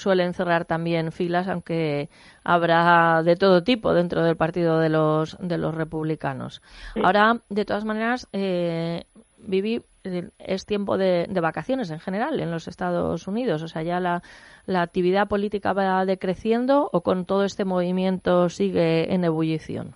[0.00, 2.08] suelen cerrar también filas, aunque
[2.44, 6.62] habrá de todo tipo dentro del partido de los de los republicanos.
[7.02, 9.04] Ahora, de todas maneras, eh,
[9.38, 9.82] Vivi,
[10.38, 13.62] es tiempo de, vacaciones en general en los Estados Unidos.
[13.62, 14.22] O sea, ya la,
[14.66, 19.94] la actividad política va decreciendo o con todo este movimiento sigue en ebullición.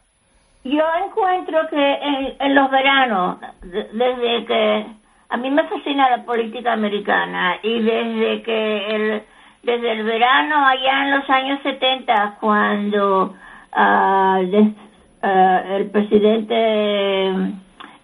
[0.64, 1.94] Yo encuentro que
[2.40, 4.86] en, los veranos, desde que
[5.28, 9.22] a mí me fascina la política americana y desde que el,
[9.64, 13.34] desde el verano allá en los años 70 cuando
[13.72, 17.32] ah, el presidente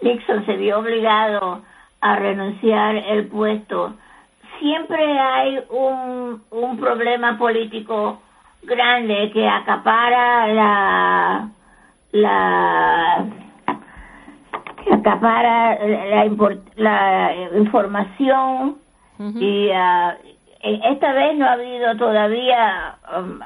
[0.02, 1.62] Nixon se vio obligado
[2.00, 3.94] a renunciar el puesto,
[4.58, 8.20] siempre hay un, un problema político
[8.62, 11.48] grande que acapara la
[12.12, 13.24] la
[14.84, 16.24] que acapara la,
[16.76, 18.78] la, información
[19.18, 20.29] y uh,
[20.62, 23.40] esta vez no ha habido todavía um,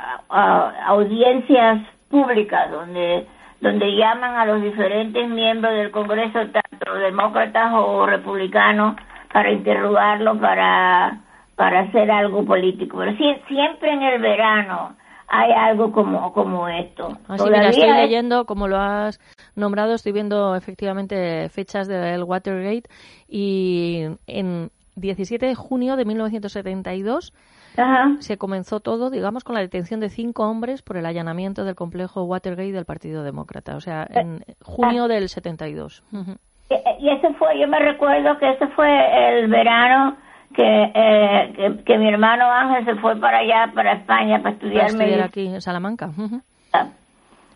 [0.87, 3.27] audiencias públicas donde
[3.61, 8.95] donde llaman a los diferentes miembros del Congreso, tanto demócratas o republicanos,
[9.33, 11.23] para interrogarlo, para,
[11.57, 12.99] para hacer algo político.
[12.99, 13.17] Pero
[13.49, 14.95] siempre en el verano
[15.29, 17.17] hay algo como, como esto.
[17.27, 19.19] Así, mira, estoy leyendo, como lo has
[19.57, 22.89] nombrado, estoy viendo efectivamente fechas del Watergate
[23.27, 27.33] y en 17 de junio de 1972
[28.21, 32.23] se comenzó todo, digamos, con la detención de cinco hombres por el allanamiento del complejo
[32.25, 36.05] Watergate del Partido Demócrata, o sea, en junio del 72.
[37.01, 40.17] Y ese fue, yo me recuerdo que ese fue el verano
[40.55, 45.05] que, eh, que, mi hermano Ángel se fue para allá, para España, para estudiar, para
[45.05, 46.11] estudiar aquí en Salamanca.
[46.73, 46.87] Ah.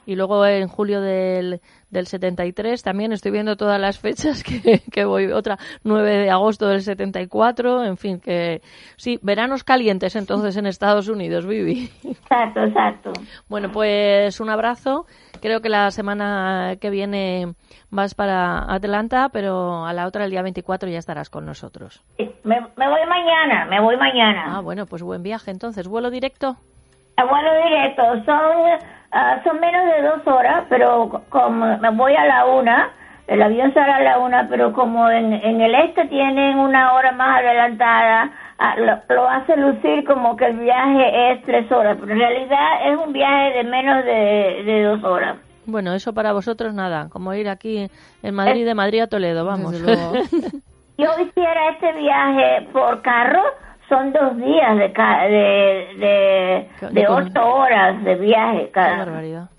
[0.05, 1.61] Y luego en julio del,
[1.91, 5.33] del 73 también estoy viendo todas las fechas que, que voy.
[5.33, 8.61] Otra 9 de agosto del 74, en fin, que
[8.97, 11.91] sí, veranos calientes entonces en Estados Unidos, Vivi.
[12.05, 13.13] Exacto, exacto.
[13.49, 15.07] Bueno, pues un abrazo.
[15.41, 17.55] Creo que la semana que viene
[17.91, 22.03] vas para Atlanta, pero a la otra, el día 24, ya estarás con nosotros.
[22.19, 24.57] Me, me voy mañana, me voy mañana.
[24.57, 25.87] Ah, bueno, pues buen viaje entonces.
[25.87, 26.57] ¿Vuelo directo?
[27.25, 28.03] vuelo directo.
[28.25, 32.91] Son, uh, son menos de dos horas, pero como me voy a la una,
[33.27, 37.13] el avión sale a la una, pero como en, en el este tienen una hora
[37.13, 42.19] más adelantada, uh, lo, hace lucir como que el viaje es tres horas, pero en
[42.19, 45.37] realidad es un viaje de menos de, de dos horas.
[45.69, 47.91] Bueno, eso para vosotros nada, como ir aquí
[48.23, 49.75] en Madrid, de Madrid a Toledo, vamos.
[50.99, 53.43] Yo hiciera este viaje por carro,
[53.89, 58.91] son dos días de, de, de, de ocho horas de viaje cada.
[58.91, 59.51] Qué barbaridad.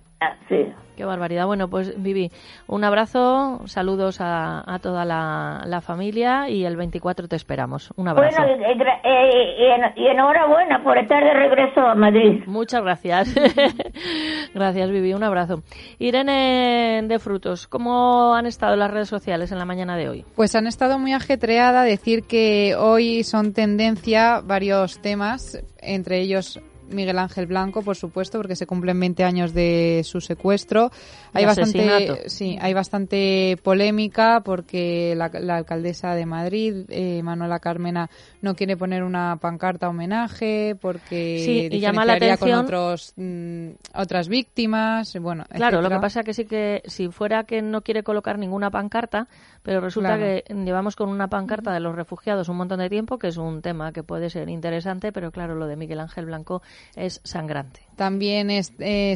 [0.47, 0.73] Sí.
[0.99, 1.45] Qué barbaridad.
[1.45, 2.29] Bueno, pues Vivi,
[2.67, 7.93] un abrazo, saludos a, a toda la, la, familia y el 24 te esperamos.
[7.95, 8.35] Un abrazo.
[8.41, 12.43] Bueno, eh, y, enhorabuena por estar de regreso a Madrid.
[12.47, 13.33] Muchas gracias.
[14.53, 15.13] gracias, Vivi.
[15.13, 15.61] Un abrazo.
[15.99, 20.25] Irene de Frutos, ¿cómo han estado las redes sociales en la mañana de hoy?
[20.35, 21.83] Pues han estado muy ajetreada.
[21.83, 26.59] Decir que hoy son tendencia varios temas, entre ellos
[26.91, 30.91] Miguel Ángel Blanco, por supuesto, porque se cumplen 20 años de su secuestro.
[31.33, 35.25] Hay bastante, sí, hay bastante polémica porque la,
[35.55, 38.09] alcaldesa de Madrid, eh, Manuela Carmena,
[38.41, 43.69] no quiere poner una pancarta homenaje porque sí, y llama la atención con otros mm,
[43.95, 48.03] otras víctimas, bueno, claro, lo que pasa que sí que si fuera que no quiere
[48.03, 49.27] colocar ninguna pancarta,
[49.63, 53.27] pero resulta que llevamos con una pancarta de los refugiados un montón de tiempo, que
[53.27, 56.61] es un tema que puede ser interesante, pero claro, lo de Miguel Ángel Blanco
[56.95, 57.88] es sangrante.
[57.99, 58.71] También es,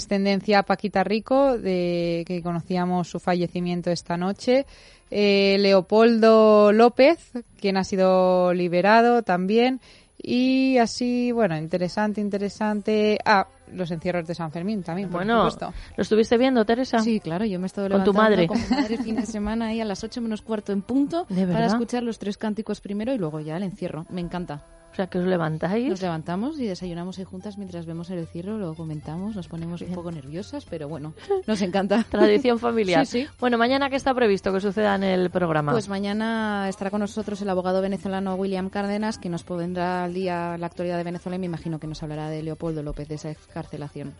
[0.10, 4.66] tendencia Paquita Rico, de que conocíamos su fallecimiento esta noche.
[5.10, 7.32] Eh, Leopoldo López,
[7.62, 9.80] quien ha sido liberado también.
[10.22, 13.20] Y así, bueno, interesante, interesante.
[13.24, 15.74] Ah, los encierros de San Fermín también, por bueno, supuesto.
[15.96, 17.00] ¿Lo estuviste viendo, Teresa?
[17.00, 18.48] Sí, claro, yo me he estado ¿Con tu madre?
[18.48, 21.68] con mi madre fin de semana ahí a las 8 menos cuarto en punto para
[21.68, 24.06] escuchar los tres cánticos primero y luego ya el encierro.
[24.10, 24.66] Me encanta.
[24.94, 25.90] O sea, que os levantáis.
[25.90, 29.92] Nos levantamos y desayunamos ahí juntas mientras vemos el encierro, lo comentamos, nos ponemos un
[29.92, 31.16] poco nerviosas, pero bueno,
[31.48, 32.04] nos encanta.
[32.12, 33.04] Tradición familiar.
[33.08, 33.28] sí, sí.
[33.40, 35.72] Bueno, mañana, ¿qué está previsto que suceda en el programa?
[35.72, 40.60] Pues mañana estará con nosotros el abogado venezolano William Cárdenas, que nos pondrá al día
[40.60, 43.32] la actualidad de Venezuela y me imagino que nos hablará de Leopoldo López, de esa
[43.32, 44.14] excarcelación.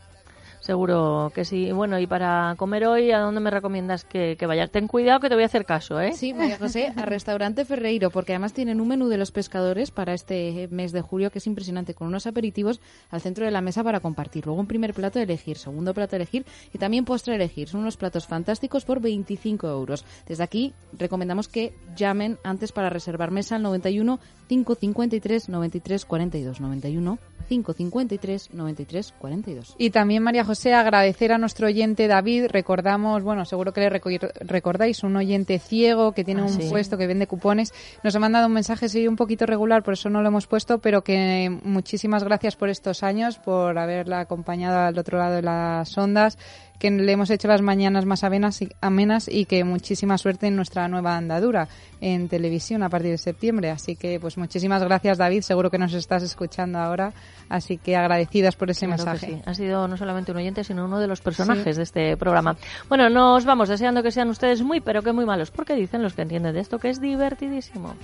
[0.64, 1.74] Seguro que sí.
[1.74, 4.68] Bueno, y para comer hoy, ¿a dónde me recomiendas que, que vaya?
[4.68, 6.14] Ten cuidado que te voy a hacer caso, ¿eh?
[6.14, 10.14] Sí, María José, a Restaurante Ferreiro, porque además tienen un menú de los pescadores para
[10.14, 12.80] este mes de julio que es impresionante, con unos aperitivos
[13.10, 14.46] al centro de la mesa para compartir.
[14.46, 17.68] Luego un primer plato elegir, segundo plato elegir y también postre elegir.
[17.68, 20.06] Son unos platos fantásticos por 25 euros.
[20.26, 24.18] Desde aquí recomendamos que llamen antes para reservar mesa al 91
[24.48, 27.20] 553 93 42 91
[27.50, 29.76] 553 93 42.
[29.78, 32.48] Y también, María José, agradecer a nuestro oyente David.
[32.50, 37.08] Recordamos, bueno, seguro que le recordáis, un oyente ciego que tiene ah, un puesto que
[37.08, 37.74] vende cupones.
[38.04, 40.80] Nos ha mandado un mensaje, sí, un poquito regular, por eso no lo hemos puesto,
[40.80, 45.98] pero que muchísimas gracias por estos años, por haberla acompañado al otro lado de las
[45.98, 46.38] ondas
[46.80, 50.56] que le hemos hecho las mañanas más amenas y, amenas y que muchísima suerte en
[50.56, 51.68] nuestra nueva andadura
[52.02, 53.70] en televisión a partir de septiembre.
[53.72, 55.42] Así que, pues muchísimas gracias, David.
[55.42, 57.14] Seguro que nos estás escuchando ahora.
[57.50, 59.42] Así que agradecidas por ese mensaje.
[59.46, 62.58] Ha sido no solamente un oyente, sino uno de los personajes de este programa.
[62.90, 66.14] Bueno, nos vamos deseando que sean ustedes muy, pero que muy malos, porque dicen los
[66.14, 67.96] que entienden de esto que es divertidísimo.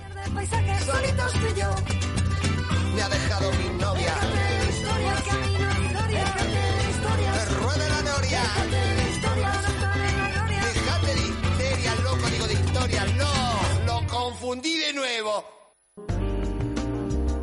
[2.94, 3.50] Me ha dejado
[14.40, 15.44] confundí de nuevo.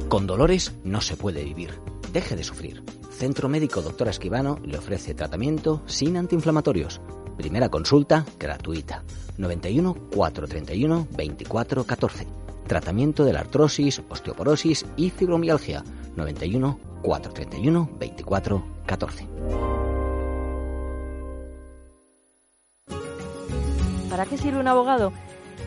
[0.10, 1.80] Con dolores no se puede vivir.
[2.11, 2.84] Deje de sufrir.
[3.11, 7.02] Centro Médico Doctor Esquivano le ofrece tratamiento sin antiinflamatorios
[7.38, 9.03] Primera consulta gratuita.
[9.38, 12.28] 91 431 24 14.
[12.65, 15.84] Tratamiento de la artrosis, osteoporosis y fibromialgia.
[16.15, 19.28] 91 431 24 14.
[24.10, 25.14] ¿Para qué sirve un abogado?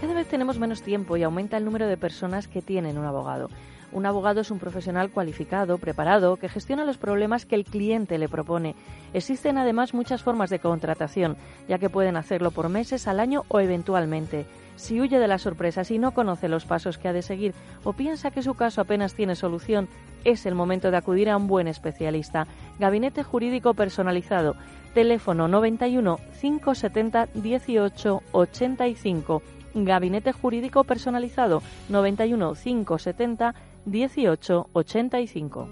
[0.00, 3.50] Cada vez tenemos menos tiempo y aumenta el número de personas que tienen un abogado.
[3.92, 8.28] Un abogado es un profesional cualificado, preparado, que gestiona los problemas que el cliente le
[8.28, 8.76] propone.
[9.12, 11.36] Existen además muchas formas de contratación,
[11.68, 14.46] ya que pueden hacerlo por meses, al año o eventualmente.
[14.76, 17.52] Si huye de las sorpresas y no conoce los pasos que ha de seguir
[17.84, 19.86] o piensa que su caso apenas tiene solución,
[20.24, 22.46] es el momento de acudir a un buen especialista.
[22.78, 24.56] Gabinete Jurídico Personalizado.
[24.94, 29.42] Teléfono 91 570 18 85.
[29.74, 33.54] Gabinete Jurídico Personalizado 91 570
[33.86, 35.68] 1885.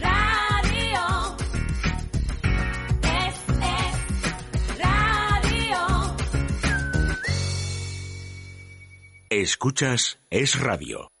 [0.00, 1.36] Radio.
[3.02, 6.16] Es, es radio.
[9.30, 11.08] Escuchas Es Radio.